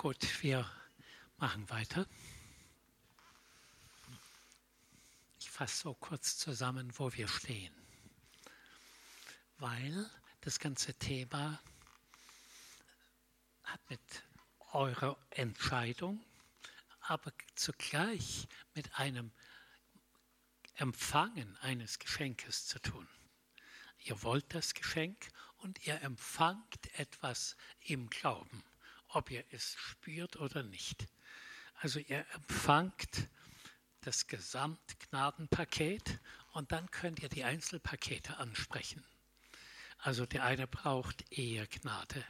[0.00, 0.64] Gut, wir
[1.36, 2.06] machen weiter.
[5.38, 7.74] Ich fasse so kurz zusammen, wo wir stehen.
[9.58, 10.10] Weil
[10.40, 11.62] das ganze Thema
[13.62, 14.00] hat mit
[14.72, 16.24] eurer Entscheidung,
[17.02, 19.30] aber zugleich mit einem
[20.76, 23.06] Empfangen eines Geschenkes zu tun.
[23.98, 25.28] Ihr wollt das Geschenk
[25.58, 28.64] und ihr empfangt etwas im Glauben,
[29.12, 31.06] ob ihr es spürt oder nicht.
[31.74, 33.28] Also ihr empfangt
[34.02, 36.20] das Gesamtgnadenpaket
[36.52, 39.04] und dann könnt ihr die Einzelpakete ansprechen.
[39.98, 42.24] Also der eine braucht eher Gnade,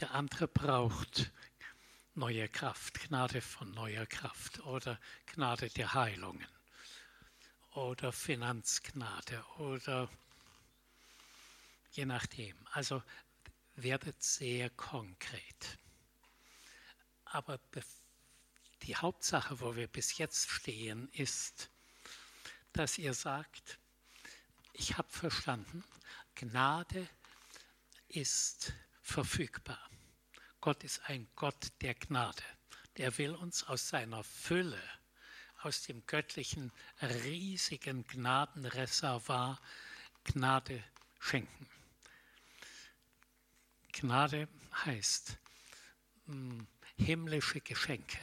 [0.00, 1.30] der andere braucht
[2.14, 6.46] neue Kraft, Gnade von neuer Kraft oder Gnade der Heilungen
[7.72, 10.08] oder Finanzgnade oder
[11.90, 12.56] je nachdem.
[12.72, 13.02] Also
[13.76, 15.78] werdet sehr konkret.
[17.34, 17.58] Aber
[18.82, 21.68] die Hauptsache, wo wir bis jetzt stehen, ist,
[22.72, 23.80] dass ihr sagt,
[24.72, 25.82] ich habe verstanden,
[26.36, 27.08] Gnade
[28.06, 29.90] ist verfügbar.
[30.60, 32.44] Gott ist ein Gott der Gnade.
[32.98, 34.80] Der will uns aus seiner Fülle,
[35.58, 36.70] aus dem göttlichen,
[37.02, 39.60] riesigen Gnadenreservoir
[40.22, 40.84] Gnade
[41.18, 41.68] schenken.
[43.90, 44.46] Gnade
[44.84, 45.36] heißt
[46.26, 48.18] hm, himmlische Geschenke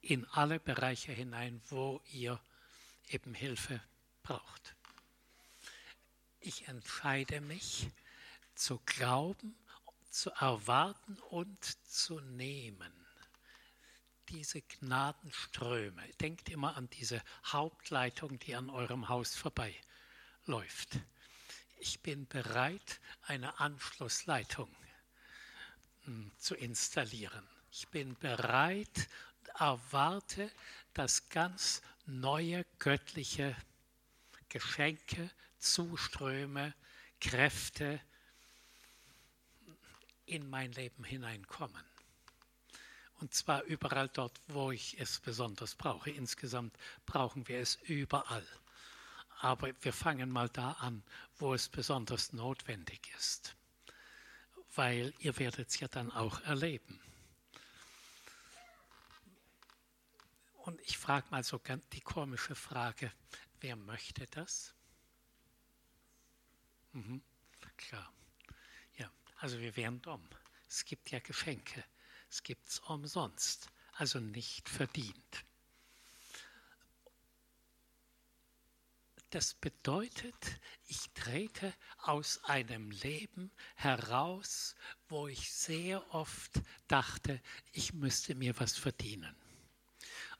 [0.00, 2.40] in alle Bereiche hinein, wo ihr
[3.08, 3.80] eben Hilfe
[4.22, 4.74] braucht.
[6.40, 7.88] Ich entscheide mich
[8.54, 9.56] zu glauben,
[10.10, 12.92] zu erwarten und zu nehmen.
[14.28, 16.02] Diese Gnadenströme.
[16.20, 20.98] Denkt immer an diese Hauptleitung, die an eurem Haus vorbeiläuft.
[21.78, 24.74] Ich bin bereit, eine Anschlussleitung
[26.04, 27.51] hm, zu installieren.
[27.74, 29.08] Ich bin bereit,
[29.58, 30.50] erwarte,
[30.92, 33.56] dass ganz neue göttliche
[34.50, 36.74] Geschenke, Zuströme,
[37.18, 37.98] Kräfte
[40.26, 41.82] in mein Leben hineinkommen.
[43.20, 46.10] Und zwar überall dort, wo ich es besonders brauche.
[46.10, 48.46] Insgesamt brauchen wir es überall.
[49.40, 51.02] Aber wir fangen mal da an,
[51.38, 53.56] wo es besonders notwendig ist.
[54.74, 57.00] Weil ihr werdet es ja dann auch erleben.
[60.62, 63.12] Und ich frage mal so ganz die komische Frage,
[63.60, 64.72] wer möchte das?
[66.92, 67.20] Mhm,
[67.76, 68.12] klar.
[68.96, 70.24] Ja, also wir wären dumm.
[70.68, 71.84] Es gibt ja Geschenke.
[72.30, 75.44] Es gibt es umsonst, also nicht verdient.
[79.30, 84.76] Das bedeutet, ich trete aus einem Leben heraus,
[85.08, 87.42] wo ich sehr oft dachte,
[87.72, 89.41] ich müsste mir was verdienen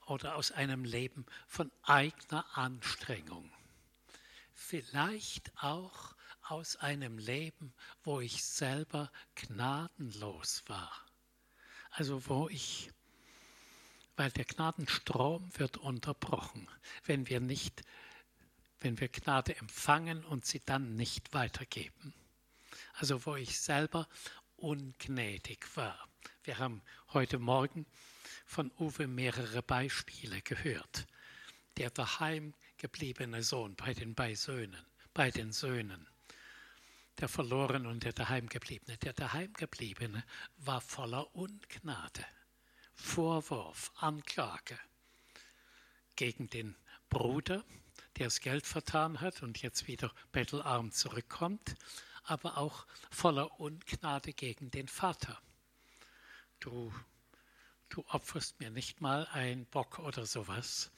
[0.07, 3.51] oder aus einem Leben von eigener Anstrengung.
[4.53, 10.91] Vielleicht auch aus einem Leben, wo ich selber gnadenlos war.
[11.91, 12.91] Also wo ich,
[14.15, 16.67] weil der Gnadenstrom wird unterbrochen,
[17.05, 17.83] wenn wir nicht,
[18.79, 22.13] wenn wir Gnade empfangen und sie dann nicht weitergeben.
[22.95, 24.07] Also wo ich selber
[24.57, 26.07] ungnädig war.
[26.43, 26.81] Wir haben
[27.13, 27.85] heute Morgen
[28.45, 31.07] von Uwe mehrere Beispiele gehört.
[31.77, 36.07] Der daheim gebliebene Sohn bei den bei Söhnen, bei den Söhnen.
[37.19, 38.97] Der verlorene und der daheimgebliebene.
[38.97, 40.23] Der daheimgebliebene
[40.57, 42.25] war voller Ungnade,
[42.93, 44.77] Vorwurf, Anklage
[46.15, 46.75] gegen den
[47.09, 47.63] Bruder,
[48.17, 51.75] der das Geld vertan hat und jetzt wieder bettelarm zurückkommt,
[52.23, 55.39] aber auch voller Ungnade gegen den Vater.
[56.59, 56.93] Du
[57.93, 60.91] du opferst mir nicht mal ein Bock oder sowas.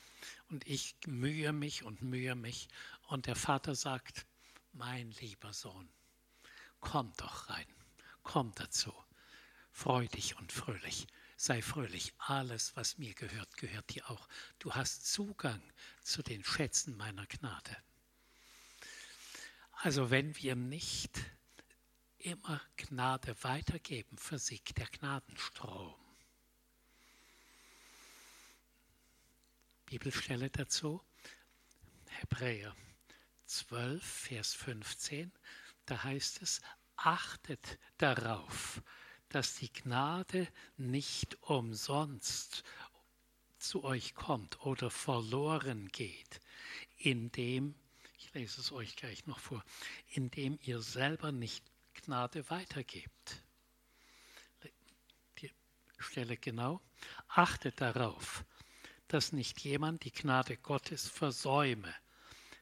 [0.49, 2.69] Und ich mühe mich und mühe mich.
[3.07, 4.25] Und der Vater sagt,
[4.71, 5.89] mein lieber Sohn,
[6.79, 7.67] komm doch rein,
[8.23, 8.93] komm dazu,
[9.71, 11.05] freu dich und fröhlich,
[11.35, 14.27] sei fröhlich, alles, was mir gehört, gehört dir auch.
[14.59, 15.61] Du hast Zugang
[16.01, 17.77] zu den Schätzen meiner Gnade.
[19.71, 21.19] Also wenn wir nicht
[22.17, 26.04] immer Gnade weitergeben, versiegt der Gnadenstrom.
[29.95, 31.01] Bibelstelle dazu,
[32.09, 32.75] Hebräer
[33.45, 35.31] 12, Vers 15,
[35.85, 36.61] da heißt es,
[36.97, 38.81] achtet darauf,
[39.29, 42.65] dass die Gnade nicht umsonst
[43.57, 46.41] zu euch kommt oder verloren geht,
[46.97, 47.73] indem,
[48.17, 49.63] ich lese es euch gleich noch vor,
[50.09, 51.63] indem ihr selber nicht
[51.93, 53.45] Gnade weitergebt.
[55.37, 55.49] Die
[55.99, 56.81] Stelle genau,
[57.29, 58.43] achtet darauf,
[59.07, 61.93] dass nicht jemand die Gnade Gottes versäume,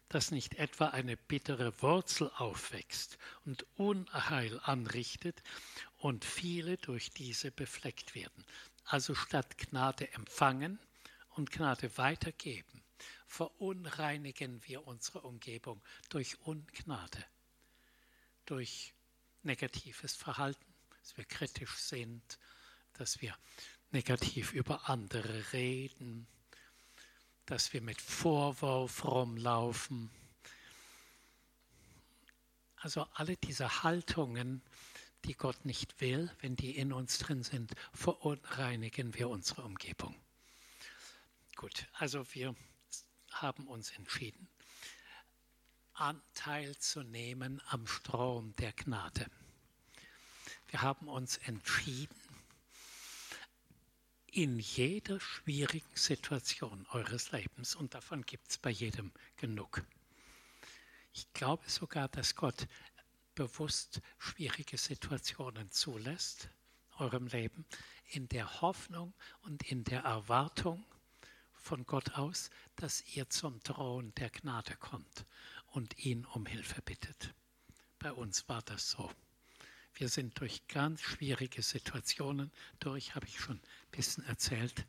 [0.09, 5.41] dass nicht etwa eine bittere Wurzel aufwächst und Unheil anrichtet
[5.97, 8.45] und viele durch diese befleckt werden.
[8.85, 10.79] Also statt Gnade empfangen
[11.29, 12.83] und Gnade weitergeben,
[13.27, 17.25] verunreinigen wir unsere Umgebung durch Ungnade,
[18.45, 18.93] durch
[19.41, 22.37] negatives Verhalten, dass wir kritisch sind,
[22.93, 23.35] dass wir
[23.93, 26.27] negativ über andere reden,
[27.45, 30.09] dass wir mit Vorwurf rumlaufen.
[32.77, 34.61] Also alle diese Haltungen,
[35.25, 40.15] die Gott nicht will, wenn die in uns drin sind, verunreinigen wir unsere Umgebung.
[41.55, 42.55] Gut, also wir
[43.31, 44.49] haben uns entschieden,
[45.93, 49.27] Anteil zu nehmen am Strom der Gnade.
[50.67, 52.22] Wir haben uns entschieden,
[54.33, 59.83] in jeder schwierigen Situation eures Lebens, und davon gibt es bei jedem genug.
[61.13, 62.67] Ich glaube sogar, dass Gott
[63.35, 66.49] bewusst schwierige Situationen zulässt,
[66.97, 67.65] eurem Leben,
[68.09, 69.13] in der Hoffnung
[69.43, 70.83] und in der Erwartung
[71.53, 75.27] von Gott aus, dass ihr zum Thron der Gnade kommt
[75.67, 77.35] und ihn um Hilfe bittet.
[77.99, 79.11] Bei uns war das so.
[79.95, 84.85] Wir sind durch ganz schwierige Situationen durch, habe ich schon ein bisschen erzählt.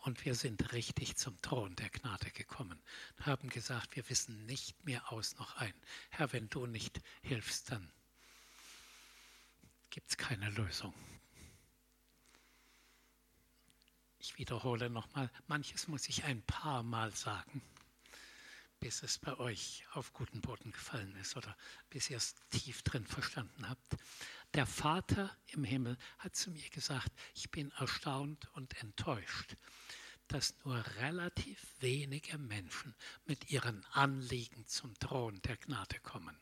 [0.00, 2.80] Und wir sind richtig zum Thron der Gnade gekommen.
[3.20, 5.74] Haben gesagt, wir wissen nicht mehr aus noch ein.
[6.10, 7.90] Herr, wenn du nicht hilfst, dann
[9.90, 10.94] gibt es keine Lösung.
[14.20, 17.62] Ich wiederhole nochmal, manches muss ich ein paar Mal sagen
[18.80, 21.56] bis es bei euch auf guten Boden gefallen ist oder
[21.90, 23.96] bis ihr es tief drin verstanden habt.
[24.54, 29.56] Der Vater im Himmel hat zu mir gesagt, ich bin erstaunt und enttäuscht,
[30.28, 32.94] dass nur relativ wenige Menschen
[33.26, 36.36] mit ihren Anliegen zum Thron der Gnade kommen,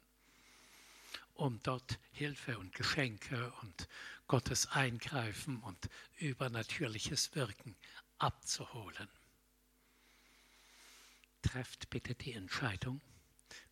[1.34, 3.88] um dort Hilfe und Geschenke und
[4.28, 7.76] Gottes Eingreifen und übernatürliches Wirken
[8.18, 9.08] abzuholen
[11.44, 13.00] trefft bitte die Entscheidung.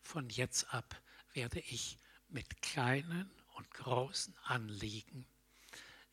[0.01, 1.01] Von jetzt ab
[1.33, 1.97] werde ich
[2.29, 5.25] mit kleinen und großen Anliegen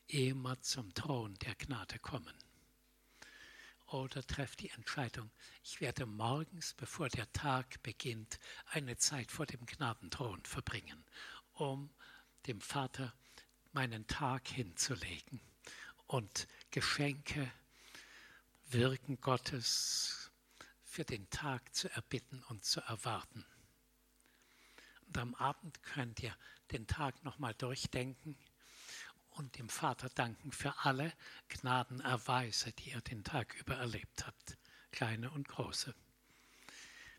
[0.07, 2.35] immer zum Thron der Gnade kommen.
[3.87, 5.31] Oder trefft die Entscheidung,
[5.65, 11.05] ich werde morgens, bevor der Tag beginnt, eine Zeit vor dem Gnadenthron verbringen,
[11.55, 11.91] um
[12.47, 13.13] dem Vater
[13.73, 15.41] meinen Tag hinzulegen
[16.07, 17.51] und Geschenke,
[18.67, 20.31] Wirken Gottes,
[20.85, 23.45] für den Tag zu erbitten und zu erwarten.
[25.07, 26.37] Und am Abend könnt ihr
[26.73, 28.37] den Tag nochmal durchdenken
[29.31, 31.13] und dem Vater danken für alle
[31.49, 34.59] Gnadenerweise, die ihr den Tag über erlebt habt,
[34.93, 35.95] kleine und große.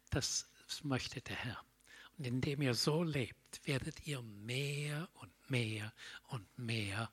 [0.09, 0.47] Das
[0.83, 1.65] möchte der Herr.
[2.17, 5.93] Und indem ihr so lebt, werdet ihr mehr und mehr
[6.27, 7.11] und mehr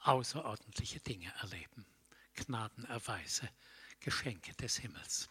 [0.00, 1.86] außerordentliche Dinge erleben.
[2.34, 3.48] Gnadenerweise
[4.00, 5.28] Geschenke des Himmels.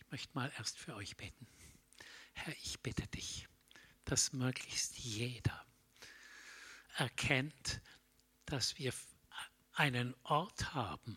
[0.00, 1.46] Ich möchte mal erst für euch beten.
[2.32, 3.48] Herr, ich bitte dich,
[4.04, 5.64] dass möglichst jeder
[6.96, 7.80] erkennt,
[8.44, 8.92] dass wir
[9.72, 11.16] einen Ort haben,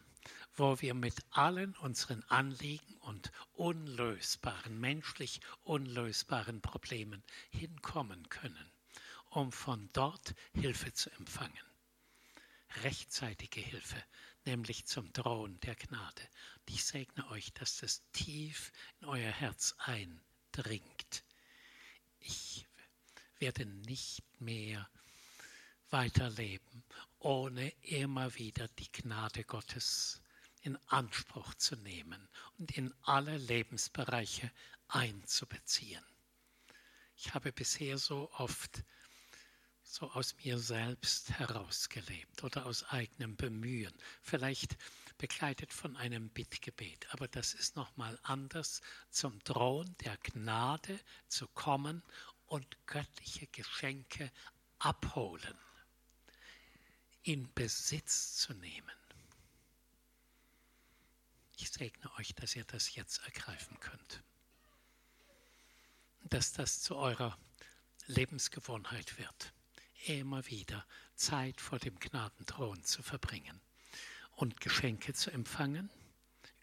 [0.55, 8.71] wo wir mit allen unseren Anliegen und unlösbaren, menschlich unlösbaren Problemen hinkommen können,
[9.29, 11.65] um von dort Hilfe zu empfangen
[12.83, 14.03] rechtzeitige Hilfe,
[14.45, 16.21] nämlich zum Thron der Gnade.
[16.59, 19.75] Und ich segne euch, dass das tief in euer Herz
[20.55, 21.23] eindringt.
[22.19, 22.65] Ich
[23.39, 24.89] werde nicht mehr
[25.89, 26.83] weiterleben,
[27.19, 30.21] ohne immer wieder die Gnade Gottes
[30.61, 34.51] in Anspruch zu nehmen und in alle Lebensbereiche
[34.87, 36.03] einzubeziehen.
[37.17, 38.83] Ich habe bisher so oft
[39.83, 44.75] so aus mir selbst herausgelebt oder aus eigenem Bemühen, vielleicht
[45.17, 47.13] begleitet von einem Bittgebet.
[47.13, 52.03] Aber das ist nochmal anders, zum Thron der Gnade zu kommen
[52.47, 54.31] und göttliche Geschenke
[54.79, 55.57] abholen,
[57.23, 58.91] in Besitz zu nehmen.
[61.57, 64.23] Ich segne euch, dass ihr das jetzt ergreifen könnt.
[66.23, 67.37] Dass das zu eurer
[68.07, 69.53] Lebensgewohnheit wird
[70.07, 73.59] immer wieder Zeit vor dem Gnadenthron zu verbringen
[74.35, 75.89] und Geschenke zu empfangen,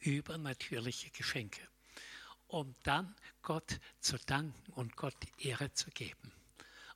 [0.00, 1.66] übernatürliche Geschenke,
[2.46, 6.32] um dann Gott zu danken und Gott Ehre zu geben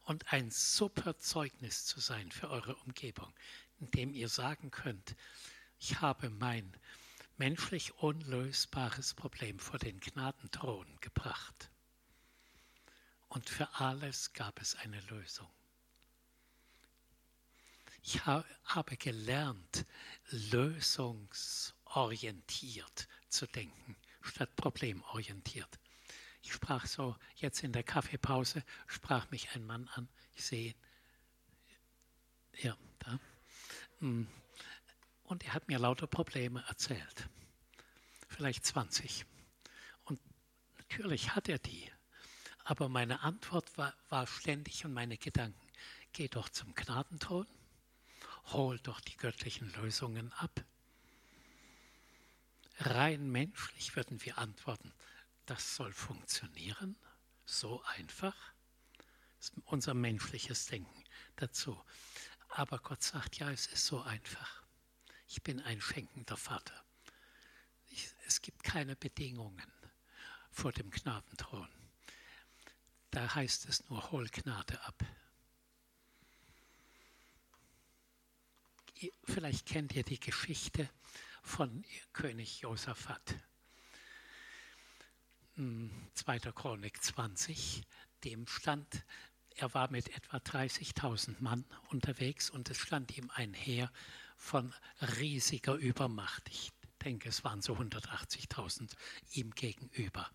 [0.06, 3.33] und ein super Zeugnis zu sein für eure Umgebung,
[3.80, 5.16] indem ihr sagen könnt,
[5.78, 6.73] ich habe mein
[7.37, 11.71] menschlich unlösbares Problem vor den Gnadenthron gebracht.
[13.28, 15.50] Und für alles gab es eine Lösung.
[18.09, 19.85] Ich habe gelernt,
[20.31, 25.81] lösungsorientiert zu denken, statt problemorientiert.
[26.41, 30.09] Ich sprach so, jetzt in der Kaffeepause, sprach mich ein Mann an.
[30.37, 30.77] Ich sehe ihn.
[32.59, 33.19] Ja, da.
[33.99, 34.29] Mm.
[35.25, 37.29] Und er hat mir lauter Probleme erzählt.
[38.29, 39.27] Vielleicht 20.
[40.05, 40.21] Und
[40.79, 41.91] natürlich hat er die.
[42.63, 45.67] Aber meine Antwort war, war ständig und meine Gedanken,
[46.13, 47.49] geh doch zum Gnadenthron,
[48.53, 50.65] hol doch die göttlichen Lösungen ab.
[52.79, 54.93] Rein menschlich würden wir antworten,
[55.47, 56.97] das soll funktionieren,
[57.45, 58.37] so einfach.
[59.38, 61.05] Das ist unser menschliches Denken
[61.37, 61.81] dazu.
[62.49, 64.62] Aber Gott sagt, ja, es ist so einfach.
[65.29, 66.85] Ich bin ein schenkender Vater.
[67.88, 69.73] Ich, es gibt keine Bedingungen
[70.50, 71.69] vor dem Gnadenthron.
[73.11, 75.05] Da heißt es nur, hol Gnade ab.
[79.25, 80.88] Vielleicht kennt ihr die Geschichte
[81.43, 83.37] von König Josaphat.
[85.57, 86.38] 2.
[86.53, 87.83] Chronik 20,
[88.25, 89.05] dem stand,
[89.57, 93.91] er war mit etwa 30.000 Mann unterwegs und es stand ihm ein Heer
[94.37, 94.75] von
[95.19, 96.49] riesiger Übermacht.
[96.50, 96.73] Ich
[97.03, 98.91] denke, es waren so 180.000
[99.33, 100.31] ihm gegenüber.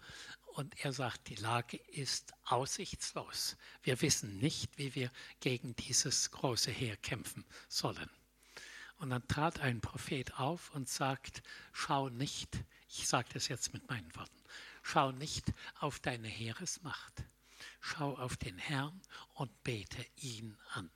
[0.53, 3.57] Und er sagt, die Lage ist aussichtslos.
[3.83, 8.09] Wir wissen nicht, wie wir gegen dieses große Heer kämpfen sollen.
[9.01, 11.41] Und dann trat ein Prophet auf und sagt,
[11.73, 14.41] schau nicht, ich sage das jetzt mit meinen Worten,
[14.83, 17.23] Schau nicht auf deine Heeresmacht.
[17.79, 18.99] Schau auf den Herrn
[19.33, 20.89] und bete ihn an.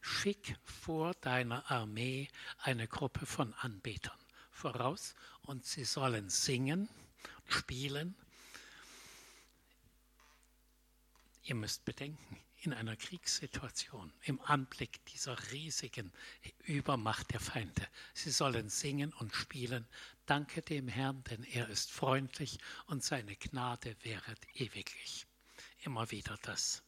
[0.00, 4.18] Schick vor deiner Armee eine Gruppe von Anbetern
[4.50, 6.88] voraus und sie sollen singen,
[7.48, 8.14] spielen.
[11.44, 16.12] Ihr müsst bedenken, in einer Kriegssituation, im Anblick dieser riesigen
[16.64, 17.86] Übermacht der Feinde.
[18.14, 19.86] Sie sollen singen und spielen.
[20.26, 25.26] Danke dem Herrn, denn er ist freundlich und seine Gnade währet ewiglich.
[25.80, 26.82] Immer wieder das.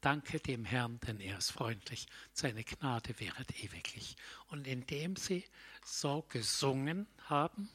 [0.00, 4.16] Danke dem Herrn, denn er ist freundlich, seine Gnade währet ewiglich.
[4.48, 5.44] Und indem sie
[5.84, 7.68] so gesungen haben,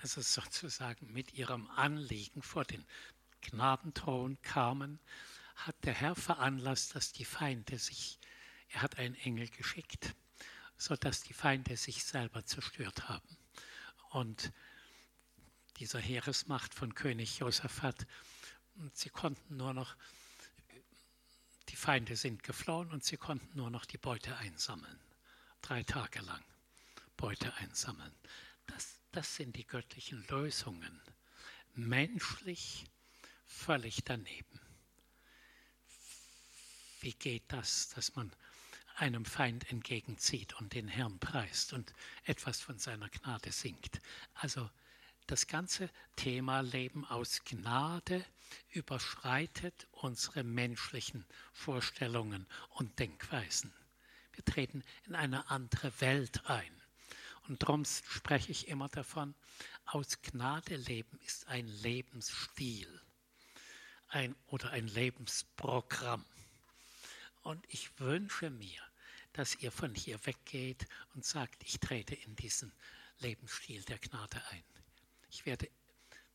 [0.00, 2.84] also sozusagen mit ihrem Anliegen vor den
[3.40, 4.98] Gnadenthron kamen,
[5.66, 8.18] hat der Herr veranlasst, dass die Feinde sich,
[8.68, 10.14] er hat einen Engel geschickt,
[10.76, 13.36] sodass die Feinde sich selber zerstört haben.
[14.10, 14.52] Und
[15.78, 18.06] dieser Heeresmacht von König Josaphat,
[18.92, 19.96] sie konnten nur noch,
[21.68, 25.00] die Feinde sind geflohen und sie konnten nur noch die Beute einsammeln.
[25.62, 26.44] Drei Tage lang
[27.16, 28.14] Beute einsammeln.
[28.66, 31.00] Das, das sind die göttlichen Lösungen.
[31.74, 32.84] Menschlich
[33.46, 34.61] völlig daneben.
[37.02, 38.30] Wie geht das, dass man
[38.94, 41.92] einem Feind entgegenzieht und den Herrn preist und
[42.24, 44.00] etwas von seiner Gnade singt?
[44.34, 44.70] Also
[45.26, 48.24] das ganze Thema Leben aus Gnade
[48.70, 53.72] überschreitet unsere menschlichen Vorstellungen und Denkweisen.
[54.32, 56.82] Wir treten in eine andere Welt ein.
[57.48, 59.34] Und darum spreche ich immer davon,
[59.86, 63.02] aus Gnade leben ist ein Lebensstil
[64.12, 66.24] ein, oder ein Lebensprogramm.
[67.42, 68.80] Und ich wünsche mir,
[69.32, 72.72] dass ihr von hier weggeht und sagt, ich trete in diesen
[73.18, 74.64] Lebensstil der Gnade ein.
[75.30, 75.68] Ich werde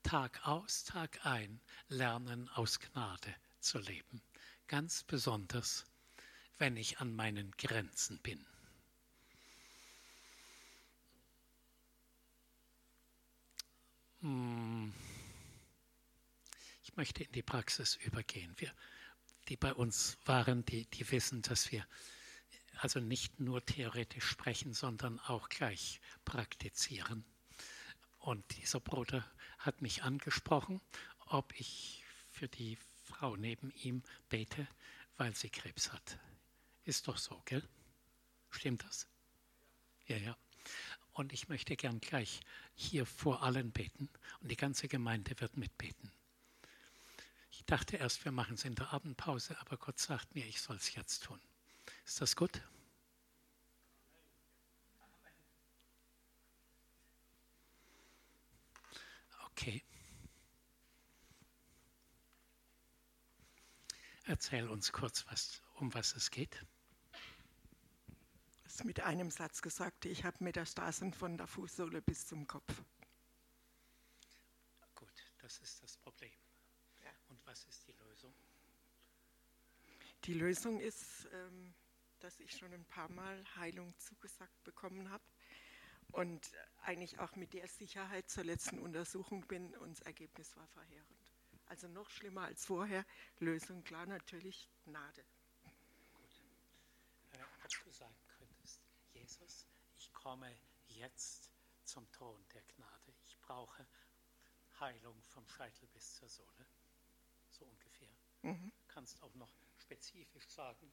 [0.03, 4.21] Tag aus, Tag ein lernen, aus Gnade zu leben.
[4.67, 5.85] Ganz besonders,
[6.57, 8.45] wenn ich an meinen Grenzen bin.
[14.21, 14.93] Hm.
[16.83, 18.53] Ich möchte in die Praxis übergehen.
[18.57, 18.73] Wir
[19.50, 21.86] die bei uns waren, die, die wissen, dass wir
[22.80, 27.25] also nicht nur theoretisch sprechen, sondern auch gleich praktizieren.
[28.20, 29.25] Und dieser Bruder
[29.58, 30.82] hat mich angesprochen,
[31.25, 34.68] ob ich für die Frau neben ihm bete,
[35.18, 36.20] weil sie Krebs hat.
[36.84, 37.68] Ist doch so, gell?
[38.50, 39.08] Stimmt das?
[40.06, 40.38] Ja, ja.
[41.13, 42.42] Und ich möchte gern gleich
[42.75, 44.10] hier vor allen beten
[44.42, 46.12] und die ganze Gemeinde wird mitbeten.
[47.57, 50.75] Ich dachte erst, wir machen es in der Abendpause, aber Gott sagt mir, ich soll
[50.75, 51.41] es jetzt tun.
[52.05, 52.61] Ist das gut?
[59.51, 59.83] Okay.
[64.25, 66.63] Erzähl uns kurz, was, um was es geht.
[68.65, 72.83] Das ist mit einem Satz gesagt, ich habe Metastasen von der Fußsohle bis zum Kopf.
[74.93, 76.31] Gut, das ist das Problem.
[77.03, 77.11] Ja.
[77.29, 78.33] Und was ist die Lösung?
[80.27, 81.74] Die Lösung ist, ähm,
[82.19, 85.24] dass ich schon ein paar Mal Heilung zugesagt bekommen habe
[86.12, 91.31] und eigentlich auch mit der Sicherheit zur letzten Untersuchung bin und das Ergebnis war verheerend.
[91.67, 93.05] Also noch schlimmer als vorher.
[93.39, 95.24] Lösung klar, natürlich Gnade.
[96.13, 96.41] Gut.
[97.63, 98.81] Ob du sagen könntest,
[99.13, 99.65] Jesus,
[99.96, 100.53] ich komme
[100.88, 101.50] jetzt
[101.86, 103.13] zum Thron der Gnade.
[103.24, 103.88] Ich brauche
[104.81, 106.67] Heilung vom Scheitel bis zur Sohle.
[107.50, 108.13] So ungefähr.
[108.41, 108.74] Mhm.
[108.89, 109.53] Kannst auch noch
[109.88, 110.91] spezifisch sagen,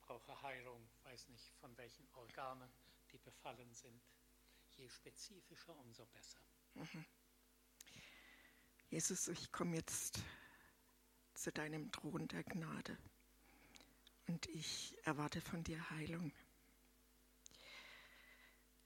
[0.00, 2.68] brauche Heilung, weiß nicht von welchen Organen
[3.12, 4.02] die befallen sind.
[4.76, 6.40] Je spezifischer, umso besser.
[6.74, 7.04] Mhm.
[8.90, 10.20] Jesus, ich komme jetzt
[11.34, 12.98] zu deinem Thron der Gnade
[14.26, 16.32] und ich erwarte von dir Heilung.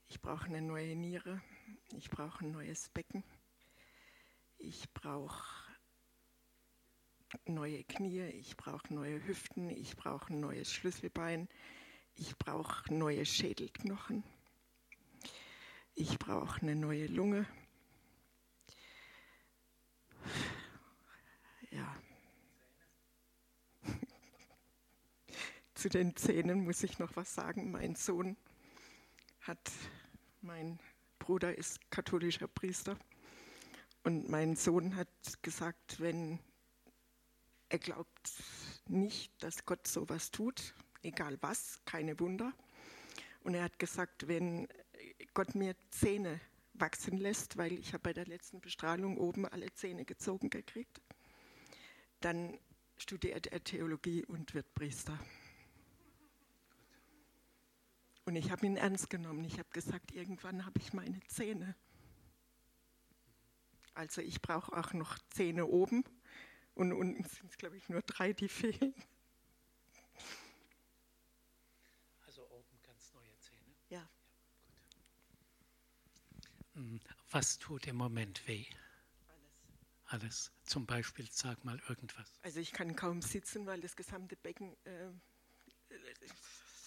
[0.08, 1.40] Ich brauche eine neue Niere,
[1.96, 3.24] ich brauche ein neues Becken,
[4.58, 5.65] ich brauche
[7.46, 11.48] neue Knie, ich brauche neue Hüften, ich brauche ein neues Schlüsselbein,
[12.14, 14.24] ich brauche neue Schädelknochen,
[15.94, 17.46] ich brauche eine neue Lunge,
[21.70, 21.96] Ja.
[25.74, 27.70] Zu den Zähnen muss ich noch was sagen.
[27.70, 28.36] Mein Sohn
[29.40, 29.70] hat,
[30.40, 30.78] mein
[31.18, 32.96] Bruder ist katholischer Priester
[34.04, 35.08] und mein Sohn hat
[35.42, 36.38] gesagt, wenn
[37.68, 38.32] er glaubt
[38.88, 42.52] nicht, dass Gott sowas tut, egal was, keine Wunder.
[43.42, 44.68] Und er hat gesagt, wenn
[45.34, 46.40] Gott mir Zähne
[46.74, 51.00] wachsen lässt, weil ich habe bei der letzten Bestrahlung oben alle Zähne gezogen gekriegt.
[52.20, 52.58] Dann
[52.96, 55.18] studiert er Theologie und wird Priester.
[58.24, 59.44] Und ich habe ihn ernst genommen.
[59.44, 61.76] Ich habe gesagt, irgendwann habe ich meine Zähne.
[63.94, 66.04] Also ich brauche auch noch Zähne oben
[66.76, 68.94] und unten sind es, glaube ich, nur drei, die fehlen.
[76.76, 78.66] Hm, was tut im Moment weh?
[80.06, 80.22] Alles.
[80.22, 80.52] Alles.
[80.64, 82.30] Zum Beispiel, sag mal irgendwas.
[82.42, 85.10] Also ich kann kaum sitzen, weil das gesamte Becken äh,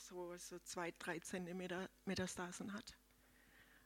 [0.07, 2.97] so, so zwei, drei Zentimeter Metastasen hat.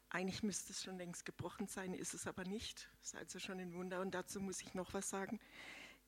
[0.10, 2.90] Eigentlich müsste es schon längst gebrochen sein, ist es aber nicht.
[3.00, 4.02] Das ist also schon ein Wunder.
[4.02, 5.40] Und dazu muss ich noch was sagen.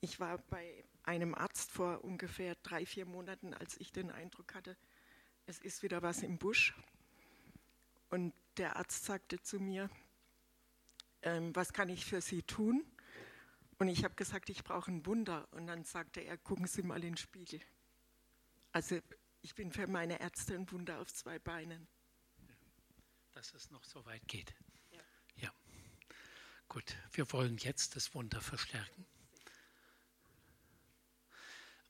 [0.00, 4.76] Ich war bei einem Arzt vor ungefähr drei, vier Monaten, als ich den Eindruck hatte,
[5.46, 6.74] es ist wieder was im Busch.
[8.10, 9.88] Und der Arzt sagte zu mir,
[11.22, 12.84] ähm, was kann ich für Sie tun?
[13.78, 15.48] Und ich habe gesagt, ich brauche ein Wunder.
[15.52, 17.60] Und dann sagte er, gucken Sie mal in den Spiegel.
[18.72, 19.00] Also
[19.42, 21.86] ich bin für meine Ärzte ein Wunder auf zwei Beinen.
[23.32, 24.54] Dass es noch so weit geht.
[24.90, 25.00] Ja.
[25.36, 25.50] ja.
[26.68, 29.06] Gut, wir wollen jetzt das Wunder verstärken.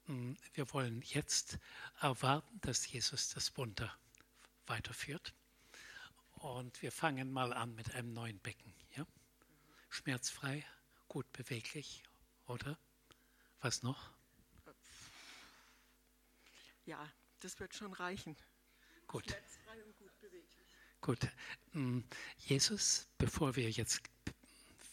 [0.06, 1.58] Mm, wir wollen jetzt
[2.00, 3.92] erwarten, dass Jesus das Wunder
[4.66, 5.34] weiterführt.
[6.32, 8.72] Und wir fangen mal an mit einem neuen Becken.
[8.96, 9.06] Ja?
[9.88, 10.64] Schmerzfrei,
[11.08, 12.04] gut beweglich,
[12.46, 12.78] oder?
[13.60, 14.10] Was noch?
[16.84, 18.36] Ja, das wird schon reichen.
[19.08, 19.24] Gut.
[19.24, 20.68] Schmerzfrei und gut beweglich.
[21.00, 21.28] Gut.
[21.72, 22.00] Mm,
[22.38, 24.02] Jesus, bevor wir jetzt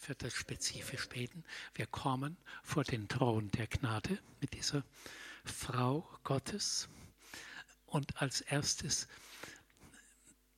[0.03, 1.43] für das spezifisch beten,
[1.75, 4.83] wir kommen vor den Thron der Gnade mit dieser
[5.45, 6.89] Frau Gottes.
[7.85, 9.07] Und als erstes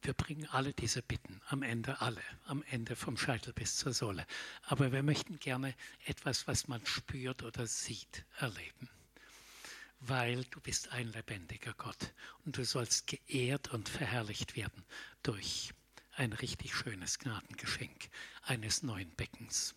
[0.06, 4.28] wir bringen alle diese Bitten, am Ende alle, am Ende vom Scheitel bis zur Sohle.
[4.62, 5.74] Aber wir möchten gerne
[6.06, 8.88] etwas, was man spürt oder sieht, erleben.
[10.00, 12.14] Weil du bist ein lebendiger Gott
[12.46, 14.86] und du sollst geehrt und verherrlicht werden
[15.24, 15.74] durch
[16.16, 18.10] ein richtig schönes Gnadengeschenk
[18.44, 19.76] eines neuen Beckens.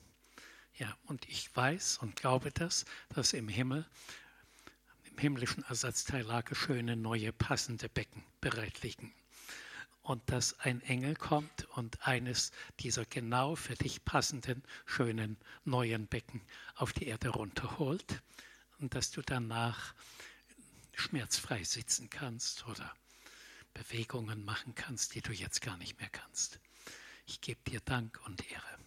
[0.75, 3.85] Ja, und ich weiß und glaube das, dass im Himmel,
[5.11, 9.13] im himmlischen Ersatzteillager schöne, neue, passende Becken bereit liegen
[10.03, 16.41] und dass ein Engel kommt und eines dieser genau für dich passenden, schönen, neuen Becken
[16.77, 18.23] auf die Erde runterholt
[18.79, 19.95] und dass du danach
[20.95, 22.95] schmerzfrei sitzen kannst oder
[23.75, 26.61] Bewegungen machen kannst, die du jetzt gar nicht mehr kannst.
[27.27, 28.79] Ich gebe dir Dank und Ehre.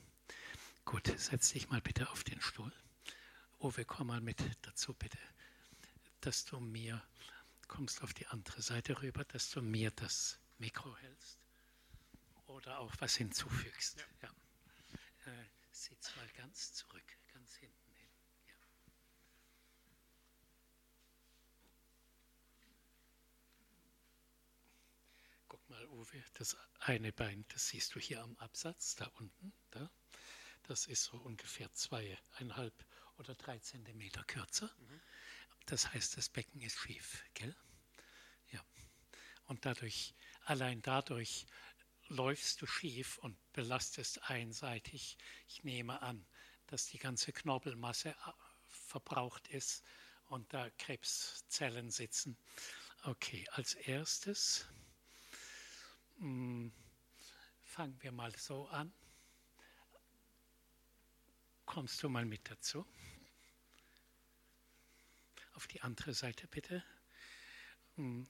[0.86, 2.74] Gut, setz dich mal bitte auf den Stuhl.
[3.60, 5.20] Uwe, komm mal mit dazu bitte,
[6.22, 7.02] dass du mir,
[7.68, 11.38] kommst auf die andere Seite rüber, dass du mir das Mikro hältst
[12.48, 14.06] oder auch was hinzufügst.
[14.22, 14.30] Ja.
[15.26, 15.32] ja.
[15.32, 18.10] Äh, sitz mal ganz zurück, ganz hinten hin.
[18.48, 18.56] Ja.
[25.90, 29.92] Uwe, das eine Bein, das siehst du hier am Absatz, da unten, da.
[30.64, 32.74] Das ist so ungefähr zweieinhalb
[33.18, 34.72] oder drei Zentimeter kürzer.
[34.78, 35.02] Mhm.
[35.66, 37.56] Das heißt, das Becken ist schief, gell?
[38.52, 38.64] Ja.
[39.46, 40.16] Und dadurch,
[40.46, 41.46] allein dadurch
[42.08, 45.18] läufst du schief und belastest einseitig.
[45.48, 46.26] Ich nehme an,
[46.68, 48.32] dass die ganze Knorpelmasse äh,
[48.68, 49.84] verbraucht ist
[50.26, 52.38] und da Krebszellen sitzen.
[53.04, 54.68] Okay, als erstes
[56.22, 58.94] fangen wir mal so an.
[61.66, 62.86] Kommst du mal mit dazu?
[65.54, 66.84] Auf die andere Seite bitte.
[67.96, 68.28] Hm,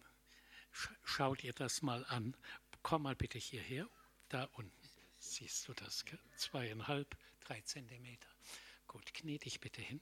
[1.04, 2.38] schau dir das mal an.
[2.82, 3.90] Komm mal bitte hierher.
[4.30, 4.90] Da unten.
[5.18, 6.06] Siehst du das?
[6.06, 6.20] Gell?
[6.38, 8.30] Zweieinhalb, drei Zentimeter.
[8.88, 10.00] Gut, knie dich bitte hin.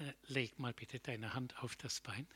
[0.00, 2.26] Äh, leg mal bitte deine Hand auf das Bein.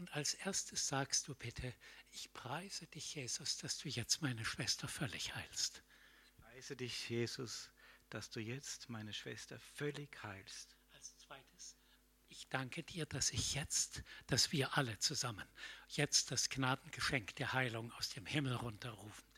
[0.00, 1.74] Und als erstes sagst du bitte,
[2.10, 5.82] ich preise dich, Jesus, dass du jetzt meine Schwester völlig heilst.
[6.24, 7.68] Ich preise dich, Jesus,
[8.08, 10.74] dass du jetzt meine Schwester völlig heilst.
[10.92, 11.76] Als zweites,
[12.30, 15.46] ich danke dir, dass ich jetzt, dass wir alle zusammen
[15.88, 19.28] jetzt das Gnadengeschenk der Heilung aus dem Himmel runterrufen.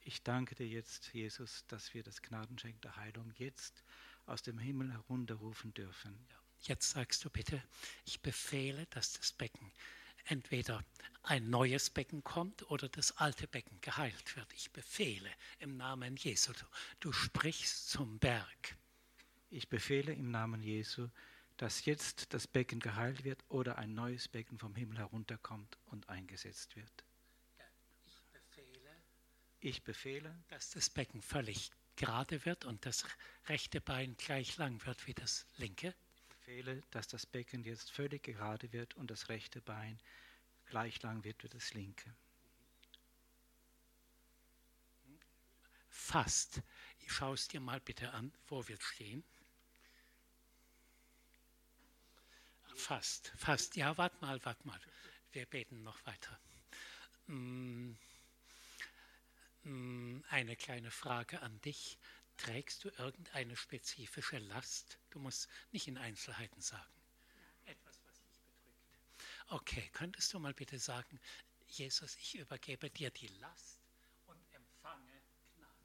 [0.00, 3.84] Ich danke dir jetzt, Jesus, dass wir das Gnadengeschenk der Heilung jetzt
[4.26, 6.26] aus dem Himmel herunterrufen dürfen.
[6.30, 6.43] Ja.
[6.66, 7.62] Jetzt sagst du bitte,
[8.06, 9.70] ich befehle, dass das Becken
[10.24, 10.82] entweder
[11.22, 14.50] ein neues Becken kommt oder das alte Becken geheilt wird.
[14.54, 16.54] Ich befehle im Namen Jesu.
[17.00, 18.76] Du sprichst zum Berg.
[19.50, 21.08] Ich befehle im Namen Jesu,
[21.58, 26.76] dass jetzt das Becken geheilt wird oder ein neues Becken vom Himmel herunterkommt und eingesetzt
[26.76, 27.04] wird.
[28.06, 28.96] ich, befehle,
[29.60, 33.04] ich befehle, dass das Becken völlig gerade wird und das
[33.48, 35.94] rechte Bein gleich lang wird wie das linke
[36.44, 39.98] befehle, dass das Becken jetzt völlig gerade wird und das rechte Bein
[40.66, 42.14] gleich lang wird wie das linke.
[45.88, 46.60] Fast.
[47.06, 49.24] Schau es dir mal bitte an, wo wir stehen.
[52.74, 53.76] Fast, fast.
[53.76, 54.80] Ja, warte mal, warte mal.
[55.32, 56.38] Wir beten noch weiter.
[57.26, 57.92] Mm,
[59.62, 61.98] mm, eine kleine Frage an dich.
[62.36, 64.98] Trägst du irgendeine spezifische Last?
[65.10, 66.92] Du musst nicht in Einzelheiten sagen.
[67.64, 68.98] Etwas, was dich bedrückt.
[69.48, 71.20] Okay, könntest du mal bitte sagen,
[71.68, 73.78] Jesus, ich übergebe dir die Last
[74.26, 75.22] und empfange
[75.56, 75.84] Gnade.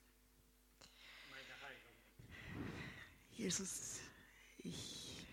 [1.29, 2.73] Meine Heilung.
[3.31, 3.99] Jesus,
[4.57, 5.25] ich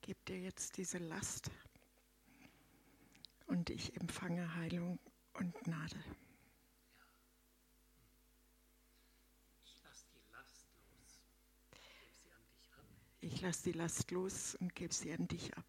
[0.00, 1.50] gebe dir jetzt diese Last
[3.46, 4.98] und ich empfange Heilung
[5.34, 6.02] und Gnade.
[13.22, 15.66] Ich lasse die Last los und gebe sie an dich ab.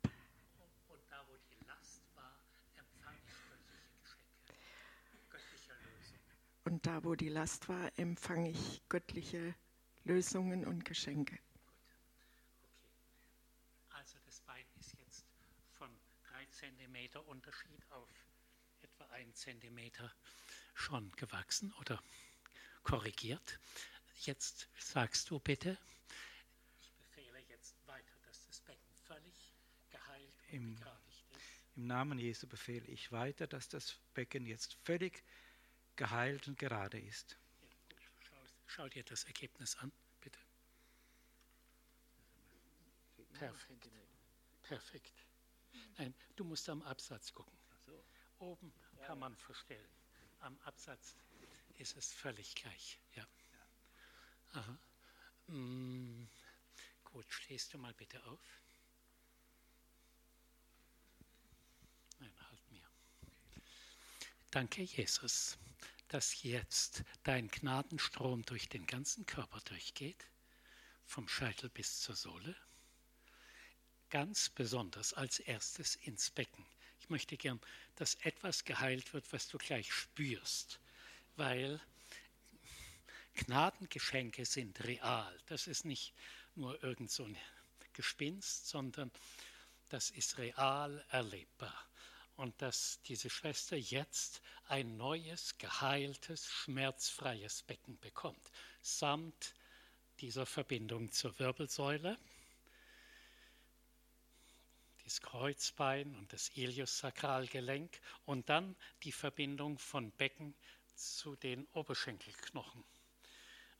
[0.87, 2.33] Und da, wo die Last war,
[2.77, 6.63] empfange ich göttliche Geschenke, göttliche Lösungen.
[6.63, 9.53] Und da, wo die Last war, empfange ich göttliche
[10.05, 11.35] Lösungen und Geschenke.
[11.35, 11.73] Gut.
[12.63, 12.87] Okay.
[13.89, 15.25] Also das Bein ist jetzt
[15.77, 15.89] von
[16.23, 18.09] drei Zentimeter Unterschied auf
[18.81, 20.09] etwa ein Zentimeter
[20.73, 22.01] schon gewachsen oder
[22.83, 23.59] korrigiert.
[24.15, 25.77] Jetzt sagst du bitte,
[30.51, 30.77] Im,
[31.77, 35.23] Im Namen Jesu befehle ich weiter, dass das Becken jetzt völlig
[35.95, 37.37] geheilt und gerade ist.
[38.65, 40.39] schau, dir das Ergebnis an, bitte.
[43.33, 43.89] Perfekt.
[44.63, 45.25] Perfekt.
[45.97, 47.57] Nein, du musst am Absatz gucken.
[48.39, 48.73] Oben
[49.05, 49.89] kann man verstellen.
[50.39, 51.15] Am Absatz
[51.77, 52.99] ist es völlig gleich.
[53.15, 53.25] Ja.
[54.53, 54.77] Aha.
[55.47, 56.27] Mm,
[57.05, 58.60] gut, stehst du mal bitte auf.
[64.51, 65.57] Danke, Jesus,
[66.09, 70.25] dass jetzt dein Gnadenstrom durch den ganzen Körper durchgeht,
[71.05, 72.53] vom Scheitel bis zur Sohle.
[74.09, 76.65] Ganz besonders als erstes ins Becken.
[76.99, 77.61] Ich möchte gern,
[77.95, 80.81] dass etwas geheilt wird, was du gleich spürst,
[81.37, 81.79] weil
[83.35, 85.33] Gnadengeschenke sind real.
[85.45, 86.13] Das ist nicht
[86.55, 87.37] nur irgend so ein
[87.93, 89.11] Gespinst, sondern
[89.87, 91.89] das ist real erlebbar
[92.41, 98.51] und dass diese Schwester jetzt ein neues, geheiltes, schmerzfreies Becken bekommt,
[98.81, 99.53] samt
[100.21, 102.17] dieser Verbindung zur Wirbelsäule,
[105.03, 110.55] das Kreuzbein und das Iliossakralgelenk und dann die Verbindung von Becken
[110.95, 112.83] zu den Oberschenkelknochen.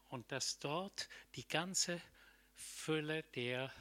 [0.09, 1.99] Und dass dort die ganze
[2.53, 3.73] Fülle der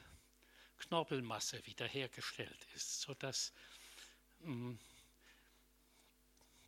[0.79, 3.53] Knorpelmasse wiederhergestellt ist, sodass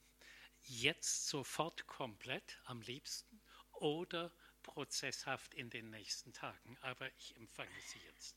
[0.67, 3.41] jetzt sofort komplett am liebsten
[3.73, 4.31] oder
[4.63, 6.77] prozesshaft in den nächsten Tagen?
[6.81, 8.35] Aber ich empfange sie jetzt.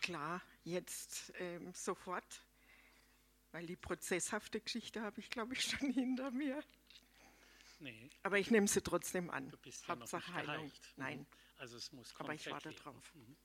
[0.00, 2.42] Klar, jetzt ähm, sofort.
[3.52, 6.62] Weil die prozesshafte Geschichte habe ich, glaube ich, schon hinter mir.
[7.80, 8.10] Nee.
[8.22, 9.50] Aber ich nehme sie trotzdem an.
[9.50, 10.64] Du bist ja Hauptsache noch nicht Heilung.
[10.66, 10.92] Erreicht.
[10.96, 11.26] Nein.
[11.58, 13.14] Also es muss Aber ich warte drauf.
[13.14, 13.36] Mhm.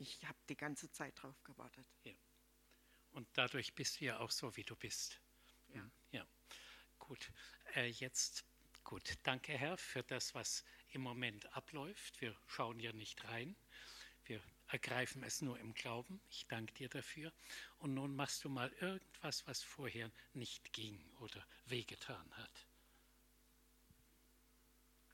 [0.00, 1.86] Ich habe die ganze Zeit drauf gewartet.
[2.04, 2.12] Ja.
[3.10, 5.20] Und dadurch bist du ja auch so, wie du bist.
[7.08, 7.32] Gut.
[7.74, 8.44] Äh, jetzt,
[8.84, 9.14] gut.
[9.22, 12.20] Danke, Herr, für das, was im Moment abläuft.
[12.20, 13.56] Wir schauen ja nicht rein.
[14.26, 16.20] Wir ergreifen es nur im Glauben.
[16.28, 17.32] Ich danke dir dafür.
[17.78, 22.66] Und nun machst du mal irgendwas, was vorher nicht ging oder wehgetan hat.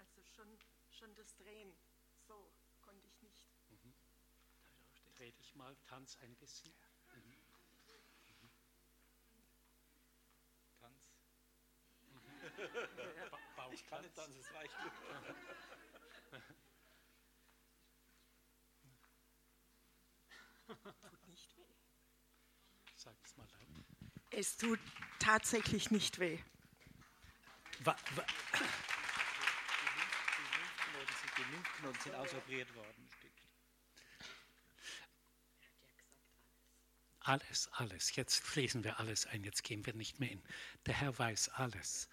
[0.00, 0.48] Also schon,
[0.90, 1.72] schon das Drehen,
[2.26, 2.50] so
[2.82, 3.46] konnte ich nicht.
[3.68, 3.94] Mhm.
[5.14, 6.74] Dreh dich mal, tanz ein bisschen.
[7.14, 7.36] Mhm.
[8.40, 8.50] Mhm.
[10.80, 11.14] Tanz.
[13.56, 14.74] Ba ich kann nicht tanzen, es reicht.
[20.66, 21.62] Tut nicht weh.
[22.96, 23.84] Sag es mal laut.
[24.30, 24.80] Es tut
[25.18, 26.38] tatsächlich nicht weh.
[27.80, 28.24] Wa, wa.
[31.36, 33.10] Die Lymphknoten sind ausoperiert worden.
[37.24, 38.14] Alles, alles.
[38.16, 39.44] Jetzt schließen wir alles ein.
[39.44, 40.42] Jetzt gehen wir nicht mehr in.
[40.86, 42.08] Der Herr weiß alles.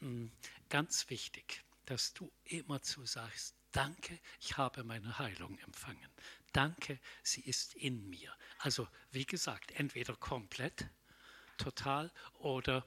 [0.00, 0.26] Mm,
[0.68, 6.10] ganz wichtig, dass du immer zu sagst, danke, ich habe meine Heilung empfangen
[6.54, 8.32] danke, sie ist in mir.
[8.58, 10.88] Also wie gesagt, entweder komplett,
[11.58, 12.86] total oder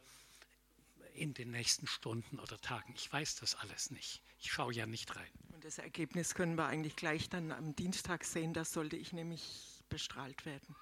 [1.14, 2.94] in den nächsten Stunden oder Tagen.
[2.96, 4.22] Ich weiß das alles nicht.
[4.40, 5.32] Ich schaue ja nicht rein.
[5.54, 8.54] Und das Ergebnis können wir eigentlich gleich dann am Dienstag sehen.
[8.54, 10.76] Da sollte ich nämlich bestrahlt werden.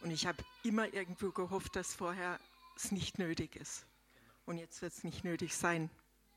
[0.00, 2.38] Und ich habe immer irgendwo gehofft, dass vorher
[2.76, 3.84] es nicht nötig ist.
[4.46, 5.90] Und jetzt wird es nicht nötig sein.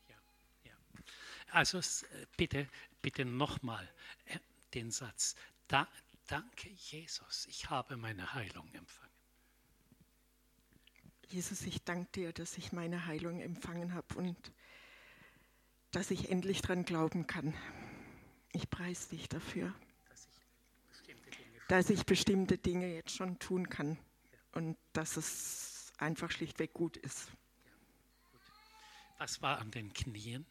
[0.08, 0.16] Ja,
[0.64, 0.74] ja.
[1.50, 1.80] Also
[2.36, 2.68] bitte,
[3.00, 3.88] bitte nochmal
[4.26, 4.38] äh,
[4.74, 5.36] den Satz.
[5.68, 5.88] Da,
[6.26, 9.12] danke, Jesus, ich habe meine Heilung empfangen.
[11.28, 14.36] Jesus, ich danke dir, dass ich meine Heilung empfangen habe und
[15.92, 17.54] dass ich endlich daran glauben kann.
[18.52, 19.74] Ich preise dich dafür,
[21.72, 23.96] dass ich bestimmte Dinge jetzt schon tun kann
[24.52, 27.28] und dass es einfach schlichtweg gut ist.
[29.16, 30.44] Was war an den Knien?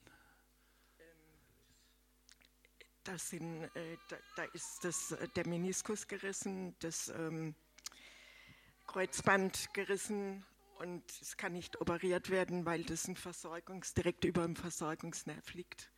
[3.03, 7.53] Da, sind, äh, da, da, ist das, äh, der Meniskus gerissen, das ähm,
[8.87, 10.43] Kreuzband gerissen
[10.79, 15.91] und es kann nicht operiert werden, weil das ein Versorgungs, direkt über dem Versorgungsnerv liegt.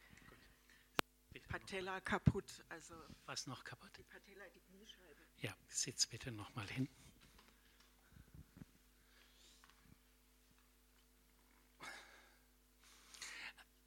[1.48, 2.66] Patella kaputt.
[2.68, 3.92] Also Was noch kaputt?
[3.96, 4.73] Die Patella, die.
[5.44, 6.88] Ja, sitz bitte nochmal hin.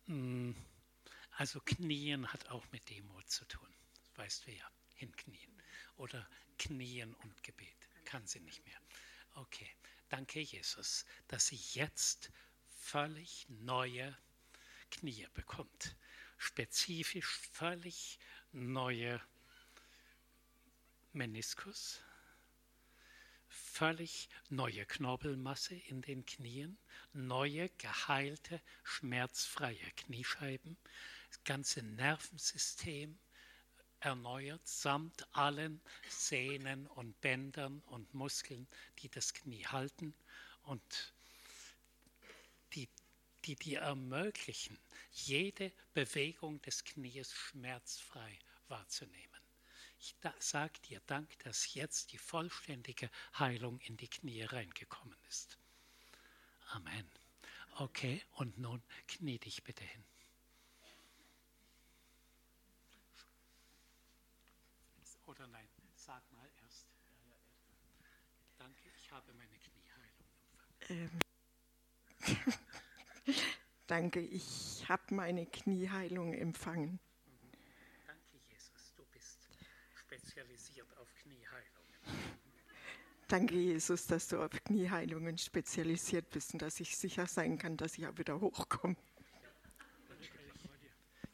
[0.04, 0.54] Hm.
[1.30, 3.74] Also Knien hat auch mit Demut zu tun.
[4.16, 5.62] Weißt du ja, hinknien.
[5.96, 7.88] Oder Knien und Gebet.
[8.04, 8.78] Kann sie nicht mehr.
[9.32, 9.70] Okay,
[10.10, 12.30] danke Jesus, dass sie jetzt
[12.68, 14.14] völlig neue
[14.90, 15.96] Knie bekommt.
[16.36, 18.18] Spezifisch völlig
[18.52, 19.22] neue
[21.16, 22.00] Meniskus,
[23.48, 26.78] völlig neue Knorpelmasse in den Knien,
[27.12, 30.76] neue, geheilte, schmerzfreie Kniescheiben,
[31.28, 33.18] das ganze Nervensystem
[34.00, 40.14] erneuert, samt allen Sehnen und Bändern und Muskeln, die das Knie halten
[40.62, 41.14] und
[42.74, 42.88] die
[43.46, 44.76] die dir ermöglichen,
[45.12, 49.35] jede Bewegung des Knies schmerzfrei wahrzunehmen.
[49.98, 55.58] Ich sage dir Dank, dass jetzt die vollständige Heilung in die Knie reingekommen ist.
[56.68, 57.10] Amen.
[57.78, 60.04] Okay, und nun knie dich bitte hin.
[65.26, 66.86] Oder nein, sag mal erst.
[68.56, 71.10] Danke, ich habe meine Knieheilung empfangen.
[72.26, 72.54] Ähm.
[73.86, 76.98] Danke, ich habe meine Knieheilung empfangen.
[78.06, 79.48] Danke, Jesus, du bist
[80.36, 82.36] spezialisiert auf Knieheilungen.
[83.26, 87.96] Danke, Jesus, dass du auf Knieheilungen spezialisiert bist und dass ich sicher sein kann, dass
[87.96, 88.96] ich auch wieder hochkomme.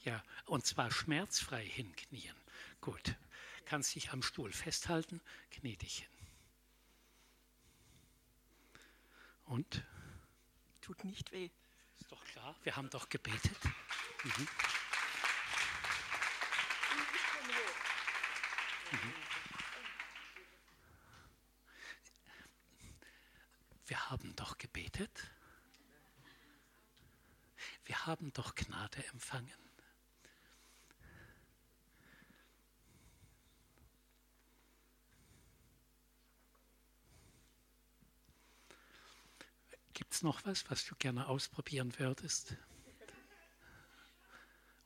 [0.04, 2.36] Ja, und zwar schmerzfrei hinknien.
[2.80, 3.16] Gut.
[3.64, 6.08] Kannst dich am Stuhl festhalten, knie dich hin.
[9.46, 9.84] Und?
[10.80, 11.50] Tut nicht weh.
[12.00, 13.58] Ist doch klar, wir haben doch gebetet.
[14.24, 14.48] Mhm.
[23.86, 25.30] Wir haben doch gebetet.
[27.84, 29.52] Wir haben doch Gnade empfangen.
[39.94, 42.56] Gibt es noch was, was du gerne ausprobieren würdest?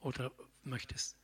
[0.00, 0.30] Oder
[0.62, 1.16] möchtest?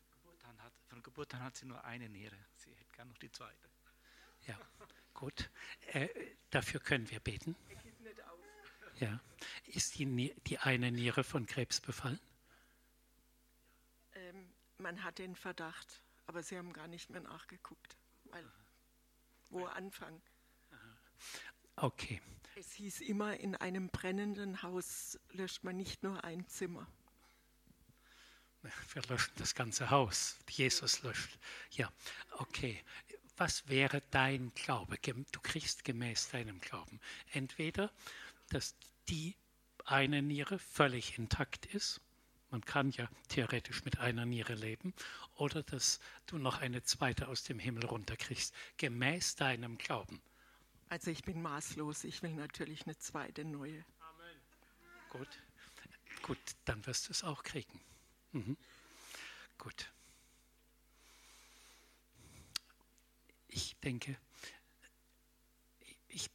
[0.00, 2.36] Von Geburt an hat, von Geburt an hat sie nur eine Niere.
[2.56, 3.70] Sie hätte gar noch die zweite.
[4.46, 4.58] Ja,
[5.14, 5.48] gut.
[5.92, 6.08] Äh,
[6.50, 7.56] dafür können wir beten.
[8.96, 9.18] Ja.
[9.64, 12.20] Ist die, die eine Niere von Krebs befallen?
[14.12, 17.96] Ähm, man hat den Verdacht, aber sie haben gar nicht mehr nachgeguckt.
[18.24, 18.44] Weil,
[19.48, 20.20] wo Anfang?
[21.76, 22.20] Okay.
[22.56, 26.86] Es hieß immer, in einem brennenden Haus löscht man nicht nur ein Zimmer.
[28.94, 30.36] Wir löschen das ganze Haus.
[30.48, 31.38] Jesus löscht.
[31.72, 31.92] Ja,
[32.38, 32.82] okay.
[33.36, 34.96] Was wäre dein Glaube?
[34.98, 37.00] Du kriegst gemäß deinem Glauben
[37.32, 37.92] entweder,
[38.48, 38.74] dass
[39.08, 39.36] die
[39.84, 42.00] eine Niere völlig intakt ist.
[42.50, 44.94] Man kann ja theoretisch mit einer Niere leben.
[45.34, 50.22] Oder dass du noch eine zweite aus dem Himmel runterkriegst, gemäß deinem Glauben.
[50.88, 52.04] Also ich bin maßlos.
[52.04, 53.84] Ich will natürlich eine zweite neue.
[54.00, 54.36] Amen.
[55.10, 55.28] Gut,
[56.22, 57.80] gut, dann wirst du es auch kriegen.
[58.36, 58.56] Mhm.
[59.58, 59.90] Gut.
[63.48, 64.16] Ich denke,
[66.08, 66.30] ich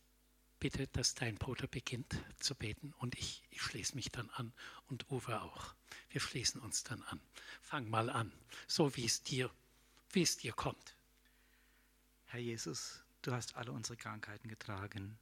[0.59, 4.51] bitte, dass dein Bruder beginnt zu beten und ich, ich schließe mich dann an
[4.87, 5.75] und Uwe auch.
[6.09, 7.21] Wir schließen uns dann an.
[7.61, 8.31] Fang mal an,
[8.67, 9.51] so wie es dir,
[10.11, 10.95] wie es dir kommt.
[12.27, 15.19] Herr Jesus, Du hast alle unsere Krankheiten getragen.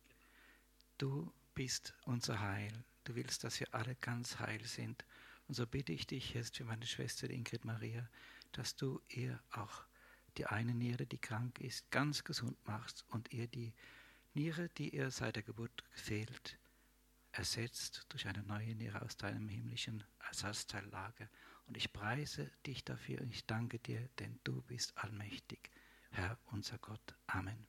[0.97, 2.71] Du bist unser Heil.
[3.03, 5.03] Du willst, dass wir alle ganz heil sind.
[5.49, 8.07] Und so bitte ich dich jetzt für meine Schwester Ingrid Maria,
[8.51, 9.83] dass du ihr auch
[10.37, 13.73] die eine Niere, die krank ist, ganz gesund machst und ihr die
[14.35, 16.59] Niere, die ihr seit der Geburt fehlt,
[17.31, 21.27] ersetzt durch eine neue Niere aus deinem himmlischen Ersatzteillager.
[21.65, 25.71] Und ich preise dich dafür und ich danke dir, denn du bist allmächtig,
[26.11, 27.15] Herr unser Gott.
[27.25, 27.65] Amen.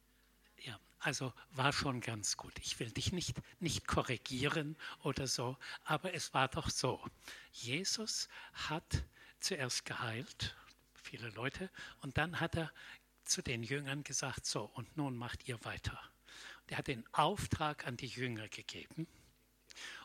[0.58, 2.52] Ja, also war schon ganz gut.
[2.60, 7.02] Ich will dich nicht, nicht korrigieren oder so, aber es war doch so.
[7.52, 9.04] Jesus hat
[9.40, 10.54] zuerst geheilt,
[10.94, 11.70] viele Leute,
[12.02, 12.70] und dann hat er
[13.24, 15.98] zu den Jüngern gesagt, so, und nun macht ihr weiter.
[16.66, 19.06] Er hat den Auftrag an die Jünger gegeben.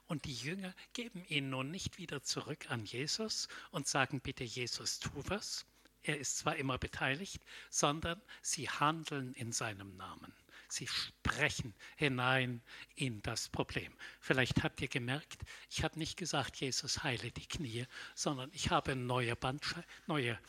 [0.07, 4.99] Und die Jünger geben ihn nun nicht wieder zurück an Jesus und sagen, bitte Jesus,
[4.99, 5.65] tu was.
[6.03, 10.31] Er ist zwar immer beteiligt, sondern sie handeln in seinem Namen.
[10.67, 12.61] Sie sprechen hinein
[12.95, 13.93] in das Problem.
[14.19, 18.95] Vielleicht habt ihr gemerkt, ich habe nicht gesagt, Jesus heile die Knie, sondern ich habe
[18.95, 20.39] neue Bandscheiben, neue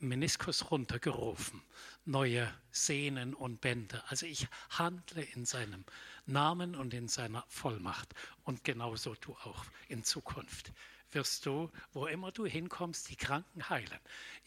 [0.00, 1.62] Meniskus runtergerufen,
[2.06, 4.02] neue Sehnen und Bänder.
[4.08, 5.84] Also ich handle in seinem
[6.24, 8.14] Namen und in seiner Vollmacht.
[8.44, 10.72] Und genauso du auch in Zukunft.
[11.12, 13.98] wirst du, wo immer du hinkommst, die Kranken heilen.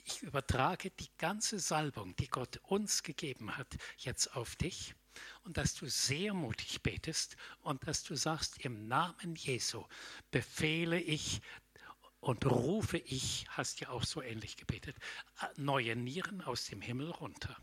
[0.05, 4.95] Ich übertrage die ganze Salbung, die Gott uns gegeben hat, jetzt auf dich
[5.43, 9.85] und dass du sehr mutig betest und dass du sagst, im Namen Jesu
[10.31, 11.41] befehle ich
[12.19, 14.95] und rufe ich, hast ja auch so ähnlich gebetet,
[15.57, 17.57] neue Nieren aus dem Himmel runter.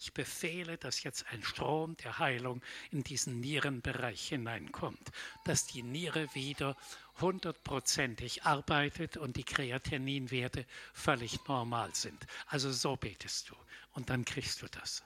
[0.00, 5.10] Ich befehle, dass jetzt ein Strom der Heilung in diesen Nierenbereich hineinkommt,
[5.44, 6.76] dass die Niere wieder
[7.20, 12.26] hundertprozentig arbeitet und die Kreatininwerte völlig normal sind.
[12.46, 13.56] Also so betest du
[13.92, 15.02] und dann kriegst du das.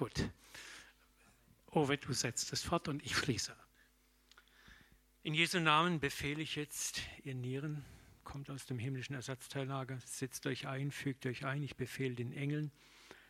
[0.00, 0.30] Gut.
[1.72, 3.54] Owe, du setzt es fort und ich schließe.
[5.22, 7.84] In Jesu Namen befehle ich jetzt, ihr Nieren,
[8.24, 12.72] kommt aus dem himmlischen Ersatzteillager, setzt euch ein, fügt euch ein, ich befehle den Engeln,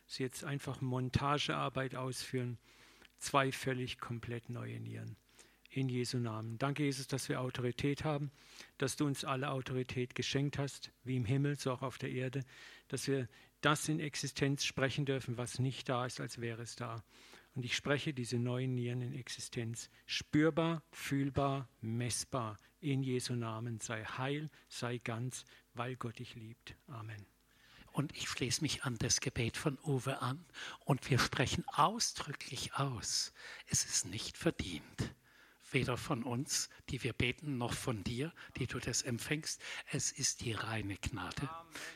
[0.07, 2.57] sie jetzt einfach Montagearbeit ausführen,
[3.19, 5.17] zwei völlig komplett neue Nieren.
[5.71, 6.57] In Jesu Namen.
[6.57, 8.31] Danke, Jesus, dass wir Autorität haben,
[8.77, 12.45] dass du uns alle Autorität geschenkt hast, wie im Himmel, so auch auf der Erde,
[12.87, 13.27] dass wir
[13.61, 17.03] das in Existenz sprechen dürfen, was nicht da ist, als wäre es da.
[17.53, 19.89] Und ich spreche diese neuen Nieren in Existenz.
[20.05, 22.57] Spürbar, fühlbar, messbar.
[22.79, 26.75] In Jesu Namen sei heil, sei ganz, weil Gott dich liebt.
[26.87, 27.25] Amen.
[27.91, 30.45] Und ich schließe mich an das Gebet von Uwe an
[30.85, 33.33] und wir sprechen ausdrücklich aus.
[33.67, 35.13] Es ist nicht verdient.
[35.71, 39.61] Weder von uns, die wir beten, noch von dir, die du das empfängst.
[39.91, 41.49] Es ist die reine Gnade.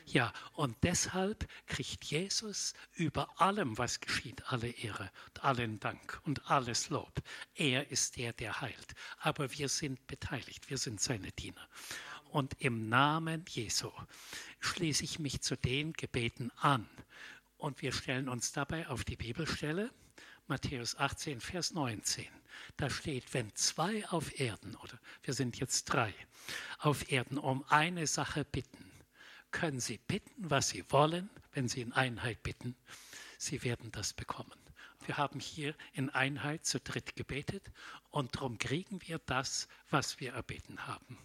[0.06, 6.50] Ja, und deshalb kriegt Jesus über allem, was geschieht, alle Ehre und allen Dank und
[6.50, 7.22] alles Lob.
[7.54, 8.94] Er ist der, der heilt.
[9.18, 11.68] Aber wir sind beteiligt, wir sind seine Diener.
[12.30, 13.90] Und im Namen Jesu
[14.60, 16.88] schließe ich mich zu den Gebeten an.
[17.58, 19.90] Und wir stellen uns dabei auf die Bibelstelle,
[20.48, 22.26] Matthäus 18, Vers 19.
[22.76, 26.14] Da steht, wenn zwei auf Erden, oder wir sind jetzt drei,
[26.78, 28.90] auf Erden um eine Sache bitten,
[29.50, 32.76] können sie bitten, was sie wollen, wenn sie in Einheit bitten.
[33.38, 34.52] Sie werden das bekommen.
[35.04, 37.70] Wir haben hier in Einheit zu dritt gebetet
[38.10, 41.18] und darum kriegen wir das, was wir erbeten haben.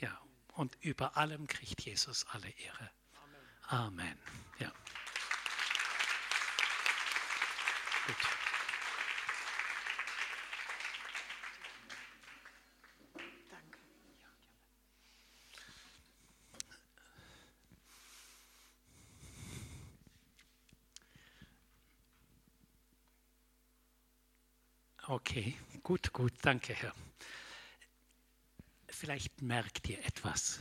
[0.00, 0.20] Ja,
[0.54, 2.90] und über allem kriegt Jesus alle Ehre.
[3.68, 3.86] Amen.
[3.86, 4.18] Amen.
[4.58, 4.72] Ja.
[8.06, 8.41] Gut.
[25.12, 26.94] Okay, gut, gut, danke, Herr.
[28.88, 30.60] Vielleicht merkt ihr etwas.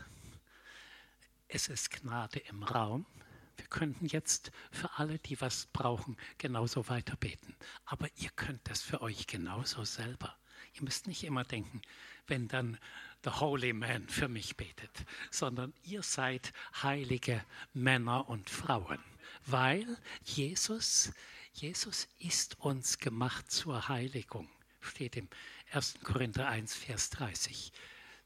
[1.47, 3.06] Es ist Gnade im Raum.
[3.56, 7.56] Wir könnten jetzt für alle, die was brauchen, genauso weiter beten.
[7.86, 10.36] Aber ihr könnt das für euch genauso selber.
[10.74, 11.82] Ihr müsst nicht immer denken,
[12.28, 12.78] wenn dann
[13.24, 16.52] der Holy Man für mich betet, sondern ihr seid
[16.84, 17.41] heilige
[17.74, 18.99] Männer und Frauen,
[19.45, 21.14] weil Jesus,
[21.54, 24.49] Jesus ist uns gemacht zur Heiligung,
[24.80, 25.28] steht im
[25.72, 25.95] 1.
[26.04, 27.72] Korinther 1, Vers 30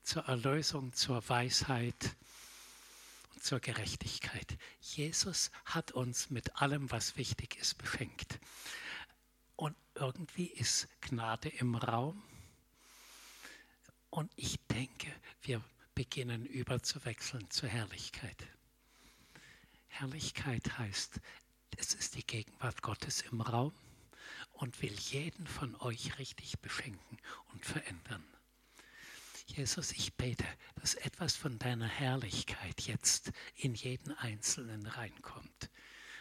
[0.03, 2.15] zur Erlösung, zur Weisheit
[3.33, 4.57] und zur Gerechtigkeit.
[4.79, 8.39] Jesus hat uns mit allem, was wichtig ist, beschenkt.
[9.55, 12.21] Und irgendwie ist Gnade im Raum.
[14.11, 15.11] Und ich denke,
[15.41, 15.63] wir
[15.95, 18.37] beginnen überzuwechseln zur Herrlichkeit.
[19.87, 21.19] Herrlichkeit heißt,
[21.77, 23.73] es ist die Gegenwart Gottes im Raum
[24.53, 27.17] und will jeden von euch richtig beschenken
[27.53, 28.23] und verändern.
[29.47, 30.45] Jesus, ich bete,
[30.75, 35.69] dass etwas von deiner Herrlichkeit jetzt in jeden Einzelnen reinkommt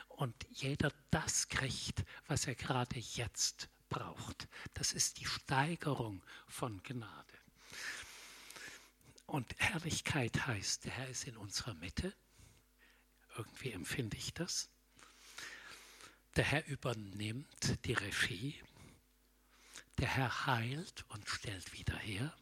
[0.08, 4.48] und jeder das kriegt, was er gerade jetzt braucht.
[4.74, 7.38] Das ist die Steigerung von Gnade.
[9.26, 12.14] Und Herrlichkeit heißt, der Herr ist in unserer Mitte.
[13.36, 14.68] Irgendwie empfinde ich das.
[16.36, 18.60] Der Herr übernimmt die Regie.
[19.98, 22.34] Der Herr heilt und stellt wieder her.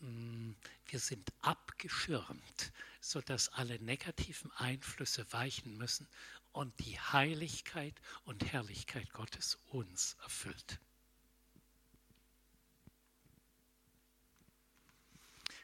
[0.00, 0.54] Mm,
[0.86, 6.08] wir sind abgeschirmt, sodass alle negativen Einflüsse weichen müssen
[6.50, 7.94] und die Heiligkeit
[8.24, 10.80] und Herrlichkeit Gottes uns erfüllt.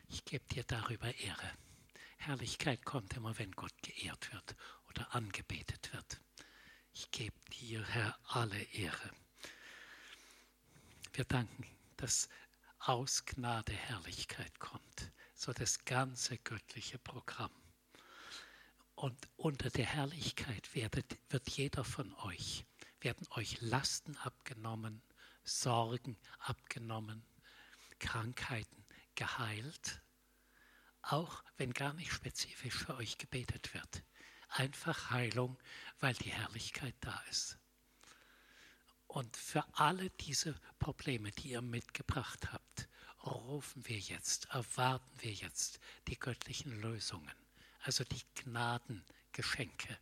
[0.07, 1.53] Ich gebe dir darüber Ehre.
[2.19, 4.55] Herrlichkeit kommt immer, wenn Gott geehrt wird
[4.91, 6.21] oder angebetet wird.
[6.93, 9.11] Ich gebe dir, Herr, alle Ehre.
[11.13, 11.67] Wir danken,
[11.97, 12.29] dass
[12.81, 15.13] aus Gnade Herrlichkeit kommt.
[15.35, 17.53] So das ganze göttliche Programm.
[18.95, 22.67] Und unter der Herrlichkeit werdet, wird jeder von euch,
[23.01, 25.03] werden euch Lasten abgenommen,
[25.43, 27.25] Sorgen abgenommen,
[27.99, 28.85] Krankheiten
[29.15, 30.03] geheilt,
[31.03, 34.03] auch wenn gar nicht spezifisch für euch gebetet wird.
[34.51, 35.57] Einfach Heilung,
[36.01, 37.59] weil die Herrlichkeit da ist.
[39.07, 42.89] Und für alle diese Probleme, die ihr mitgebracht habt,
[43.25, 47.35] rufen wir jetzt, erwarten wir jetzt die göttlichen Lösungen,
[47.83, 49.99] also die Gnadengeschenke.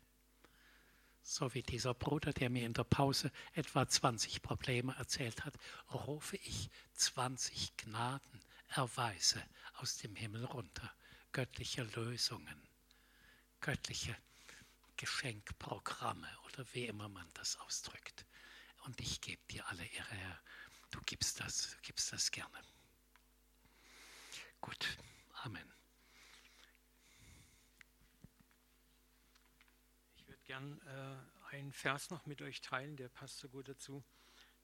[1.23, 5.55] So wie dieser Bruder, der mir in der Pause etwa 20 Probleme erzählt hat,
[5.93, 9.43] rufe ich 20 Gnadenerweise
[9.75, 10.93] aus dem Himmel runter,
[11.33, 12.63] göttliche Lösungen,
[13.61, 14.17] göttliche
[14.99, 18.27] Geschenkprogramme oder wie immer man das ausdrückt.
[18.85, 20.43] Und ich gebe dir alle Ehre, Herr.
[20.91, 22.63] Du gibst das, du gibst das gerne.
[24.61, 24.99] Gut,
[25.45, 25.73] Amen.
[30.17, 34.05] Ich würde gern äh, einen Vers noch mit euch teilen, der passt so gut dazu.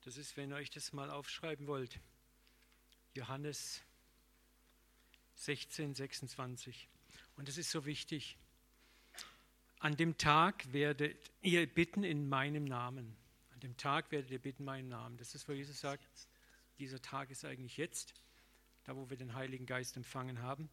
[0.03, 2.01] Das ist, wenn ihr euch das mal aufschreiben wollt.
[3.15, 3.83] Johannes
[5.37, 6.89] 16, 26.
[7.37, 8.37] Und es ist so wichtig.
[9.85, 13.17] An dem Tag werdet ihr bitten in meinem Namen.
[13.53, 15.17] An dem Tag werdet ihr bitten in meinem Namen.
[15.19, 16.07] Das ist, wo Jesus sagt,
[16.79, 18.15] dieser Tag ist eigentlich jetzt
[18.85, 20.69] da wo wir den Heiligen Geist empfangen haben.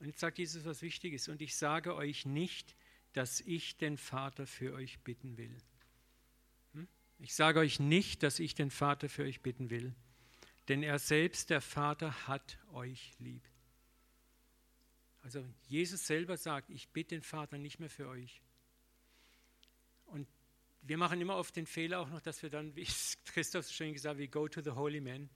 [0.00, 1.28] Und jetzt sagt Jesus was Wichtiges.
[1.28, 2.76] Und ich sage euch nicht,
[3.12, 5.56] dass ich den Vater für euch bitten will.
[6.74, 6.86] Hm?
[7.18, 9.94] Ich sage euch nicht, dass ich den Vater für euch bitten will,
[10.68, 13.42] denn er selbst, der Vater, hat euch lieb.
[15.26, 18.40] Also Jesus selber sagt, ich bitte den Vater nicht mehr für euch.
[20.04, 20.28] Und
[20.82, 22.86] wir machen immer oft den Fehler auch noch, dass wir dann, wie
[23.26, 25.28] Christoph schon gesagt hat, we go to the holy man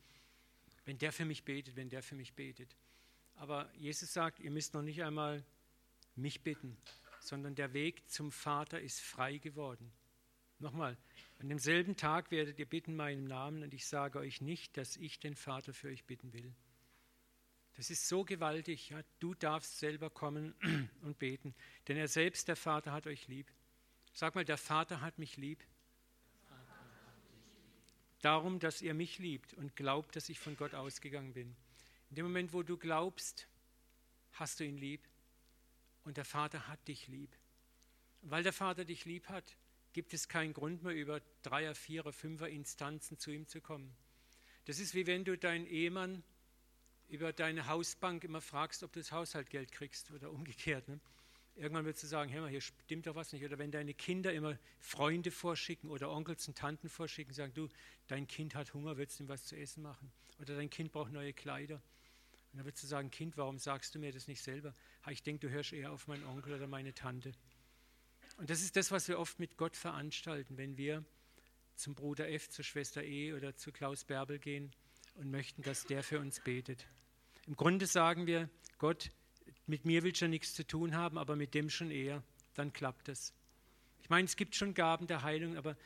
[0.84, 2.76] wenn der für mich betet, wenn der für mich betet.
[3.34, 5.45] Aber Jesus sagt, ihr müsst noch nicht einmal
[6.14, 6.76] mich bitten,
[7.18, 9.91] sondern der Weg zum Vater ist frei geworden.
[10.61, 10.97] Nochmal,
[11.41, 15.18] an demselben Tag werdet ihr bitten meinen Namen und ich sage euch nicht, dass ich
[15.18, 16.55] den Vater für euch bitten will.
[17.75, 18.91] Das ist so gewaltig.
[18.91, 19.01] Ja?
[19.18, 20.55] Du darfst selber kommen
[21.03, 21.55] und beten,
[21.89, 23.51] denn er selbst, der Vater, hat euch lieb.
[24.12, 25.64] Sag mal, der Vater hat mich lieb
[28.21, 31.57] darum, dass ihr mich liebt und glaubt, dass ich von Gott ausgegangen bin.
[32.11, 33.49] In dem Moment, wo du glaubst,
[34.33, 35.09] hast du ihn lieb
[36.05, 37.31] und der Vater hat dich lieb.
[38.23, 39.57] Weil der Vater dich lieb hat,
[39.93, 43.95] gibt es keinen Grund mehr, über Dreier, Vierer, Fünfer Instanzen zu ihm zu kommen.
[44.66, 46.23] Das ist wie wenn du deinen Ehemann
[47.11, 50.88] über deine Hausbank immer fragst, ob du das Haushaltgeld kriegst oder umgekehrt.
[50.88, 51.00] Ne?
[51.56, 53.44] Irgendwann wird du sagen, hey, hier stimmt doch was nicht.
[53.44, 57.68] Oder wenn deine Kinder immer Freunde vorschicken oder Onkels und Tanten vorschicken, sagen, du,
[58.06, 60.11] dein Kind hat Hunger, willst du ihm was zu essen machen?
[60.38, 61.82] Oder dein Kind braucht neue Kleider.
[62.52, 64.74] Und dann würdest du sagen, Kind, warum sagst du mir das nicht selber?
[65.08, 67.32] Ich denke, du hörst eher auf meinen Onkel oder meine Tante.
[68.38, 71.04] Und das ist das, was wir oft mit Gott veranstalten, wenn wir
[71.76, 74.72] zum Bruder F, zur Schwester E oder zu Klaus Bärbel gehen
[75.14, 76.86] und möchten, dass der für uns betet.
[77.51, 78.48] Im Grunde sagen wir,
[78.78, 79.11] Gott,
[79.66, 82.22] mit mir willst du ja nichts zu tun haben, aber mit dem schon eher,
[82.55, 83.34] dann klappt es.
[84.03, 85.76] Ich meine, es gibt schon Gaben der Heilung, aber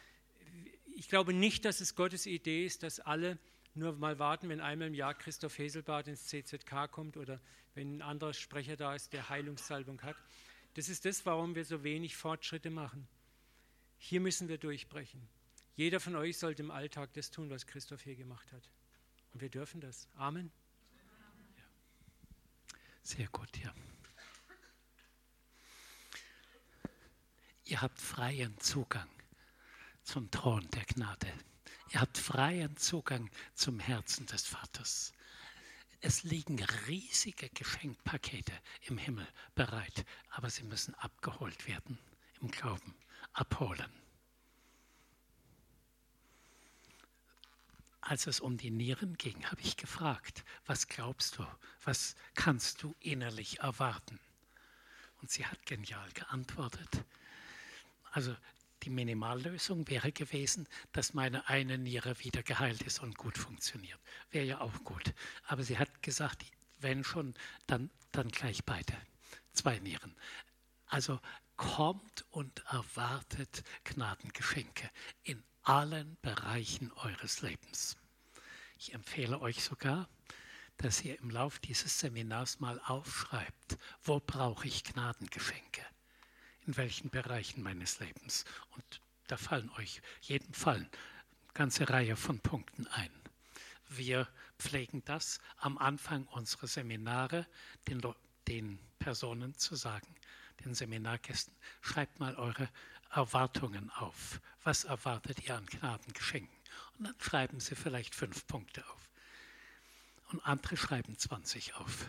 [0.94, 3.38] ich glaube nicht, dass es Gottes Idee ist, dass alle
[3.72, 7.40] nur mal warten, wenn einmal im Jahr Christoph Heselbart ins CZK kommt oder
[7.72, 10.16] wenn ein anderer Sprecher da ist, der Heilungssalbung hat.
[10.74, 13.08] Das ist das, warum wir so wenig Fortschritte machen.
[13.96, 15.26] Hier müssen wir durchbrechen.
[15.76, 18.68] Jeder von euch sollte im Alltag das tun, was Christoph hier gemacht hat.
[19.32, 20.10] Und wir dürfen das.
[20.16, 20.52] Amen.
[23.04, 23.72] Sehr gut, ja.
[27.64, 29.08] Ihr habt freien Zugang
[30.02, 31.32] zum Thron der Gnade.
[31.90, 35.12] Ihr habt freien Zugang zum Herzen des Vaters.
[36.00, 38.52] Es liegen riesige Geschenkpakete
[38.82, 41.98] im Himmel bereit, aber sie müssen abgeholt werden
[42.40, 42.94] im Glauben.
[43.34, 44.03] Abholen.
[48.04, 51.46] Als es um die Nieren ging, habe ich gefragt, was glaubst du,
[51.84, 54.20] was kannst du innerlich erwarten?
[55.20, 57.04] Und sie hat genial geantwortet.
[58.12, 58.36] Also
[58.82, 63.98] die Minimallösung wäre gewesen, dass meine eine Niere wieder geheilt ist und gut funktioniert.
[64.30, 65.14] Wäre ja auch gut.
[65.46, 66.44] Aber sie hat gesagt,
[66.80, 67.34] wenn schon,
[67.66, 68.94] dann, dann gleich beide.
[69.52, 70.14] Zwei Nieren.
[70.86, 71.18] Also
[71.56, 74.90] kommt und erwartet Gnadengeschenke
[75.22, 77.96] in allen Bereichen eures Lebens.
[78.78, 80.08] Ich empfehle euch sogar,
[80.76, 85.82] dass ihr im Lauf dieses Seminars mal aufschreibt, wo brauche ich Gnadengeschenke,
[86.66, 88.44] in welchen Bereichen meines Lebens.
[88.72, 90.90] Und da fallen euch jedem Fall eine
[91.54, 93.10] ganze Reihe von Punkten ein.
[93.88, 97.46] Wir pflegen das am Anfang unserer Seminare
[97.88, 98.02] den,
[98.48, 100.14] den Personen zu sagen,
[100.64, 102.68] den Seminargästen, schreibt mal eure
[103.14, 104.40] Erwartungen auf.
[104.64, 106.56] Was erwartet ihr an Gnadengeschenken?
[106.98, 109.08] Und dann schreiben Sie vielleicht fünf Punkte auf.
[110.30, 112.06] Und andere schreiben 20 auf.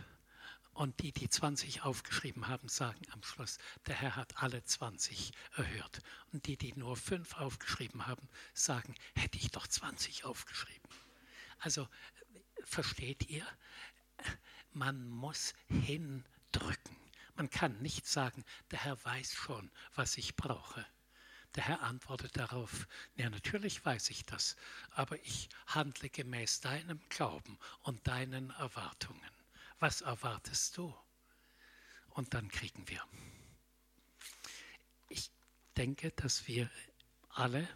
[0.73, 5.99] Und die, die 20 aufgeschrieben haben, sagen am Schluss, der Herr hat alle 20 erhört.
[6.33, 10.89] Und die, die nur 5 aufgeschrieben haben, sagen, hätte ich doch 20 aufgeschrieben.
[11.59, 11.87] Also
[12.63, 13.45] versteht ihr,
[14.73, 16.97] man muss hindrücken.
[17.35, 20.85] Man kann nicht sagen, der Herr weiß schon, was ich brauche.
[21.55, 24.57] Der Herr antwortet darauf, ja natürlich weiß ich das,
[24.91, 29.31] aber ich handle gemäß deinem Glauben und deinen Erwartungen.
[29.79, 30.93] Was erwartest du?
[32.09, 33.01] Und dann kriegen wir.
[35.07, 35.31] Ich
[35.77, 36.69] denke, dass wir
[37.29, 37.67] alle,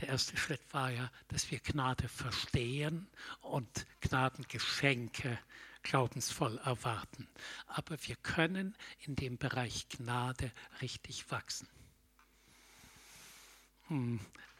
[0.00, 3.08] der erste Schritt war ja, dass wir Gnade verstehen
[3.40, 5.38] und Gnadengeschenke
[5.82, 7.28] glaubensvoll erwarten.
[7.66, 11.68] Aber wir können in dem Bereich Gnade richtig wachsen.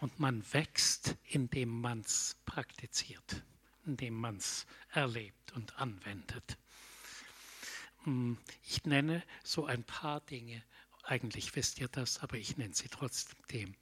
[0.00, 3.42] Und man wächst, indem man es praktiziert,
[3.86, 6.58] indem man es erlebt und anwendet.
[8.04, 10.62] Hm, ich nenne so ein paar Dinge,
[11.04, 13.74] eigentlich wisst ihr das, aber ich nenne sie trotzdem.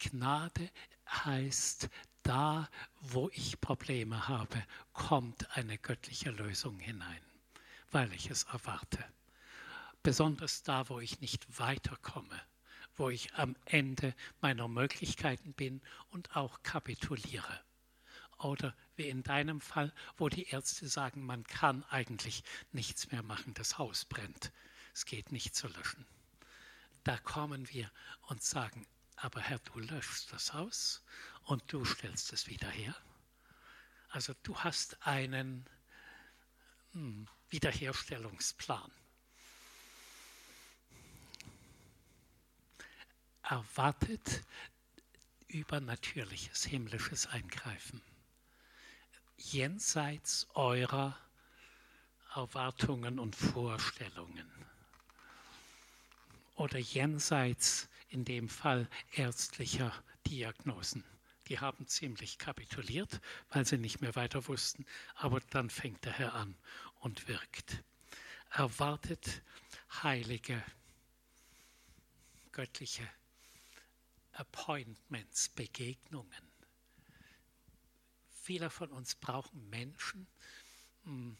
[0.00, 0.70] Gnade
[1.08, 1.88] heißt,
[2.22, 2.68] da
[3.00, 7.22] wo ich Probleme habe, kommt eine göttliche Lösung hinein,
[7.92, 9.04] weil ich es erwarte.
[10.02, 12.42] Besonders da, wo ich nicht weiterkomme,
[12.98, 15.80] wo ich am Ende meiner Möglichkeiten bin
[16.10, 17.60] und auch kapituliere.
[18.38, 23.54] Oder wie in deinem Fall, wo die Ärzte sagen, man kann eigentlich nichts mehr machen,
[23.54, 24.52] das Haus brennt,
[24.94, 26.06] es geht nicht zu löschen.
[27.04, 27.90] Da kommen wir
[28.22, 28.86] und sagen,
[29.16, 31.02] aber Herr, du löschst das Haus
[31.44, 32.94] und du stellst es wieder her.
[34.10, 35.64] Also du hast einen
[36.92, 38.90] hm, Wiederherstellungsplan.
[43.48, 44.44] Erwartet
[45.48, 48.02] übernatürliches himmlisches Eingreifen
[49.38, 51.16] jenseits eurer
[52.34, 54.50] Erwartungen und Vorstellungen
[56.56, 59.92] oder jenseits in dem Fall ärztlicher
[60.26, 61.04] Diagnosen.
[61.46, 63.20] Die haben ziemlich kapituliert,
[63.50, 64.84] weil sie nicht mehr weiter wussten,
[65.14, 66.54] aber dann fängt der Herr an
[67.00, 67.82] und wirkt.
[68.50, 69.42] Erwartet
[70.02, 70.62] heilige,
[72.52, 73.08] göttliche
[74.38, 76.48] Appointments, Begegnungen
[78.48, 80.26] Viele von uns brauchen Menschen,
[81.04, 81.36] hm,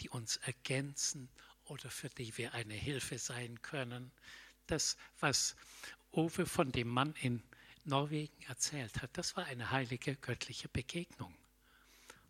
[0.00, 1.28] die uns ergänzen
[1.64, 4.12] oder für die wir eine Hilfe sein können.
[4.68, 5.56] Das, was
[6.12, 7.42] Uwe von dem Mann in
[7.84, 11.34] Norwegen erzählt hat, das war eine heilige göttliche Begegnung.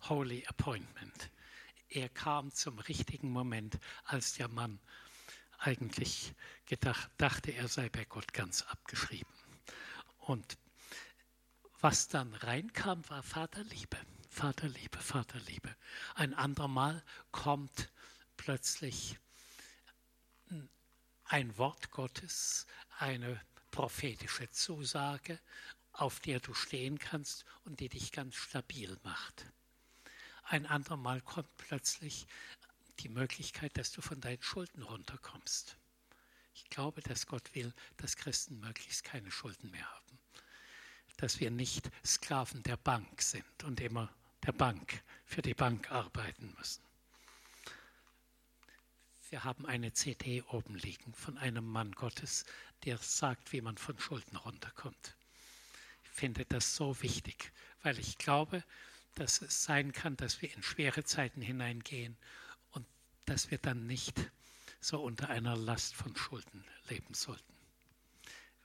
[0.08, 1.30] Holy Appointment.
[1.90, 4.80] Er kam zum richtigen Moment, als der Mann
[5.58, 6.32] eigentlich
[6.64, 9.41] gedacht, dachte, er sei bei Gott ganz abgeschrieben.
[10.22, 10.56] Und
[11.80, 13.98] was dann reinkam, war Vaterliebe.
[14.30, 15.74] Vaterliebe, Vaterliebe.
[16.14, 17.02] Ein andermal
[17.32, 17.90] kommt
[18.36, 19.18] plötzlich
[21.24, 22.66] ein Wort Gottes,
[22.98, 25.40] eine prophetische Zusage,
[25.92, 29.46] auf der du stehen kannst und die dich ganz stabil macht.
[30.44, 32.26] Ein andermal kommt plötzlich
[33.00, 35.76] die Möglichkeit, dass du von deinen Schulden runterkommst.
[36.54, 40.18] Ich glaube, dass Gott will, dass Christen möglichst keine Schulden mehr haben.
[41.16, 44.12] Dass wir nicht Sklaven der Bank sind und immer
[44.44, 46.82] der Bank, für die Bank arbeiten müssen.
[49.30, 52.44] Wir haben eine CD oben liegen von einem Mann Gottes,
[52.84, 55.16] der sagt, wie man von Schulden runterkommt.
[56.04, 57.50] Ich finde das so wichtig,
[57.82, 58.62] weil ich glaube,
[59.14, 62.16] dass es sein kann, dass wir in schwere Zeiten hineingehen
[62.72, 62.86] und
[63.24, 64.30] dass wir dann nicht
[64.82, 67.54] so unter einer Last von Schulden leben sollten.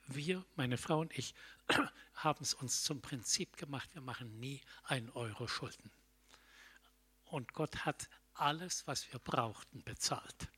[0.08, 1.34] Wir, meine Frau und ich,
[2.14, 5.92] haben es uns zum Prinzip gemacht, wir machen nie ein Euro Schulden.
[7.26, 10.48] Und Gott hat alles, was wir brauchten, bezahlt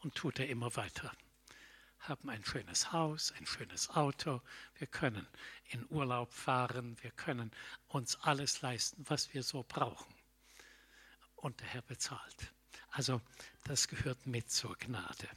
[0.00, 1.10] und tut er immer weiter.
[2.00, 4.42] Haben ein schönes Haus, ein schönes Auto,
[4.74, 5.26] wir können
[5.70, 7.50] in Urlaub fahren, wir können
[7.86, 10.14] uns alles leisten, was wir so brauchen.
[11.36, 12.52] Und der Herr bezahlt.
[12.90, 13.20] Also
[13.64, 15.28] das gehört mit zur Gnade.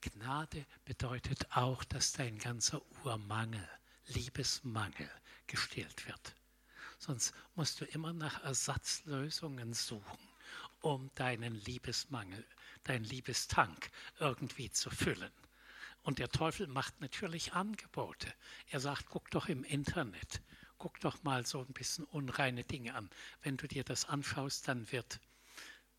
[0.00, 3.68] Gnade bedeutet auch, dass dein ganzer Urmangel
[4.06, 5.10] Liebesmangel
[5.46, 6.34] gestillt wird.
[6.98, 10.18] Sonst musst du immer nach Ersatzlösungen suchen,
[10.80, 12.44] um deinen Liebesmangel,
[12.84, 15.32] deinen Liebestank irgendwie zu füllen.
[16.02, 18.32] Und der Teufel macht natürlich Angebote.
[18.68, 20.40] Er sagt, guck doch im Internet,
[20.78, 23.10] guck doch mal so ein bisschen unreine Dinge an.
[23.42, 25.20] Wenn du dir das anschaust, dann wird,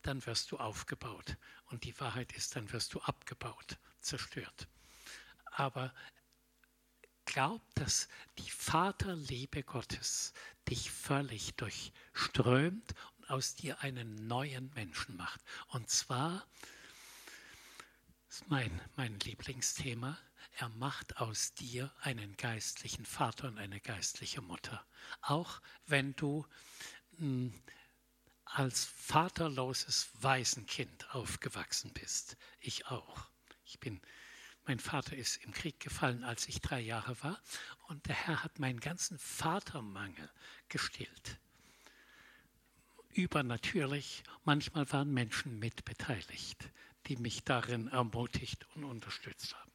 [0.01, 1.37] dann wirst du aufgebaut.
[1.65, 4.67] Und die Wahrheit ist, dann wirst du abgebaut, zerstört.
[5.45, 5.93] Aber
[7.25, 10.33] glaub, dass die Vaterliebe Gottes
[10.69, 15.41] dich völlig durchströmt und aus dir einen neuen Menschen macht.
[15.67, 16.45] Und zwar,
[18.27, 20.17] das ist mein, mein Lieblingsthema,
[20.57, 24.85] er macht aus dir einen geistlichen Vater und eine geistliche Mutter.
[25.21, 26.45] Auch wenn du
[27.17, 27.63] mh, hm,
[28.53, 32.37] als vaterloses Waisenkind aufgewachsen bist.
[32.59, 33.27] Ich auch.
[33.65, 34.01] Ich bin,
[34.65, 37.41] mein Vater ist im Krieg gefallen, als ich drei Jahre war,
[37.87, 40.29] und der Herr hat meinen ganzen Vatermangel
[40.67, 41.39] gestillt.
[43.13, 46.69] Übernatürlich, manchmal waren Menschen mitbeteiligt,
[47.07, 49.71] die mich darin ermutigt und unterstützt haben.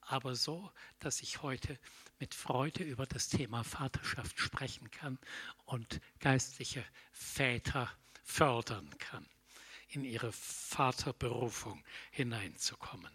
[0.00, 1.78] Aber so, dass ich heute
[2.20, 5.18] mit Freude über das Thema Vaterschaft sprechen kann
[5.64, 7.90] und geistliche Väter
[8.22, 9.26] fördern kann,
[9.88, 13.10] in ihre Vaterberufung hineinzukommen.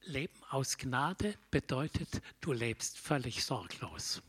[0.00, 4.20] Leben aus Gnade bedeutet, du lebst völlig sorglos,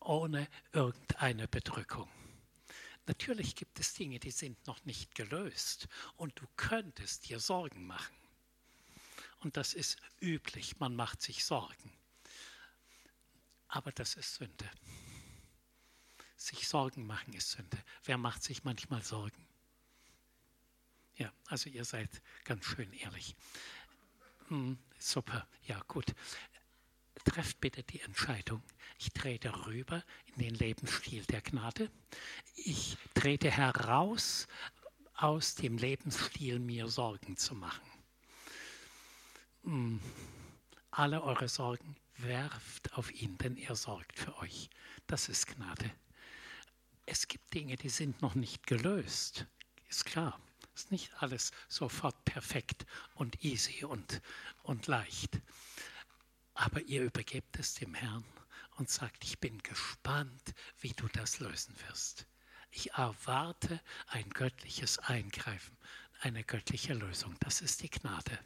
[0.00, 2.08] ohne irgendeine Bedrückung.
[3.06, 8.16] Natürlich gibt es Dinge, die sind noch nicht gelöst und du könntest dir Sorgen machen.
[9.44, 11.92] Und das ist üblich, man macht sich Sorgen.
[13.68, 14.70] Aber das ist Sünde.
[16.36, 17.78] Sich Sorgen machen ist Sünde.
[18.04, 19.46] Wer macht sich manchmal Sorgen?
[21.16, 23.36] Ja, also ihr seid ganz schön ehrlich.
[24.48, 26.14] Hm, super, ja gut.
[27.24, 28.62] Trefft bitte die Entscheidung.
[28.98, 31.90] Ich trete rüber in den Lebensstil der Gnade.
[32.56, 34.48] Ich trete heraus
[35.14, 37.93] aus dem Lebensstil, mir Sorgen zu machen.
[39.64, 39.98] Hm,
[40.90, 44.68] alle eure Sorgen werft auf ihn, denn er sorgt für euch.
[45.06, 45.90] Das ist Gnade.
[47.06, 49.46] Es gibt Dinge, die sind noch nicht gelöst.
[49.88, 50.38] Ist klar.
[50.74, 52.84] Ist nicht alles sofort perfekt
[53.14, 54.20] und easy und,
[54.64, 55.40] und leicht.
[56.52, 58.24] Aber ihr übergebt es dem Herrn
[58.76, 62.26] und sagt, ich bin gespannt, wie du das lösen wirst.
[62.70, 65.76] Ich erwarte ein göttliches Eingreifen,
[66.20, 67.36] eine göttliche Lösung.
[67.40, 68.38] Das ist die Gnade.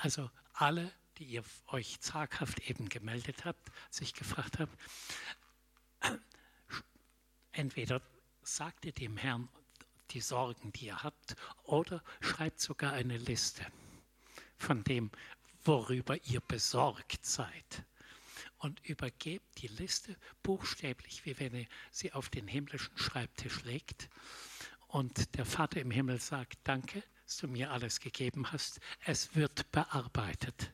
[0.00, 4.76] Also alle, die ihr euch zaghaft eben gemeldet habt, sich gefragt habt,
[7.52, 8.02] entweder
[8.42, 9.48] sagt ihr dem Herrn
[10.10, 13.66] die Sorgen, die ihr habt, oder schreibt sogar eine Liste
[14.56, 15.10] von dem,
[15.64, 17.84] worüber ihr besorgt seid.
[18.58, 24.08] Und übergebt die Liste buchstäblich, wie wenn ihr sie auf den himmlischen Schreibtisch legt.
[24.86, 28.80] Und der Vater im Himmel sagt, danke, dass du mir alles gegeben hast.
[29.04, 30.72] Es wird bearbeitet.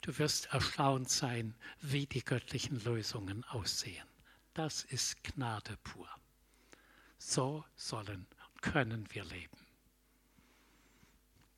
[0.00, 4.06] Du wirst erstaunt sein, wie die göttlichen Lösungen aussehen.
[4.54, 6.08] Das ist Gnade pur.
[7.18, 9.58] So sollen und können wir leben.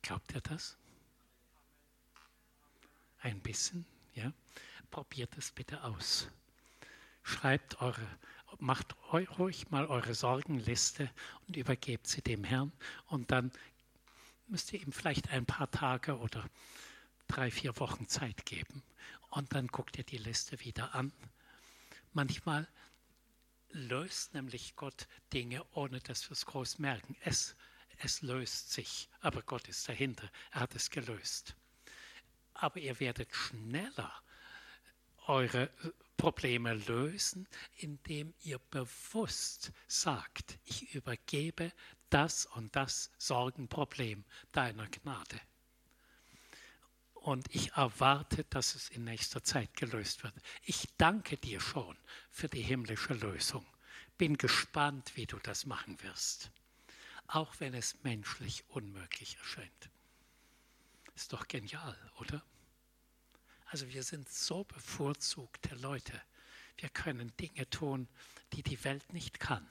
[0.01, 0.77] Glaubt ihr das?
[3.21, 3.85] Ein bisschen,
[4.15, 4.33] ja?
[4.91, 6.27] Probiert es bitte aus.
[7.23, 8.05] Schreibt eure,
[8.59, 11.09] macht ruhig mal eure Sorgenliste
[11.47, 12.73] und übergebt sie dem Herrn
[13.07, 13.51] und dann
[14.47, 16.49] müsst ihr ihm vielleicht ein paar Tage oder
[17.27, 18.83] drei, vier Wochen Zeit geben
[19.29, 21.11] und dann guckt ihr die Liste wieder an.
[22.11, 22.67] Manchmal
[23.69, 27.15] löst nämlich Gott Dinge, ohne dass wir es groß merken.
[27.21, 27.55] Es,
[27.97, 30.29] es löst sich, aber Gott ist dahinter.
[30.51, 31.55] Er hat es gelöst.
[32.53, 34.13] Aber ihr werdet schneller
[35.25, 35.71] eure
[36.17, 41.71] Probleme lösen, indem ihr bewusst sagt, ich übergebe
[42.13, 45.41] das und das Sorgenproblem deiner Gnade.
[47.13, 50.33] Und ich erwarte, dass es in nächster Zeit gelöst wird.
[50.63, 51.97] Ich danke dir schon
[52.29, 53.65] für die himmlische Lösung.
[54.17, 56.51] Bin gespannt, wie du das machen wirst.
[57.27, 59.89] Auch wenn es menschlich unmöglich erscheint.
[61.15, 62.43] Ist doch genial, oder?
[63.67, 66.21] Also wir sind so bevorzugte Leute.
[66.77, 68.07] Wir können Dinge tun,
[68.51, 69.67] die die Welt nicht kann.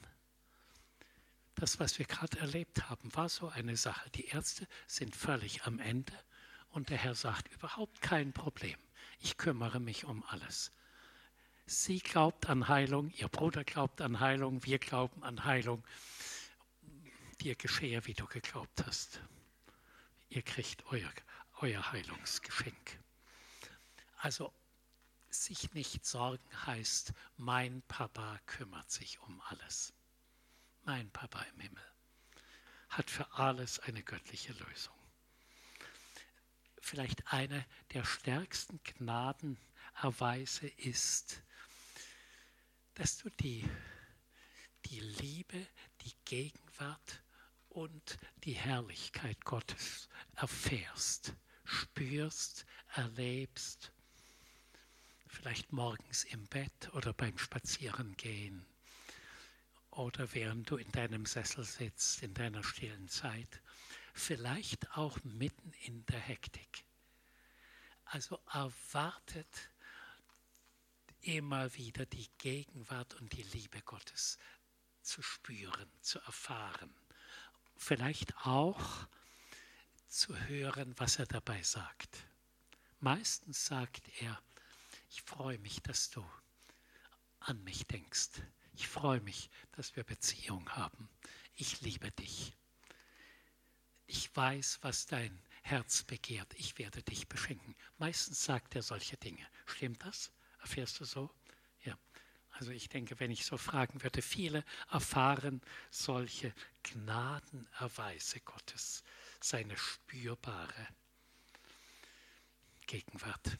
[1.55, 4.09] Das, was wir gerade erlebt haben, war so eine Sache.
[4.11, 6.13] Die Ärzte sind völlig am Ende
[6.69, 8.77] und der Herr sagt, überhaupt kein Problem.
[9.19, 10.71] Ich kümmere mich um alles.
[11.65, 15.83] Sie glaubt an Heilung, ihr Bruder glaubt an Heilung, wir glauben an Heilung.
[17.39, 19.21] Dir geschehe, wie du geglaubt hast.
[20.29, 21.11] Ihr kriegt euer,
[21.61, 22.99] euer Heilungsgeschenk.
[24.17, 24.53] Also
[25.29, 29.93] sich nicht sorgen heißt, mein Papa kümmert sich um alles.
[30.85, 31.83] Mein Papa im Himmel
[32.89, 34.93] hat für alles eine göttliche Lösung
[36.83, 41.41] vielleicht eine der stärksten Gnadenerweise ist,
[42.95, 43.67] dass du die,
[44.85, 45.65] die Liebe,
[46.01, 47.23] die Gegenwart
[47.69, 53.91] und die Herrlichkeit Gottes erfährst, spürst, erlebst.
[55.27, 58.65] vielleicht morgens im Bett oder beim Spazierengehen
[59.93, 63.61] oder während du in deinem Sessel sitzt, in deiner stillen Zeit,
[64.13, 66.85] vielleicht auch mitten in der Hektik.
[68.05, 69.69] Also erwartet
[71.21, 74.37] immer wieder die Gegenwart und die Liebe Gottes
[75.01, 76.93] zu spüren, zu erfahren.
[77.75, 79.07] Vielleicht auch
[80.07, 82.25] zu hören, was er dabei sagt.
[82.99, 84.41] Meistens sagt er,
[85.09, 86.25] ich freue mich, dass du
[87.39, 88.29] an mich denkst.
[88.73, 91.09] Ich freue mich, dass wir Beziehung haben.
[91.55, 92.53] Ich liebe dich.
[94.07, 96.53] Ich weiß, was dein Herz begehrt.
[96.55, 97.75] Ich werde dich beschenken.
[97.97, 99.45] Meistens sagt er solche Dinge.
[99.65, 100.31] Stimmt das?
[100.59, 101.33] Erfährst du so?
[101.83, 101.97] Ja.
[102.51, 106.53] Also ich denke, wenn ich so fragen würde, viele erfahren solche
[106.83, 109.03] Gnadenerweise Gottes,
[109.39, 110.87] seine spürbare
[112.87, 113.57] Gegenwart.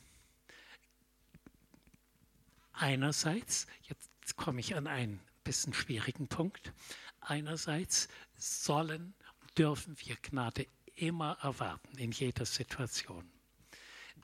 [2.73, 6.73] Einerseits, jetzt komme ich an einen bisschen schwierigen Punkt,
[7.19, 9.13] einerseits sollen,
[9.57, 13.29] dürfen wir Gnade immer erwarten, in jeder Situation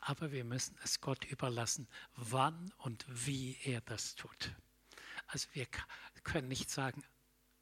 [0.02, 4.54] aber wir müssen es Gott überlassen, wann und wie er das tut.
[5.28, 5.68] Also wir
[6.24, 7.04] können nicht sagen,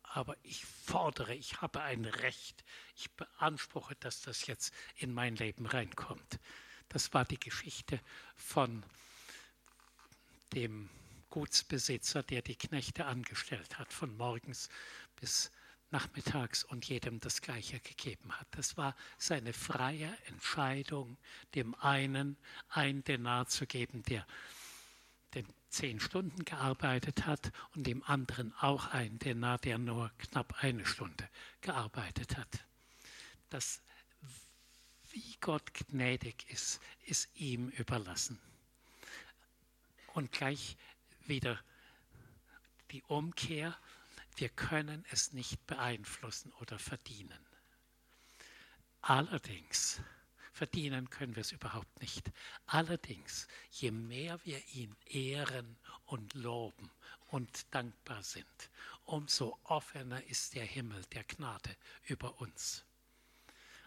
[0.04, 2.64] aber ich fordere, ich habe ein Recht,
[2.96, 6.40] ich beanspruche, dass das jetzt in mein Leben reinkommt.
[6.90, 8.00] Das war die Geschichte
[8.36, 8.86] von
[10.54, 10.90] dem
[11.30, 14.70] Gutsbesitzer, der die Knechte angestellt hat, von morgens
[15.20, 15.52] bis
[15.92, 18.48] nachmittags und jedem das Gleiche gegeben hat.
[18.52, 21.18] Das war seine freie Entscheidung,
[21.56, 22.38] dem einen
[22.70, 24.26] ein Denar zu geben, der
[25.34, 30.86] den zehn Stunden gearbeitet hat und dem anderen auch ein Denar, der nur knapp eine
[30.86, 31.30] Stunde
[31.62, 32.66] gearbeitet hat.
[33.50, 33.82] Das,
[35.12, 38.40] wie Gott gnädig ist, ist ihm überlassen.
[40.14, 40.78] Und gleich
[41.28, 41.60] wieder
[42.92, 43.78] die Umkehr
[44.38, 47.40] wir können es nicht beeinflussen oder verdienen.
[49.02, 50.00] Allerdings,
[50.54, 52.32] verdienen können wir es überhaupt nicht.
[52.68, 56.92] Allerdings, je mehr wir ihn ehren und loben
[57.30, 58.70] und dankbar sind,
[59.06, 62.86] umso offener ist der Himmel der Gnade über uns.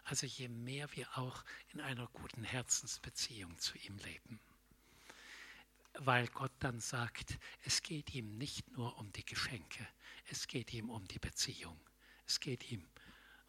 [0.03, 4.39] Also je mehr wir auch in einer guten Herzensbeziehung zu ihm leben
[5.99, 9.87] weil Gott dann sagt, es geht ihm nicht nur um die Geschenke,
[10.25, 11.79] es geht ihm um die Beziehung,
[12.25, 12.87] es geht ihm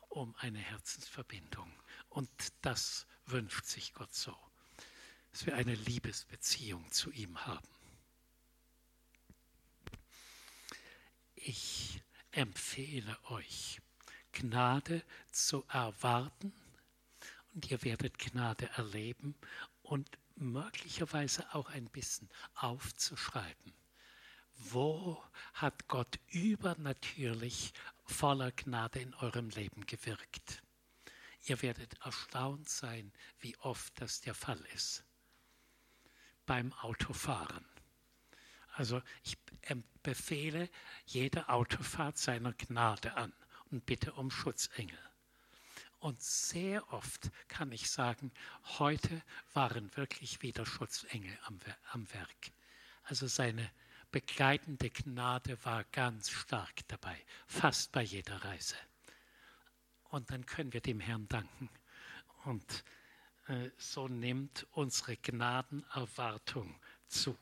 [0.08, 1.72] um eine Herzensverbindung.
[2.08, 2.30] Und
[2.60, 4.36] das wünscht sich Gott so,
[5.30, 7.68] dass wir eine Liebesbeziehung zu ihm haben.
[11.34, 13.80] Ich empfehle euch,
[14.32, 16.52] Gnade zu erwarten
[17.52, 19.34] und ihr werdet Gnade erleben
[19.82, 23.72] und möglicherweise auch ein bisschen aufzuschreiben.
[24.54, 25.22] Wo
[25.54, 27.72] hat Gott übernatürlich
[28.04, 30.62] voller Gnade in eurem Leben gewirkt?
[31.44, 35.04] Ihr werdet erstaunt sein, wie oft das der Fall ist.
[36.46, 37.66] Beim Autofahren.
[38.74, 39.36] Also ich
[40.02, 40.68] befehle
[41.06, 43.32] jede Autofahrt seiner Gnade an
[43.70, 44.98] und bitte um Schutzengel.
[46.02, 48.32] Und sehr oft kann ich sagen,
[48.80, 49.22] heute
[49.52, 51.60] waren wirklich wieder Schutzengel am,
[51.92, 52.50] am Werk.
[53.04, 53.70] Also seine
[54.10, 58.74] begleitende Gnade war ganz stark dabei, fast bei jeder Reise.
[60.08, 61.70] Und dann können wir dem Herrn danken.
[62.46, 62.82] Und
[63.46, 67.38] äh, so nimmt unsere Gnadenerwartung zu.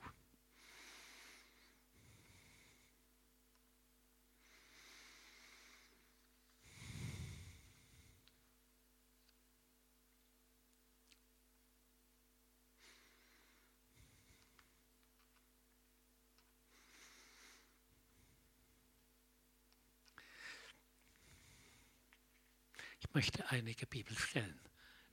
[23.10, 24.60] Ich möchte einige Bibelstellen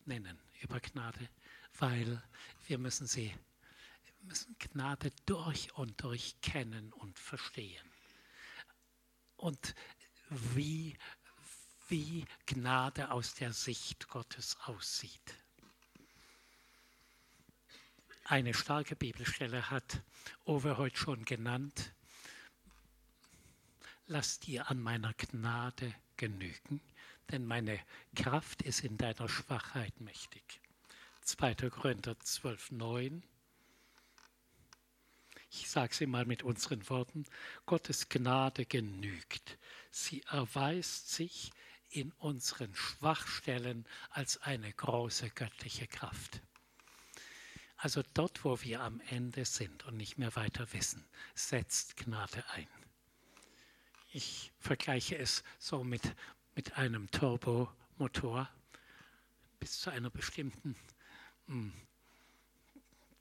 [0.05, 1.31] nennen über Gnade,
[1.79, 2.21] weil
[2.67, 3.35] wir müssen sie,
[4.21, 7.91] müssen Gnade durch und durch kennen und verstehen.
[9.35, 9.73] Und
[10.29, 10.95] wie,
[11.87, 15.33] wie Gnade aus der Sicht Gottes aussieht.
[18.25, 20.03] Eine starke Bibelstelle hat
[20.45, 21.95] Owe heute schon genannt.
[24.05, 26.79] Lass dir an meiner Gnade genügen
[27.31, 27.79] denn meine
[28.15, 30.61] Kraft ist in deiner Schwachheit mächtig.
[31.21, 31.55] 2.
[31.69, 33.23] Korinther 12, 9.
[35.49, 37.25] Ich sage sie mal mit unseren Worten.
[37.65, 39.57] Gottes Gnade genügt.
[39.91, 41.51] Sie erweist sich
[41.89, 46.41] in unseren Schwachstellen als eine große göttliche Kraft.
[47.77, 51.05] Also dort, wo wir am Ende sind und nicht mehr weiter wissen,
[51.35, 52.67] setzt Gnade ein.
[54.11, 56.15] Ich vergleiche es so mit,
[56.57, 58.49] mit einem Turbomotor
[59.59, 60.75] bis zu einer bestimmten
[61.45, 61.71] hm,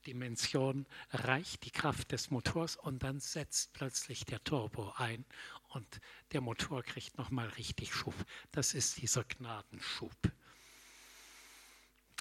[0.07, 5.23] Dimension reicht die Kraft des Motors und dann setzt plötzlich der Turbo ein
[5.69, 8.15] und der Motor kriegt nochmal richtig Schub.
[8.51, 10.17] Das ist dieser Gnadenschub.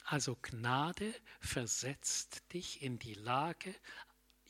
[0.04, 3.74] Also Gnade versetzt dich in die Lage,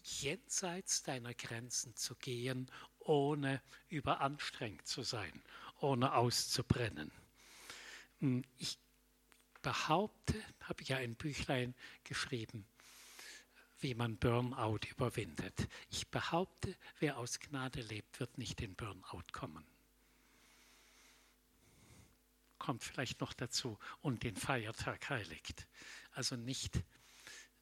[0.03, 5.43] jenseits deiner Grenzen zu gehen, ohne überanstrengt zu sein,
[5.81, 7.11] ohne auszubrennen.
[8.19, 8.79] Hm, ich
[9.63, 11.75] behaupte, habe ja ein Büchlein
[12.05, 12.67] geschrieben,
[13.81, 15.69] wie man Burnout überwindet.
[15.91, 19.67] Ich behaupte, wer aus Gnade lebt, wird nicht in Burnout kommen.
[22.59, 25.67] Kommt vielleicht noch dazu und den Feiertag heiligt.
[26.13, 26.83] Also nicht,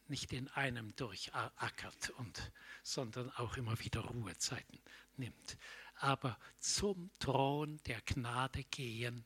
[0.07, 2.53] nicht in einem durchackert, und,
[2.83, 4.79] sondern auch immer wieder Ruhezeiten
[5.17, 5.59] nimmt.
[6.05, 9.25] Aber zum Thron der Gnade gehen,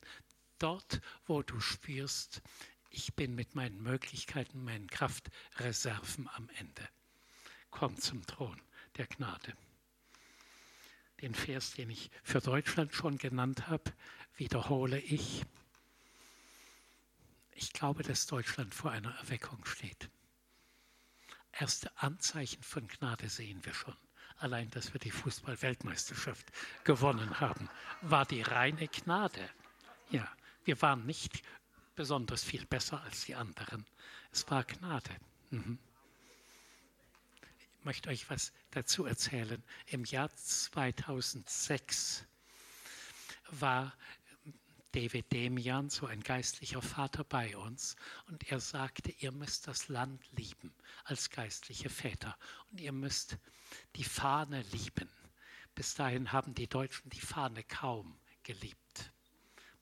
[0.60, 2.40] dort, wo du spürst,
[2.88, 6.88] ich bin mit meinen Möglichkeiten, meinen Kraftreserven am Ende.
[7.72, 8.62] Komm zum Thron
[8.96, 9.56] der Gnade.
[11.20, 13.92] Den Vers, den ich für Deutschland schon genannt habe,
[14.36, 15.44] wiederhole ich.
[17.56, 20.10] Ich glaube, dass Deutschland vor einer Erweckung steht.
[21.50, 23.96] Erste Anzeichen von Gnade sehen wir schon.
[24.39, 26.47] Allein, dass wir die Fußball-Weltmeisterschaft
[26.84, 27.68] gewonnen haben,
[28.03, 29.51] war die reine Gnade.
[30.11, 30.30] Ja,
[30.64, 31.43] wir waren nicht
[31.97, 33.84] besonders viel besser als die anderen.
[34.30, 35.11] Es war Gnade.
[35.51, 35.78] Mhm.
[37.59, 39.62] Ich möchte euch was dazu erzählen.
[39.86, 42.24] Im Jahr 2006
[43.51, 43.93] war
[44.93, 50.22] David Demian, so ein geistlicher Vater bei uns, und er sagte, ihr müsst das Land
[50.32, 50.72] lieben
[51.05, 52.39] als geistliche Väter
[52.70, 53.36] und ihr müsst
[53.96, 55.08] die Fahne lieben.
[55.74, 59.12] Bis dahin haben die Deutschen die Fahne kaum geliebt.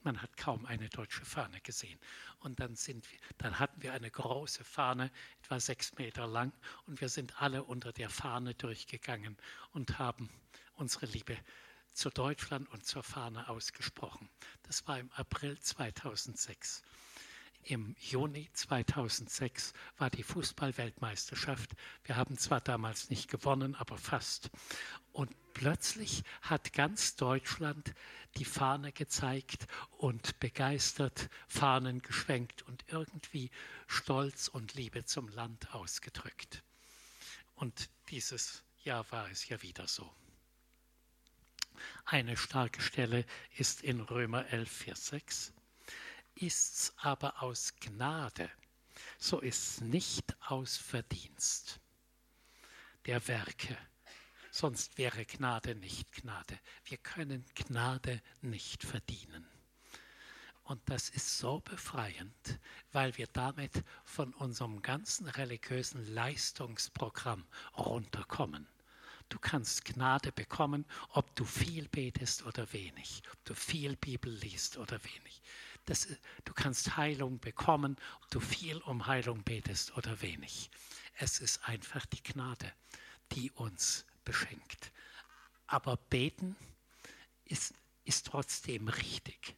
[0.03, 1.99] Man hat kaum eine deutsche Fahne gesehen.
[2.39, 5.11] Und dann, sind wir, dann hatten wir eine große Fahne,
[5.43, 6.53] etwa sechs Meter lang,
[6.87, 9.37] und wir sind alle unter der Fahne durchgegangen
[9.73, 10.31] und haben
[10.75, 11.37] unsere Liebe
[11.93, 14.29] zu Deutschland und zur Fahne ausgesprochen.
[14.63, 16.83] Das war im April 2006.
[17.69, 21.71] Im Juni 2006 war die Fußballweltmeisterschaft.
[22.05, 24.51] Wir haben zwar damals nicht gewonnen, aber fast.
[25.11, 27.93] Und plötzlich hat ganz Deutschland
[28.37, 29.67] die Fahne gezeigt
[29.99, 33.51] und begeistert Fahnen geschwenkt und irgendwie
[33.89, 36.63] Stolz und Liebe zum Land ausgedrückt.
[37.57, 40.09] Und dieses Jahr war es ja wieder so.
[42.05, 43.25] Eine starke Stelle
[43.57, 45.53] ist in Römer 11, Vers 6
[46.37, 48.51] ist's aber aus Gnade,
[49.19, 51.81] so ist's nicht aus Verdienst
[53.07, 53.77] der Werke.
[54.51, 56.59] Sonst wäre Gnade nicht Gnade.
[56.85, 59.47] Wir können Gnade nicht verdienen.
[60.65, 62.59] Und das ist so befreiend,
[62.91, 68.67] weil wir damit von unserem ganzen religiösen Leistungsprogramm runterkommen.
[69.29, 74.77] Du kannst Gnade bekommen, ob du viel betest oder wenig, ob du viel Bibel liest
[74.77, 75.43] oder wenig.
[75.87, 76.09] Das,
[76.45, 80.69] du kannst Heilung bekommen, ob du viel um Heilung betest oder wenig.
[81.15, 82.73] Es ist einfach die Gnade,
[83.33, 84.93] die uns beschenkt.
[85.69, 86.57] Aber beten
[87.45, 87.73] ist,
[88.05, 89.57] ist trotzdem richtig.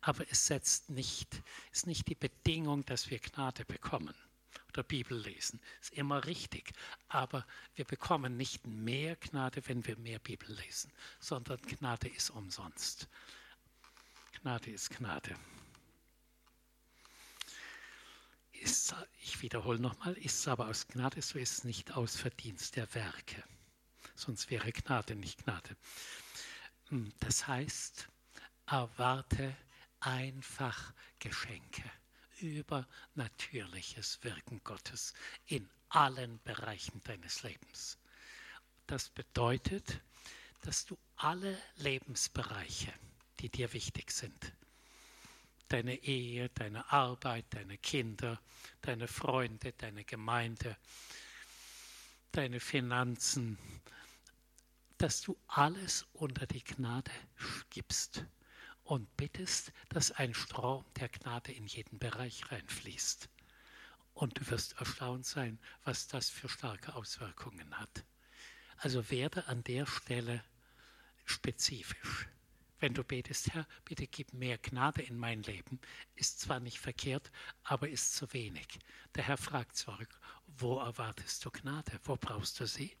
[0.00, 4.14] Aber es setzt nicht, ist nicht die Bedingung, dass wir Gnade bekommen
[4.70, 5.60] oder Bibel lesen.
[5.80, 6.72] Ist immer richtig.
[7.08, 13.08] Aber wir bekommen nicht mehr Gnade, wenn wir mehr Bibel lesen, sondern Gnade ist umsonst.
[14.40, 15.36] Gnade ist Gnade
[18.66, 22.74] ist, ich wiederhole nochmal, ist es aber aus Gnade, so ist es nicht aus Verdienst
[22.74, 23.44] der Werke.
[24.16, 25.76] Sonst wäre Gnade nicht Gnade.
[26.88, 28.08] Hm, das heißt,
[28.66, 29.56] erwarte
[30.00, 31.84] einfach Geschenke,
[32.40, 35.14] übernatürliches Wirken Gottes
[35.46, 37.98] in allen Bereichen deines Lebens.
[38.88, 40.00] Das bedeutet,
[40.62, 42.92] dass du alle Lebensbereiche,
[43.38, 44.52] die dir wichtig sind,
[45.68, 48.40] deine Ehe, deine Arbeit, deine Kinder,
[48.82, 50.76] deine Freunde, deine Gemeinde,
[52.32, 53.58] deine Finanzen,
[54.98, 57.10] dass du alles unter die Gnade
[57.70, 58.24] gibst
[58.84, 63.28] und bittest, dass ein Strom der Gnade in jeden Bereich reinfließt.
[64.14, 68.04] Und du wirst erstaunt sein, was das für starke Auswirkungen hat.
[68.78, 70.42] Also werde an der Stelle
[71.24, 72.28] spezifisch.
[72.78, 75.80] Wenn du betest, Herr, bitte gib mehr Gnade in mein Leben,
[76.14, 77.30] ist zwar nicht verkehrt,
[77.64, 78.66] aber ist zu wenig.
[79.14, 81.98] Der Herr fragt zurück, wo erwartest du Gnade?
[82.04, 82.94] Wo brauchst du sie?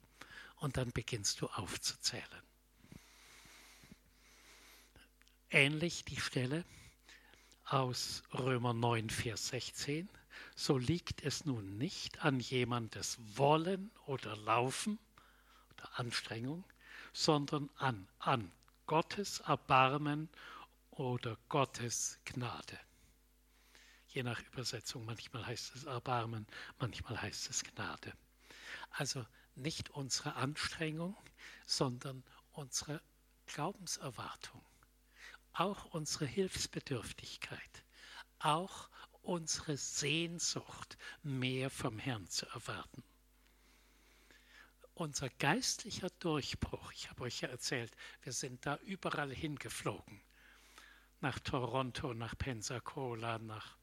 [0.56, 2.42] Und dann beginnst du aufzuzählen.
[5.50, 6.64] Ähnlich die Stelle
[7.66, 10.08] aus Römer 9, Vers 16.
[10.54, 14.98] So liegt es nun nicht an jemandes Wollen oder Laufen
[15.72, 16.64] oder Anstrengung,
[17.12, 18.50] sondern an, an
[18.86, 20.28] Gottes Erbarmen
[20.90, 22.78] oder Gottes Gnade.
[24.06, 26.46] Je nach Übersetzung, manchmal heißt es Erbarmen,
[26.78, 28.12] manchmal heißt es Gnade.
[28.90, 29.26] Also
[29.56, 31.16] nicht unsere Anstrengung,
[31.66, 32.22] sondern
[32.52, 33.02] unsere
[33.46, 34.64] Glaubenserwartung,
[35.52, 37.84] auch unsere Hilfsbedürftigkeit,
[38.38, 38.88] auch
[39.22, 43.02] unsere Sehnsucht, mehr vom Herrn zu erwarten
[44.96, 50.20] unser geistlicher Durchbruch, ich habe euch ja erzählt, wir sind da überall hingeflogen.
[51.20, 53.76] Nach Toronto, nach Pensacola, nach,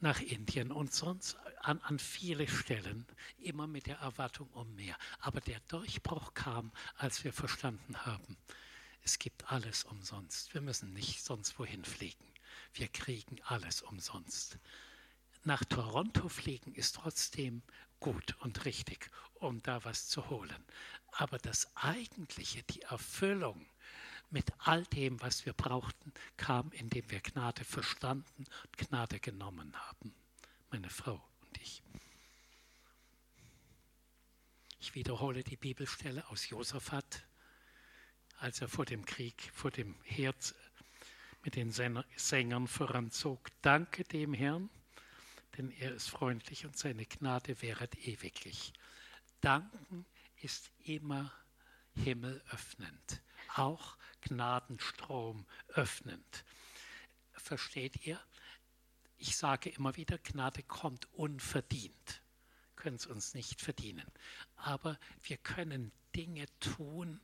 [0.00, 3.06] nach Indien und sonst an, an viele Stellen,
[3.38, 4.96] immer mit der Erwartung um mehr.
[5.18, 8.36] Aber der Durchbruch kam, als wir verstanden haben,
[9.02, 10.54] es gibt alles umsonst.
[10.54, 12.24] Wir müssen nicht sonst wohin fliegen.
[12.72, 14.58] Wir kriegen alles umsonst.
[15.46, 17.62] Nach Toronto fliegen ist trotzdem
[18.00, 20.64] gut und richtig, um da was zu holen.
[21.12, 23.66] Aber das Eigentliche, die Erfüllung
[24.30, 30.14] mit all dem, was wir brauchten, kam, indem wir Gnade verstanden und Gnade genommen haben.
[30.70, 31.82] Meine Frau und ich.
[34.80, 37.24] Ich wiederhole die Bibelstelle aus Josaphat,
[38.38, 40.54] als er vor dem Krieg, vor dem Herz
[41.44, 43.48] mit den Sängern voranzog.
[43.62, 44.68] Danke dem Herrn,
[45.56, 48.72] denn er ist freundlich und seine Gnade währet ewiglich.
[49.40, 50.06] Danken
[50.40, 51.32] ist immer
[51.94, 53.22] himmelöffnend,
[53.54, 56.44] auch Gnadenstrom öffnend.
[57.32, 58.20] Versteht ihr?
[59.16, 62.22] Ich sage immer wieder, Gnade kommt unverdient.
[62.76, 64.10] Können es uns nicht verdienen.
[64.56, 67.20] Aber wir können Dinge tun,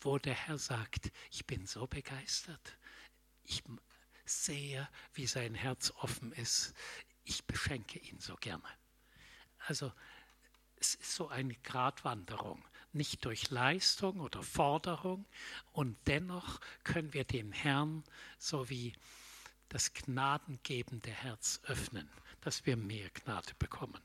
[0.00, 2.78] wo der Herr sagt, ich bin so begeistert.
[3.42, 3.62] Ich
[4.24, 6.74] sehe, wie sein Herz offen ist
[7.24, 8.62] ich beschenke ihn so gerne.
[9.66, 9.92] Also
[10.76, 12.62] es ist so eine Gratwanderung,
[12.92, 15.24] nicht durch Leistung oder Forderung
[15.72, 18.04] und dennoch können wir dem Herrn
[18.38, 18.92] so wie
[19.70, 22.08] das gnadengebende Herz öffnen,
[22.42, 24.00] dass wir mehr Gnade bekommen.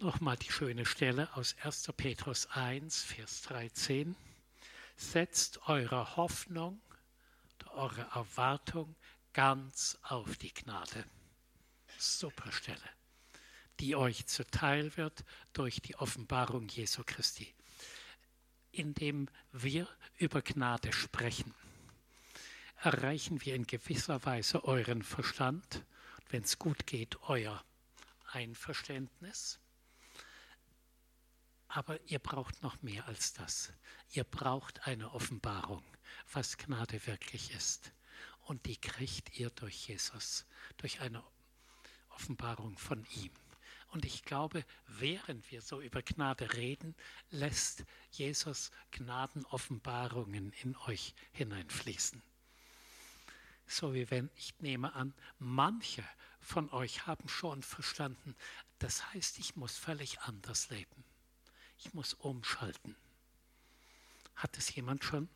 [0.00, 1.92] Nochmal die schöne Stelle aus 1.
[1.96, 4.16] Petrus 1, Vers 13.
[4.96, 6.80] Setzt eure Hoffnung,
[7.72, 8.94] eure Erwartung
[9.32, 11.04] ganz auf die Gnade.
[11.98, 12.90] Super Stelle,
[13.78, 17.54] die euch zuteil wird durch die Offenbarung Jesu Christi.
[18.72, 21.54] Indem wir über Gnade sprechen,
[22.76, 25.84] erreichen wir in gewisser Weise euren Verstand,
[26.30, 27.62] wenn es gut geht, euer
[28.32, 29.58] Einverständnis.
[31.68, 33.72] Aber ihr braucht noch mehr als das.
[34.10, 35.84] Ihr braucht eine Offenbarung,
[36.32, 37.92] was Gnade wirklich ist.
[38.50, 40.44] Und die kriegt ihr durch Jesus,
[40.76, 41.22] durch eine
[42.08, 43.30] Offenbarung von ihm.
[43.90, 46.96] Und ich glaube, während wir so über Gnade reden,
[47.30, 52.20] lässt Jesus Gnadenoffenbarungen in euch hineinfließen.
[53.68, 56.02] So wie wenn, ich nehme an, manche
[56.40, 58.34] von euch haben schon verstanden,
[58.80, 61.04] das heißt, ich muss völlig anders leben.
[61.78, 62.96] Ich muss umschalten.
[64.34, 65.28] Hat es jemand schon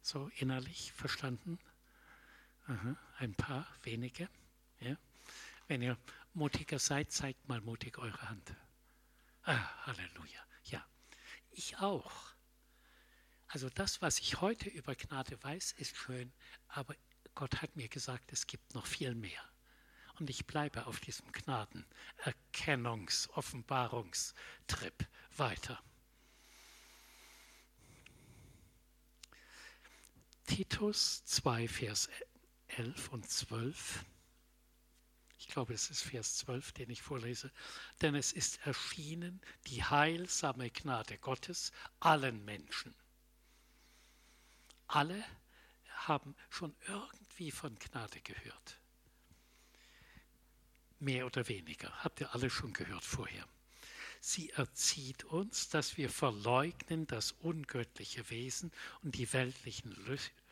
[0.00, 1.58] so innerlich verstanden?
[3.18, 4.28] Ein paar wenige.
[4.80, 4.96] Ja.
[5.68, 5.96] Wenn ihr
[6.34, 8.54] mutiger seid, zeigt mal mutig eure Hand.
[9.42, 10.40] Ah, Halleluja.
[10.64, 10.84] Ja,
[11.50, 12.12] ich auch.
[13.48, 16.32] Also das, was ich heute über Gnade weiß, ist schön,
[16.68, 16.96] aber
[17.34, 19.42] Gott hat mir gesagt, es gibt noch viel mehr.
[20.18, 25.06] Und ich bleibe auf diesem Gnadenerkennungs-, Offenbarungstrip
[25.36, 25.80] weiter.
[30.46, 32.08] Titus 2, Vers
[32.76, 34.04] 11 und 12.
[35.38, 37.50] Ich glaube, es ist Vers 12, den ich vorlese.
[38.00, 42.94] Denn es ist erschienen die heilsame Gnade Gottes allen Menschen.
[44.86, 45.22] Alle
[45.88, 48.78] haben schon irgendwie von Gnade gehört.
[50.98, 51.92] Mehr oder weniger.
[52.02, 53.46] Habt ihr alle schon gehört vorher.
[54.20, 58.72] Sie erzieht uns, dass wir verleugnen das ungöttliche Wesen
[59.02, 59.92] und die weltlichen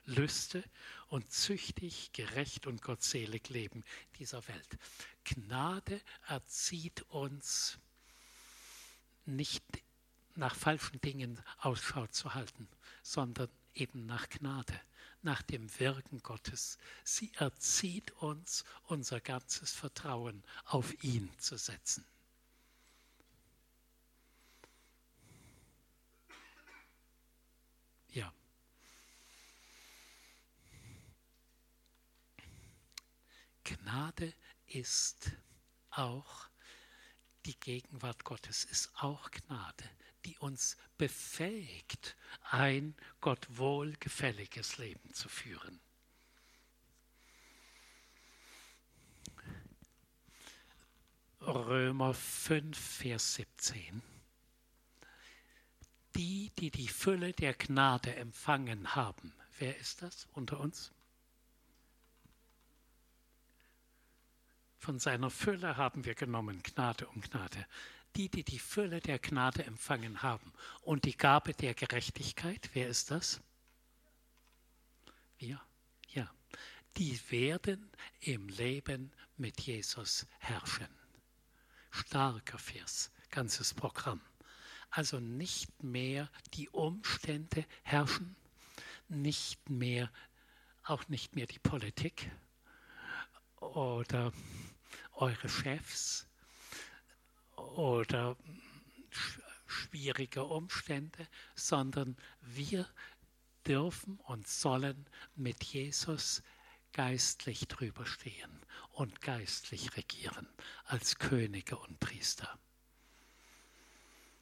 [0.06, 0.62] Lüste
[1.08, 3.84] und züchtig, gerecht und gottselig leben
[4.18, 4.78] dieser Welt.
[5.24, 7.78] Gnade erzieht uns
[9.24, 9.64] nicht
[10.34, 12.68] nach falschen Dingen Ausschau zu halten,
[13.02, 14.78] sondern eben nach Gnade,
[15.22, 16.78] nach dem Wirken Gottes.
[17.04, 22.04] Sie erzieht uns, unser ganzes Vertrauen auf ihn zu setzen.
[28.10, 28.32] Ja.
[33.64, 34.32] Gnade
[34.66, 35.32] ist
[35.90, 36.48] auch
[37.46, 39.84] die Gegenwart Gottes, ist auch Gnade
[40.24, 42.16] die uns befähigt,
[42.50, 45.80] ein Gott wohlgefälliges Leben zu führen.
[51.40, 54.02] Römer 5, Vers 17.
[56.16, 60.92] Die, die die Fülle der Gnade empfangen haben, wer ist das unter uns?
[64.84, 67.66] Von seiner Fülle haben wir genommen, Gnade um Gnade
[68.16, 70.52] die, die die Fülle der Gnade empfangen haben.
[70.82, 73.40] Und die Gabe der Gerechtigkeit, wer ist das?
[75.38, 75.60] Wir,
[76.08, 76.30] ja.
[76.96, 77.90] Die werden
[78.20, 80.88] im Leben mit Jesus herrschen.
[81.90, 84.20] Starker Vers, ganzes Programm.
[84.90, 88.36] Also nicht mehr die Umstände herrschen,
[89.08, 90.08] nicht mehr,
[90.84, 92.30] auch nicht mehr die Politik
[93.56, 94.32] oder
[95.14, 96.26] eure Chefs,
[97.56, 98.36] oder
[99.66, 102.88] schwierige Umstände, sondern wir
[103.66, 106.42] dürfen und sollen mit Jesus
[106.92, 108.60] geistlich drüber stehen
[108.92, 110.48] und geistlich regieren
[110.84, 112.58] als Könige und Priester.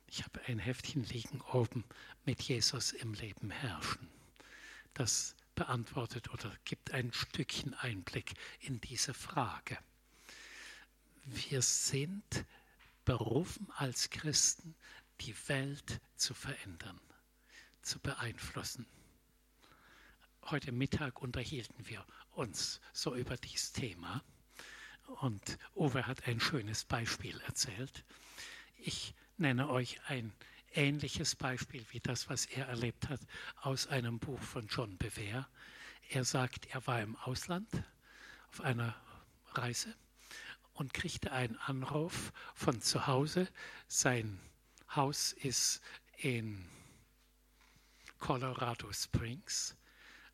[0.06, 1.84] Ich habe ein Heftchen liegen oben
[2.26, 4.10] mit Jesus im Leben herrschen.
[4.92, 9.78] Das beantwortet oder gibt ein Stückchen Einblick in diese Frage.
[11.24, 12.44] Wir sind
[13.04, 14.74] berufen als Christen,
[15.20, 17.00] die Welt zu verändern,
[17.82, 18.86] zu beeinflussen.
[20.44, 24.24] Heute Mittag unterhielten wir uns so über dieses Thema
[25.20, 28.04] und Uwe hat ein schönes Beispiel erzählt.
[28.76, 30.32] Ich nenne euch ein
[30.74, 33.20] ähnliches Beispiel wie das, was er erlebt hat,
[33.60, 35.48] aus einem Buch von John Bever.
[36.08, 37.68] Er sagt, er war im Ausland
[38.48, 38.96] auf einer
[39.54, 39.94] Reise
[40.74, 43.48] und kriegte einen Anruf von zu Hause.
[43.88, 44.40] Sein
[44.94, 45.80] Haus ist
[46.16, 46.68] in
[48.18, 49.76] Colorado Springs,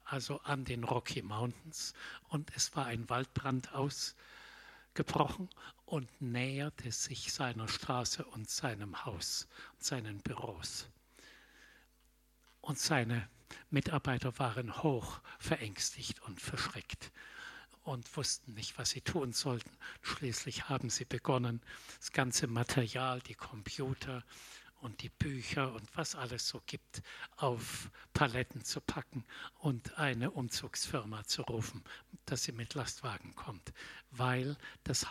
[0.04, 1.94] also an den Rocky Mountains,
[2.28, 5.48] und es war ein Waldbrand ausgebrochen
[5.86, 10.88] und näherte sich seiner Straße und seinem Haus und seinen Büros.
[12.60, 13.28] Und seine
[13.70, 17.10] Mitarbeiter waren hoch verängstigt und verschreckt
[17.88, 19.70] und wussten nicht, was sie tun sollten.
[20.02, 21.60] Schließlich haben sie begonnen,
[21.98, 24.22] das ganze Material, die Computer
[24.80, 27.02] und die Bücher und was alles so gibt,
[27.36, 29.24] auf Paletten zu packen
[29.58, 31.82] und eine Umzugsfirma zu rufen,
[32.26, 33.72] dass sie mit Lastwagen kommt,
[34.10, 35.06] weil das,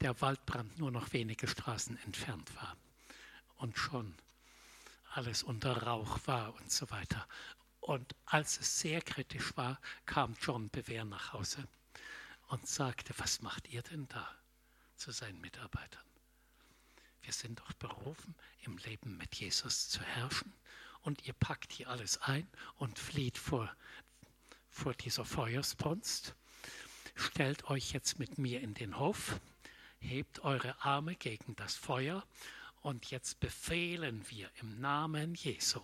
[0.00, 2.76] der Waldbrand nur noch wenige Straßen entfernt war
[3.56, 4.14] und schon
[5.14, 7.26] alles unter Rauch war und so weiter.
[7.82, 11.66] Und als es sehr kritisch war, kam John Bewehr nach Hause
[12.46, 14.30] und sagte, was macht ihr denn da
[14.94, 16.04] zu seinen Mitarbeitern?
[17.22, 20.52] Wir sind doch berufen, im Leben mit Jesus zu herrschen
[21.00, 23.68] und ihr packt hier alles ein und flieht vor,
[24.70, 26.36] vor dieser Feuersbrunst.
[27.16, 29.40] Stellt euch jetzt mit mir in den Hof,
[29.98, 32.24] hebt eure Arme gegen das Feuer
[32.80, 35.80] und jetzt befehlen wir im Namen Jesu,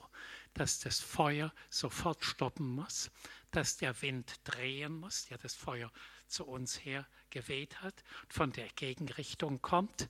[0.59, 3.13] dass das Feuer sofort stoppen muss,
[3.53, 5.93] dass der Wind drehen muss, der das Feuer
[6.27, 7.95] zu uns her geweht hat,
[8.29, 10.09] von der Gegenrichtung kommt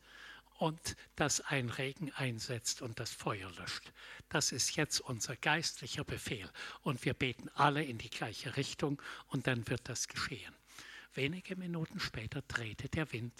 [0.58, 3.92] und dass ein Regen einsetzt und das Feuer löscht.
[4.30, 6.50] Das ist jetzt unser geistlicher Befehl
[6.82, 10.54] und wir beten alle in die gleiche Richtung und dann wird das geschehen.
[11.12, 13.34] Wenige Minuten später drehte der Wind,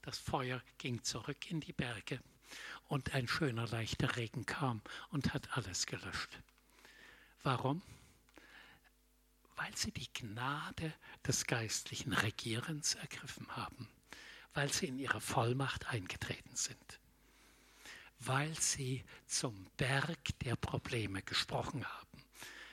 [0.00, 2.18] das Feuer ging zurück in die Berge
[2.90, 6.40] und ein schöner leichter Regen kam und hat alles gelöscht.
[7.44, 7.82] Warum?
[9.54, 10.92] Weil sie die Gnade
[11.24, 13.88] des geistlichen Regierens ergriffen haben,
[14.54, 17.00] weil sie in ihre Vollmacht eingetreten sind,
[18.18, 22.24] weil sie zum Berg der Probleme gesprochen haben,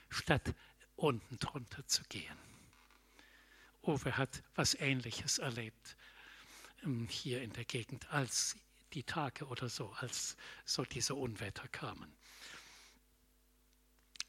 [0.09, 0.55] statt
[0.95, 2.39] unten drunter zu gehen.
[3.83, 5.95] Uwe hat was Ähnliches erlebt
[6.83, 8.57] ähm, hier in der Gegend, als
[8.97, 12.11] die Tage oder so, als so diese Unwetter kamen.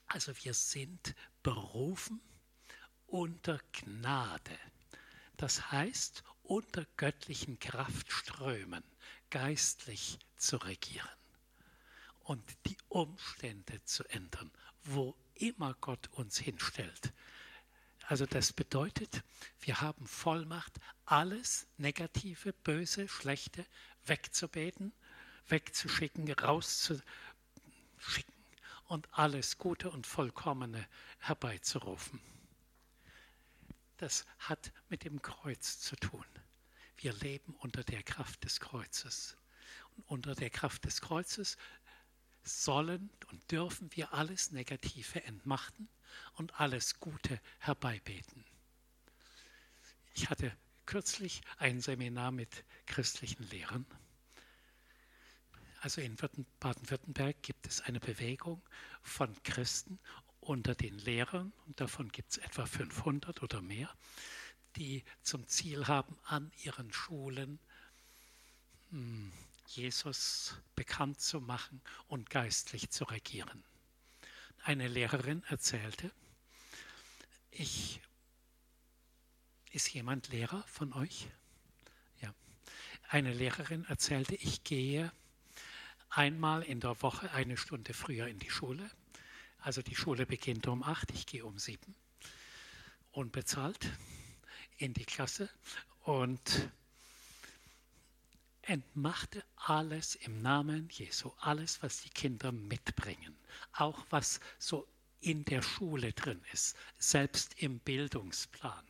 [0.06, 2.20] Also wir sind berufen
[3.06, 4.58] unter Gnade.
[5.38, 8.84] Das heißt, unter göttlichen Kraftströmen
[9.30, 11.08] geistlich zu regieren.
[12.28, 14.50] und die Umstände zu ändern,
[14.84, 17.14] wo immer Gott uns hinstellt.
[18.06, 19.22] Also das bedeutet,
[19.60, 23.64] wir haben Vollmacht, alles Negative, Böse, Schlechte
[24.09, 24.93] wegzubeten,
[25.48, 27.05] wegzuschicken, rauszuschicken
[28.86, 30.86] und alles Gute und Vollkommene
[31.18, 32.20] herbeizurufen.
[33.98, 36.24] Das hat mit dem Kreuz zu tun.
[36.97, 39.36] Wir leben unter der Kraft des Kreuzes.
[39.97, 41.56] Und unter der Kraft des Kreuzes
[42.43, 45.89] sollen und dürfen wir alles Negative entmachten
[46.35, 48.44] und alles Gute herbeibeten.
[50.14, 50.56] Ich hatte
[50.86, 53.86] kürzlich ein Seminar mit christlichen Lehrern.
[55.80, 58.60] Also in Baden-Württemberg gibt es eine Bewegung
[59.02, 59.98] von Christen
[60.40, 63.94] unter den Lehrern, und davon gibt es etwa 500 oder mehr,
[64.76, 67.59] die zum Ziel haben, an ihren Schulen
[68.90, 69.32] hm,
[69.66, 73.62] Jesus bekannt zu machen und geistlich zu regieren.
[74.62, 76.10] Eine Lehrerin erzählte,
[77.50, 78.00] ich,
[79.70, 81.28] ist jemand Lehrer von euch?
[82.20, 82.34] Ja.
[83.09, 85.12] Eine Lehrerin erzählte, ich gehe
[86.10, 88.90] einmal in der Woche eine Stunde früher in die Schule.
[89.60, 91.94] Also die Schule beginnt um acht, ich gehe um sieben.
[93.12, 93.90] Unbezahlt
[94.76, 95.48] in die Klasse
[96.05, 96.70] und
[98.62, 103.36] entmachte alles im Namen Jesu, alles, was die Kinder mitbringen,
[103.72, 104.86] auch was so
[105.20, 108.85] in der Schule drin ist, selbst im Bildungsplan.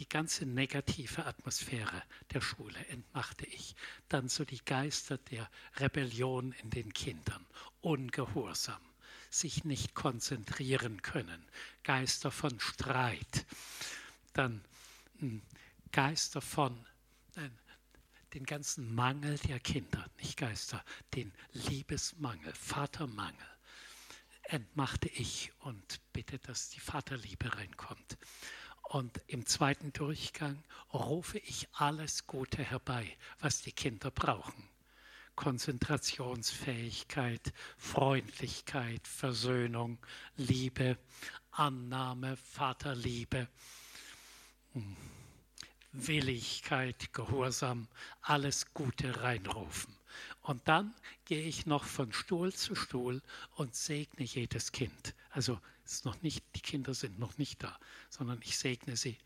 [0.00, 2.02] Die ganze negative Atmosphäre
[2.32, 3.76] der Schule entmachte ich.
[4.08, 5.46] Dann so die Geister der
[5.76, 7.44] Rebellion in den Kindern,
[7.82, 8.80] Ungehorsam,
[9.28, 11.46] sich nicht konzentrieren können,
[11.84, 13.44] Geister von Streit,
[14.32, 14.64] dann
[15.18, 15.42] hm,
[15.92, 16.74] Geister von
[18.32, 20.82] den ganzen Mangel der Kinder, nicht Geister,
[21.14, 23.36] den Liebesmangel, Vatermangel,
[24.44, 28.16] entmachte ich und bitte, dass die Vaterliebe reinkommt.
[28.90, 30.60] Und im zweiten Durchgang
[30.92, 34.68] rufe ich alles Gute herbei, was die Kinder brauchen.
[35.36, 39.98] Konzentrationsfähigkeit, Freundlichkeit, Versöhnung,
[40.36, 40.98] Liebe,
[41.52, 43.46] Annahme, Vaterliebe.
[44.72, 44.96] Hm.
[45.92, 47.86] Willigkeit, Gehorsam,
[48.22, 49.94] alles Gute reinrufen.
[50.42, 50.92] Und dann
[51.26, 53.22] gehe ich noch von Stuhl zu Stuhl
[53.54, 55.14] und segne jedes Kind.
[55.30, 55.60] Also
[55.92, 59.18] ist noch nicht, die Kinder sind noch nicht da, sondern ich segne sie,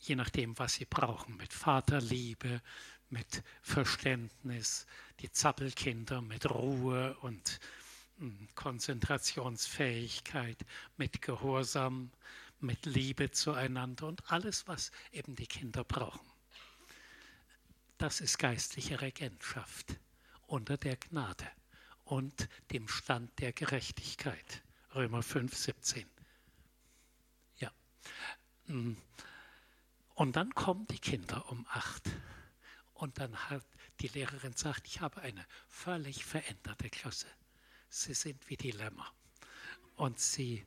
[0.00, 2.60] je nachdem, was sie brauchen, mit Vaterliebe,
[3.10, 4.86] mit Verständnis,
[5.20, 7.60] die Zappelkinder mit Ruhe und
[8.18, 10.58] hm, Konzentrationsfähigkeit,
[10.96, 12.10] mit Gehorsam,
[12.60, 16.26] mit Liebe zueinander und alles, was eben die Kinder brauchen.
[17.98, 19.96] Das ist geistliche Regentschaft
[20.46, 21.46] unter der Gnade
[22.04, 24.62] und dem Stand der Gerechtigkeit.
[24.96, 26.06] Römer 5, 17.
[27.58, 27.70] Ja.
[28.64, 28.96] Mm.
[30.14, 32.08] Und dann kommen die Kinder um acht.
[32.94, 33.62] Und dann hat
[34.00, 37.26] die Lehrerin gesagt, ich habe eine völlig veränderte Klasse.
[37.90, 39.12] Sie sind wie die Lämmer.
[39.96, 40.66] Und sie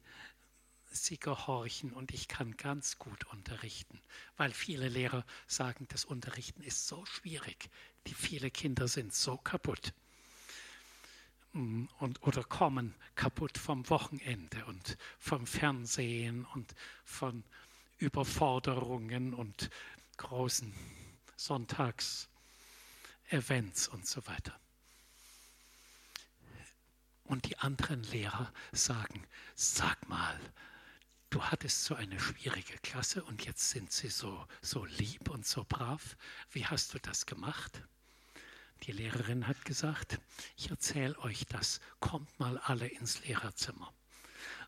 [0.91, 4.01] sie gehorchen und ich kann ganz gut unterrichten,
[4.37, 7.69] weil viele Lehrer sagen, das Unterrichten ist so schwierig,
[8.07, 9.93] die viele Kinder sind so kaputt
[11.53, 17.43] und, oder kommen kaputt vom Wochenende und vom Fernsehen und von
[17.97, 19.71] Überforderungen und
[20.17, 20.71] großen
[21.35, 24.59] Sonntagsevents und so weiter.
[27.23, 30.39] Und die anderen Lehrer sagen, sag mal,
[31.29, 35.63] du hattest so eine schwierige Klasse und jetzt sind sie so, so lieb und so
[35.63, 36.17] brav.
[36.51, 37.83] Wie hast du das gemacht?
[38.83, 40.19] Die Lehrerin hat gesagt,
[40.55, 43.93] ich erzähle euch das, kommt mal alle ins Lehrerzimmer.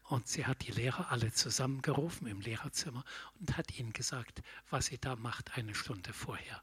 [0.04, 3.06] Und sie hat die Lehrer alle zusammengerufen im Lehrerzimmer
[3.40, 6.62] und hat ihnen gesagt, was sie da macht eine Stunde vorher.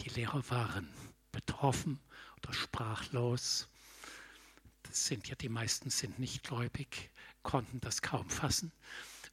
[0.00, 0.92] Die Lehrer waren
[1.32, 1.98] betroffen
[2.36, 3.68] oder sprachlos.
[4.82, 7.10] Das sind ja die meisten sind nicht gläubig,
[7.42, 8.70] konnten das kaum fassen.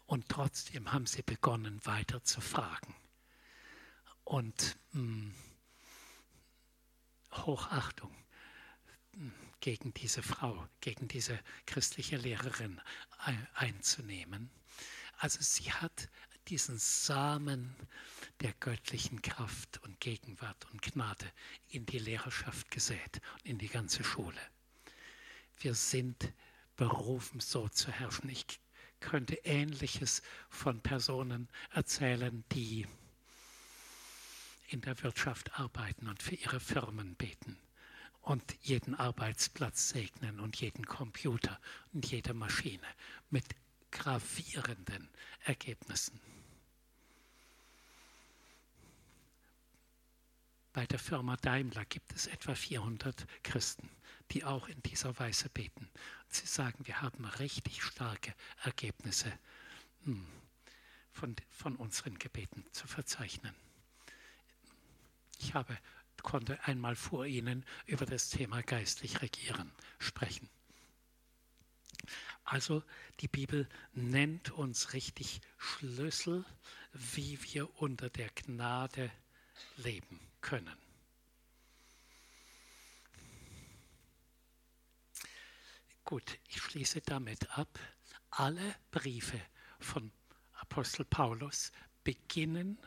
[0.05, 2.95] Und trotzdem haben sie begonnen, weiter zu fragen.
[4.23, 5.35] Und mh, hm,
[7.31, 8.15] Hochachtung
[9.59, 12.81] gegen diese Frau, gegen diese christliche Lehrerin
[13.53, 14.49] einzunehmen.
[15.17, 16.09] Also sie hat
[16.47, 17.75] diesen Samen
[18.41, 21.31] der göttlichen Kraft und Gegenwart und Gnade
[21.69, 24.41] in die Lehrerschaft gesät und in die ganze Schule.
[25.59, 26.33] Wir sind
[26.75, 28.29] berufen, so zu herrschen.
[28.29, 28.59] Ich
[28.99, 32.87] könnte Ähnliches von Personen erzählen, die
[34.71, 37.57] in der Wirtschaft arbeiten und für ihre Firmen beten
[38.21, 41.59] und jeden Arbeitsplatz segnen und jeden Computer
[41.93, 42.87] und jede Maschine
[43.29, 43.45] mit
[43.91, 45.09] gravierenden
[45.43, 46.19] Ergebnissen.
[50.73, 53.89] Bei der Firma Daimler gibt es etwa 400 Christen,
[54.31, 55.89] die auch in dieser Weise beten.
[56.23, 58.33] Und sie sagen, wir haben richtig starke
[58.63, 59.37] Ergebnisse
[60.05, 60.25] hm,
[61.11, 63.53] von, von unseren Gebeten zu verzeichnen.
[65.41, 65.75] Ich habe,
[66.21, 70.47] konnte einmal vor Ihnen über das Thema geistlich regieren sprechen.
[72.43, 72.83] Also
[73.21, 76.45] die Bibel nennt uns richtig Schlüssel,
[76.93, 79.11] wie wir unter der Gnade
[79.77, 80.77] leben können.
[86.05, 87.79] Gut, ich schließe damit ab.
[88.29, 89.41] Alle Briefe
[89.79, 90.11] von
[90.53, 91.71] Apostel Paulus
[92.03, 92.77] beginnen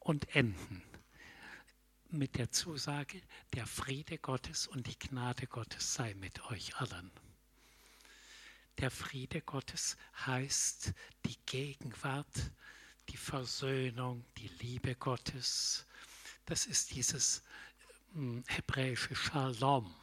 [0.00, 0.82] und enden
[2.10, 3.20] mit der Zusage,
[3.54, 7.10] der Friede Gottes und die Gnade Gottes sei mit euch allen.
[8.78, 10.92] Der Friede Gottes heißt
[11.26, 12.52] die Gegenwart,
[13.08, 15.86] die Versöhnung, die Liebe Gottes.
[16.46, 17.42] Das ist dieses
[18.12, 19.94] hm, hebräische Shalom.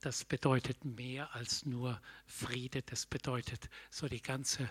[0.00, 4.68] Das bedeutet mehr als nur Friede, das bedeutet so die ganze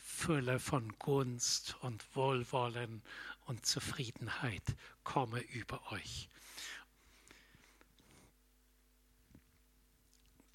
[0.00, 3.02] Fülle von Gunst und Wohlwollen
[3.48, 6.28] und Zufriedenheit komme über euch.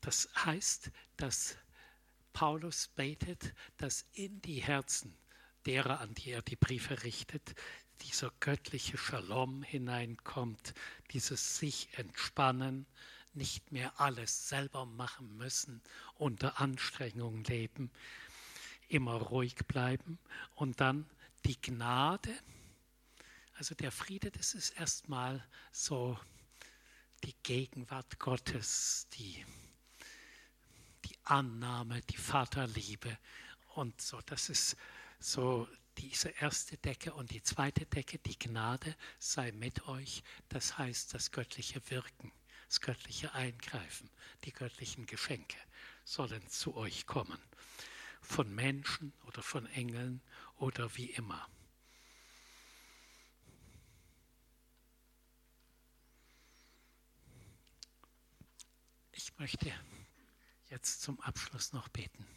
[0.01, 1.57] Das heißt, dass
[2.33, 5.17] Paulus betet, dass in die Herzen
[5.65, 7.55] derer, an die er die Briefe richtet,
[8.01, 10.75] dieser göttliche Shalom hineinkommt,
[11.11, 12.85] dieses sich entspannen,
[13.33, 15.81] nicht mehr alles selber machen müssen,
[16.15, 17.89] unter Anstrengung leben,
[18.87, 20.19] immer ruhig bleiben
[20.55, 21.09] und dann
[21.45, 22.37] die Gnade,
[23.55, 26.19] also der Friede, das ist erstmal so
[27.23, 29.45] die Gegenwart Gottes, die,
[31.05, 33.17] die Annahme, die Vaterliebe
[33.75, 34.19] und so.
[34.25, 34.75] Das ist
[35.19, 35.67] so
[35.97, 40.23] diese erste Decke und die zweite Decke, die Gnade sei mit euch.
[40.49, 42.31] Das heißt das göttliche Wirken,
[42.67, 44.09] das göttliche Eingreifen,
[44.43, 45.57] die göttlichen Geschenke
[46.03, 47.39] sollen zu euch kommen.
[48.21, 50.21] Von Menschen oder von Engeln
[50.57, 51.47] oder wie immer.
[59.25, 59.71] Ich möchte
[60.69, 62.27] jetzt zum Abschluss noch beten.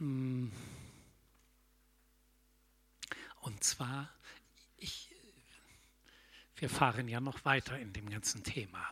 [0.00, 0.50] Ähm,
[3.42, 4.08] und zwar,
[4.78, 5.14] ich,
[6.56, 8.82] wir fahren ja noch weiter in dem ganzen Thema.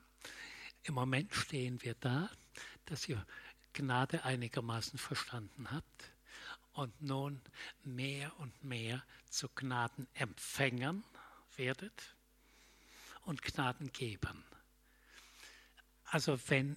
[0.83, 2.29] Im Moment stehen wir da,
[2.85, 3.27] dass ihr
[3.73, 6.13] Gnade einigermaßen verstanden habt
[6.73, 7.41] und nun
[7.85, 11.03] mehr und mehr zu Gnadenempfängern
[11.57, 12.17] werdet
[13.23, 14.45] und Gnadengebern.
[16.13, 16.77] Also wenn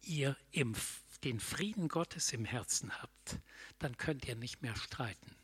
[0.00, 0.74] ihr im,
[1.22, 3.38] den Frieden Gottes im Herzen habt,
[3.78, 5.36] dann könnt ihr nicht mehr streiten.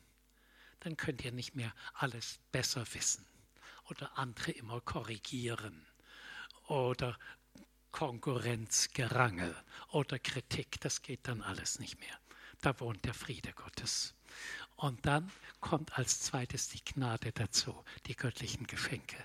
[0.79, 3.23] Dann könnt ihr nicht mehr alles besser wissen
[3.89, 5.85] oder andere immer korrigieren
[6.67, 7.15] oder
[7.91, 9.55] Konkurrenzgerangel
[9.89, 10.81] oder Kritik.
[10.81, 12.19] Das geht dann alles nicht mehr.
[12.61, 14.15] Da wohnt der Friede Gottes.
[14.77, 19.17] Und dann kommt als zweites die Gnade dazu, die göttlichen Geschenke.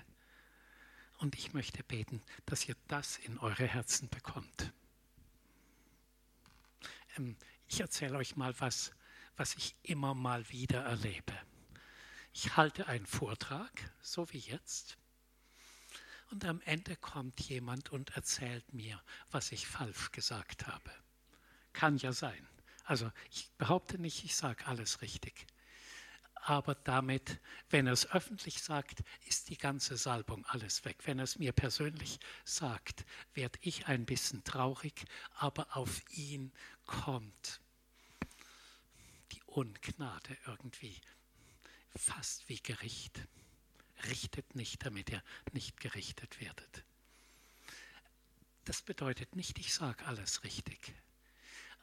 [1.23, 4.73] Und ich möchte beten, dass ihr das in eure Herzen bekommt.
[7.15, 7.37] Ähm,
[7.69, 8.91] ich erzähle euch mal was,
[9.37, 11.33] was ich immer mal wieder erlebe.
[12.33, 13.71] Ich halte einen Vortrag,
[14.01, 14.97] so wie jetzt,
[16.29, 19.01] und am Ende kommt jemand und erzählt mir,
[19.31, 20.91] was ich falsch gesagt habe.
[21.71, 22.49] Kann ja sein.
[22.83, 25.47] Also ich behaupte nicht, ich sage alles richtig
[26.45, 27.39] aber damit,
[27.69, 30.97] wenn er es öffentlich sagt, ist die ganze Salbung alles weg.
[31.05, 35.05] Wenn er es mir persönlich sagt, werde ich ein bisschen traurig,
[35.35, 36.51] aber auf ihn
[36.85, 37.61] kommt
[39.31, 40.99] die Ungnade irgendwie
[41.95, 43.21] fast wie Gericht.
[44.09, 46.83] Richtet nicht, damit ihr nicht gerichtet werdet.
[48.65, 50.93] Das bedeutet nicht, ich sage alles richtig,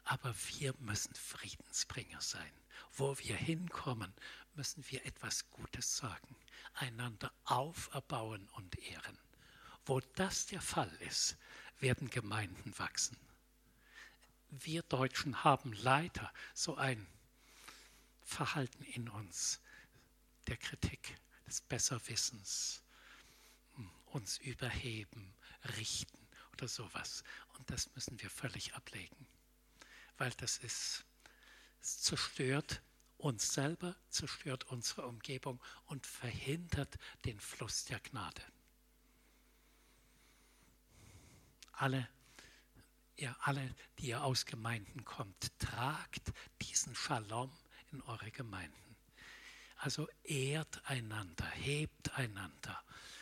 [0.03, 2.51] aber wir müssen Friedensbringer sein.
[2.93, 4.13] Wo wir hinkommen,
[4.55, 6.35] müssen wir etwas Gutes sagen,
[6.73, 9.17] einander auferbauen und ehren.
[9.85, 11.37] Wo das der Fall ist,
[11.79, 13.17] werden Gemeinden wachsen.
[14.49, 17.07] Wir Deutschen haben leider so ein
[18.23, 19.59] Verhalten in uns
[20.47, 21.17] der Kritik,
[21.47, 22.81] des Besserwissens,
[24.05, 25.33] uns überheben,
[25.77, 27.23] richten oder sowas.
[27.57, 29.27] Und das müssen wir völlig ablegen,
[30.17, 31.03] weil das ist,
[31.81, 32.81] es zerstört
[33.21, 38.41] uns selber, zerstört unsere Umgebung und verhindert den Fluss der Gnade.
[41.81, 42.07] alle,
[43.15, 46.31] ihr alle, die ihr aus Gemeinden kommt, tragt
[46.61, 47.51] diesen Shalom
[47.91, 48.95] in eure Gemeinden.
[49.77, 52.79] Also ehrt einander, hebt einander,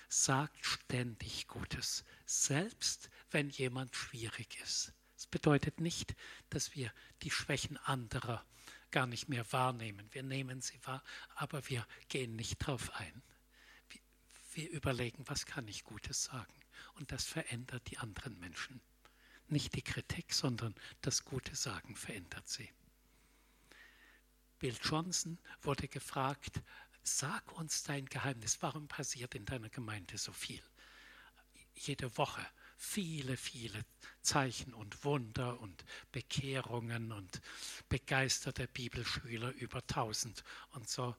[0.09, 4.91] sagt ständig Gutes, selbst wenn jemand schwierig ist.
[5.15, 6.15] Das bedeutet nicht,
[6.49, 8.45] dass wir die Schwächen anderer
[8.91, 10.07] gar nicht mehr wahrnehmen.
[10.11, 11.03] Wir nehmen sie wahr,
[11.35, 13.21] aber wir gehen nicht drauf ein.
[14.53, 16.53] Wir überlegen, was kann ich Gutes sagen?
[16.95, 18.81] Und das verändert die anderen Menschen.
[19.47, 22.69] Nicht die Kritik, sondern das gute Sagen verändert sie.
[24.59, 26.61] Bill Johnson wurde gefragt,
[27.01, 30.61] sag uns dein Geheimnis, warum passiert in deiner Gemeinde so viel?
[31.73, 32.45] Jede Woche
[32.79, 33.85] viele, viele
[34.21, 35.83] Zeichen und Wunder und
[36.13, 37.41] Bekehrungen und
[37.89, 41.15] begeisterte Bibelschüler über tausend und so.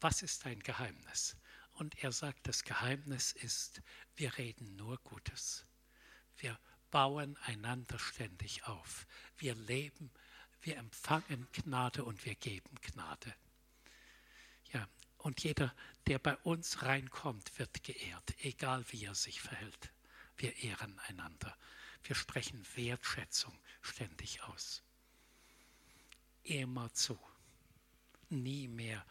[0.00, 1.34] Was ist dein Geheimnis?
[1.72, 3.80] Und er sagt, das Geheimnis ist,
[4.16, 5.64] wir reden nur Gutes.
[6.36, 6.58] Wir
[6.90, 9.06] bauen einander ständig auf.
[9.38, 10.10] Wir leben,
[10.60, 13.34] wir empfangen Gnade und wir geben Gnade.
[14.72, 14.86] Ja,
[15.18, 15.74] und jeder,
[16.06, 19.90] der bei uns reinkommt, wird geehrt, egal wie er sich verhält.
[20.36, 21.56] Wir ehren einander.
[22.02, 24.82] Wir sprechen Wertschätzung ständig aus.
[26.42, 27.18] Immer zu.
[28.28, 29.04] Nie mehr.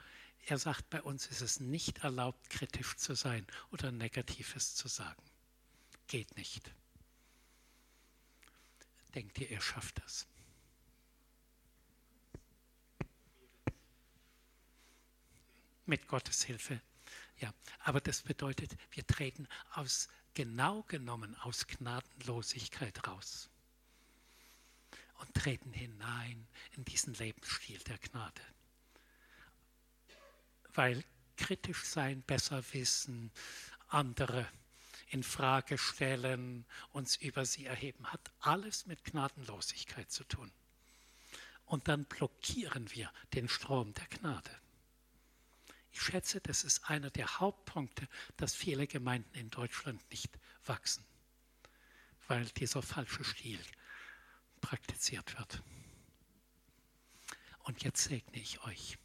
[0.47, 5.23] Er sagt, bei uns ist es nicht erlaubt, kritisch zu sein oder Negatives zu sagen.
[6.07, 6.71] Geht nicht.
[9.15, 10.27] Denkt ihr, ihr schafft das?
[15.85, 16.81] Mit Gottes Hilfe.
[17.37, 23.49] Ja, aber das bedeutet, wir treten aus genau genommen aus Gnadenlosigkeit raus
[25.19, 28.41] und treten hinein in diesen Lebensstil der Gnade.
[30.73, 31.03] Weil
[31.37, 33.31] kritisch sein, besser wissen,
[33.87, 34.47] andere
[35.09, 40.51] in Frage stellen, uns über sie erheben, hat alles mit Gnadenlosigkeit zu tun.
[41.65, 44.51] Und dann blockieren wir den Strom der Gnade.
[45.95, 51.05] Ich schätze, das ist einer der Hauptpunkte, dass viele Gemeinden in Deutschland nicht wachsen,
[52.27, 53.61] weil dieser falsche Stil
[54.59, 55.63] praktiziert wird.
[57.59, 58.97] Und jetzt segne ich euch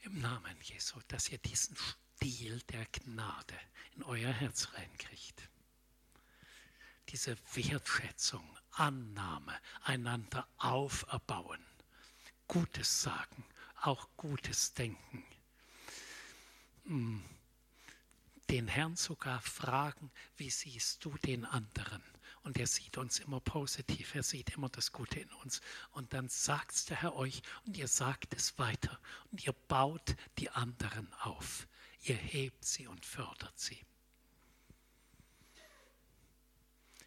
[0.00, 3.60] im Namen Jesu, dass ihr diesen Stil der Gnade
[3.96, 5.50] in euer Herz reinkriegt.
[7.10, 11.62] Diese Wertschätzung, Annahme, einander auferbauen,
[12.46, 13.44] Gutes sagen
[13.82, 15.24] auch Gutes denken.
[16.84, 17.22] Hm.
[18.50, 22.02] Den Herrn sogar fragen, wie siehst du den anderen?
[22.42, 25.60] Und er sieht uns immer positiv, er sieht immer das Gute in uns.
[25.90, 28.98] Und dann sagt es der Herr euch und ihr sagt es weiter.
[29.30, 31.68] Und ihr baut die anderen auf.
[32.04, 33.78] Ihr hebt sie und fördert sie.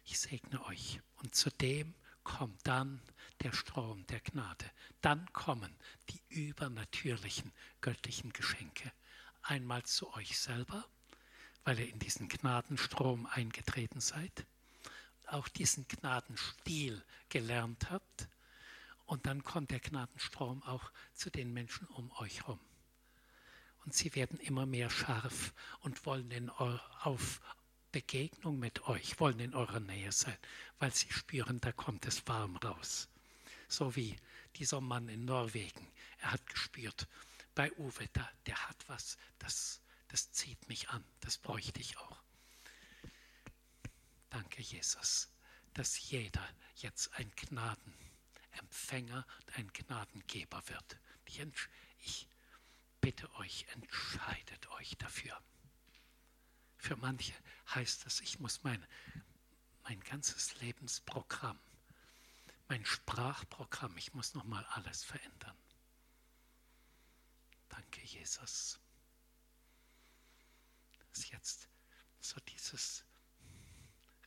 [0.04, 1.00] Ich segne euch.
[1.16, 1.94] Und zudem
[2.24, 3.00] kommt dann
[3.42, 4.70] der Strom der Gnade.
[5.00, 5.74] Dann kommen
[6.10, 8.92] die übernatürlichen göttlichen Geschenke.
[9.42, 10.86] Einmal zu euch selber,
[11.64, 14.46] weil ihr in diesen Gnadenstrom eingetreten seid,
[15.26, 18.28] auch diesen Gnadenstil gelernt habt.
[19.06, 22.60] Und dann kommt der Gnadenstrom auch zu den Menschen um euch herum.
[23.84, 27.40] Und sie werden immer mehr scharf und wollen in, auf
[27.92, 30.36] Begegnung mit euch, wollen in eurer Nähe sein,
[30.78, 33.08] weil sie spüren, da kommt es warm raus.
[33.68, 34.16] So wie
[34.56, 35.86] dieser Mann in Norwegen.
[36.18, 37.06] Er hat gespürt,
[37.54, 42.22] bei Uwe, da, der hat was, das, das zieht mich an, das bräuchte ich auch.
[44.30, 45.28] Danke, Jesus,
[45.74, 46.46] dass jeder
[46.76, 50.96] jetzt ein Gnadenempfänger und ein Gnadengeber wird.
[51.26, 51.40] Ich,
[52.00, 52.28] ich
[53.00, 55.38] bitte euch, entscheidet euch dafür.
[56.82, 57.32] Für manche
[57.76, 58.84] heißt das, ich muss mein,
[59.84, 61.60] mein ganzes Lebensprogramm,
[62.66, 65.56] mein Sprachprogramm, ich muss nochmal alles verändern.
[67.68, 68.80] Danke, Jesus.
[71.08, 71.68] Dass jetzt
[72.18, 73.04] so dieses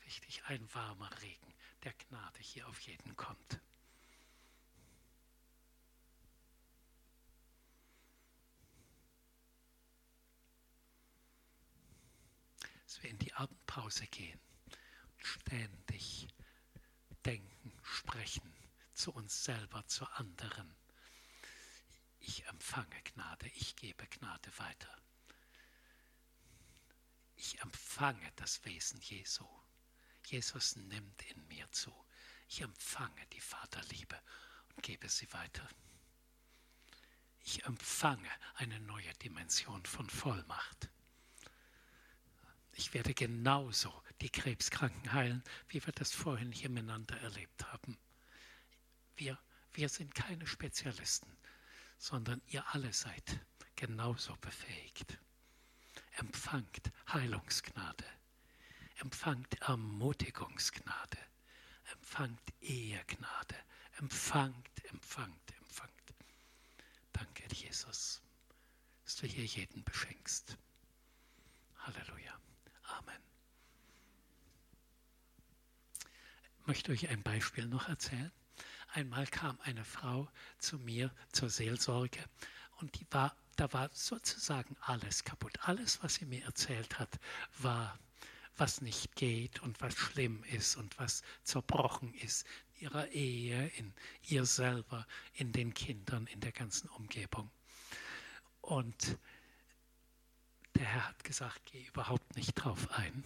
[0.05, 1.53] richtig ein warmer Regen
[1.83, 3.59] der Gnade hier auf jeden kommt.
[13.07, 16.27] In die Abendpause gehen und ständig
[17.25, 18.53] denken, sprechen
[18.93, 20.75] zu uns selber, zu anderen.
[22.19, 24.95] Ich empfange Gnade, ich gebe Gnade weiter.
[27.35, 29.45] Ich empfange das Wesen Jesu.
[30.25, 31.93] Jesus nimmt in mir zu.
[32.47, 34.19] Ich empfange die Vaterliebe
[34.69, 35.67] und gebe sie weiter.
[37.41, 40.89] Ich empfange eine neue Dimension von Vollmacht
[42.75, 47.97] ich werde genauso die Krebskranken heilen, wie wir das vorhin hier miteinander erlebt haben.
[49.15, 49.39] Wir,
[49.73, 51.31] wir sind keine Spezialisten,
[51.97, 53.39] sondern ihr alle seid
[53.75, 55.17] genauso befähigt.
[56.17, 58.05] Empfangt Heilungsgnade,
[58.97, 61.17] empfangt Ermutigungsgnade,
[61.91, 63.55] empfangt Ehegnade,
[63.99, 66.15] empfangt, empfangt, empfangt.
[67.13, 68.21] Danke, Jesus,
[69.03, 70.57] dass du hier jeden beschenkst.
[71.77, 72.39] Halleluja.
[72.83, 73.21] Amen.
[76.43, 78.31] Ich möchte euch ein Beispiel noch erzählen.
[78.93, 82.23] Einmal kam eine Frau zu mir zur Seelsorge
[82.77, 85.57] und die war, da war sozusagen alles kaputt.
[85.61, 87.19] Alles, was sie mir erzählt hat,
[87.59, 87.99] war,
[88.57, 93.93] was nicht geht und was schlimm ist und was zerbrochen ist in ihrer Ehe, in
[94.27, 97.51] ihr selber, in den Kindern, in der ganzen Umgebung.
[98.61, 99.17] Und
[100.75, 103.23] der Herr hat gesagt, geh überhaupt nicht drauf ein,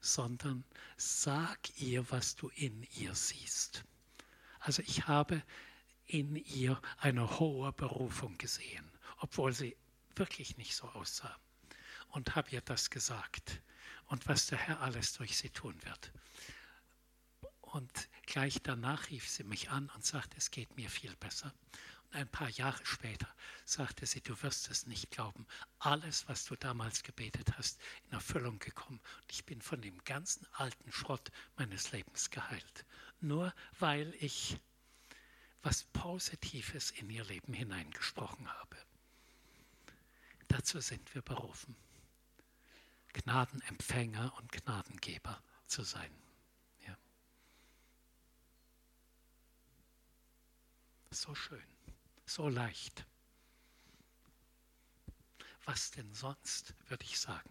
[0.00, 0.64] sondern
[0.96, 3.84] sag ihr, was du in ihr siehst.
[4.60, 5.42] Also ich habe
[6.06, 9.76] in ihr eine hohe Berufung gesehen, obwohl sie
[10.16, 11.36] wirklich nicht so aussah.
[12.10, 13.60] Und habe ihr das gesagt
[14.06, 16.12] und was der Herr alles durch sie tun wird.
[17.60, 21.52] Und gleich danach rief sie mich an und sagte, es geht mir viel besser.
[22.14, 23.26] Ein paar Jahre später
[23.64, 25.48] sagte sie, du wirst es nicht glauben,
[25.80, 29.00] alles, was du damals gebetet hast, in Erfüllung gekommen.
[29.22, 32.86] Und ich bin von dem ganzen alten Schrott meines Lebens geheilt.
[33.20, 34.60] Nur weil ich
[35.62, 38.76] was Positives in ihr Leben hineingesprochen habe.
[40.46, 41.74] Dazu sind wir berufen,
[43.12, 46.14] Gnadenempfänger und Gnadengeber zu sein.
[46.86, 46.96] Ja.
[51.10, 51.73] So schön,
[52.26, 53.06] so leicht.
[55.64, 57.50] Was denn sonst, würde ich sagen?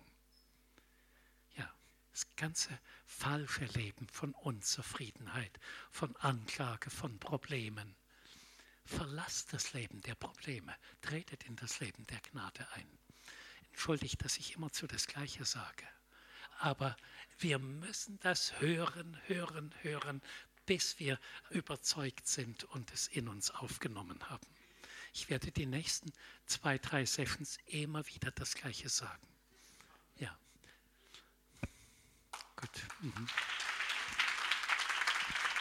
[1.56, 1.74] Ja,
[2.12, 5.60] das ganze falsche Leben von Unzufriedenheit,
[5.92, 7.96] von Anklage, von Problemen,
[8.86, 12.88] Verlasst das Leben der Probleme, tretet in das Leben der Gnade ein.
[13.70, 15.88] Entschuldigt, dass ich immer zu das Gleiche sage.
[16.60, 16.96] Aber
[17.40, 20.22] wir müssen das hören, hören, hören,
[20.66, 21.20] bis wir
[21.50, 24.48] überzeugt sind und es in uns aufgenommen haben.
[25.14, 26.12] Ich werde die nächsten
[26.48, 29.28] zwei, drei Sessions immer wieder das Gleiche sagen.
[30.18, 30.36] Ja.
[32.56, 32.82] Gut.
[33.02, 33.28] Mhm.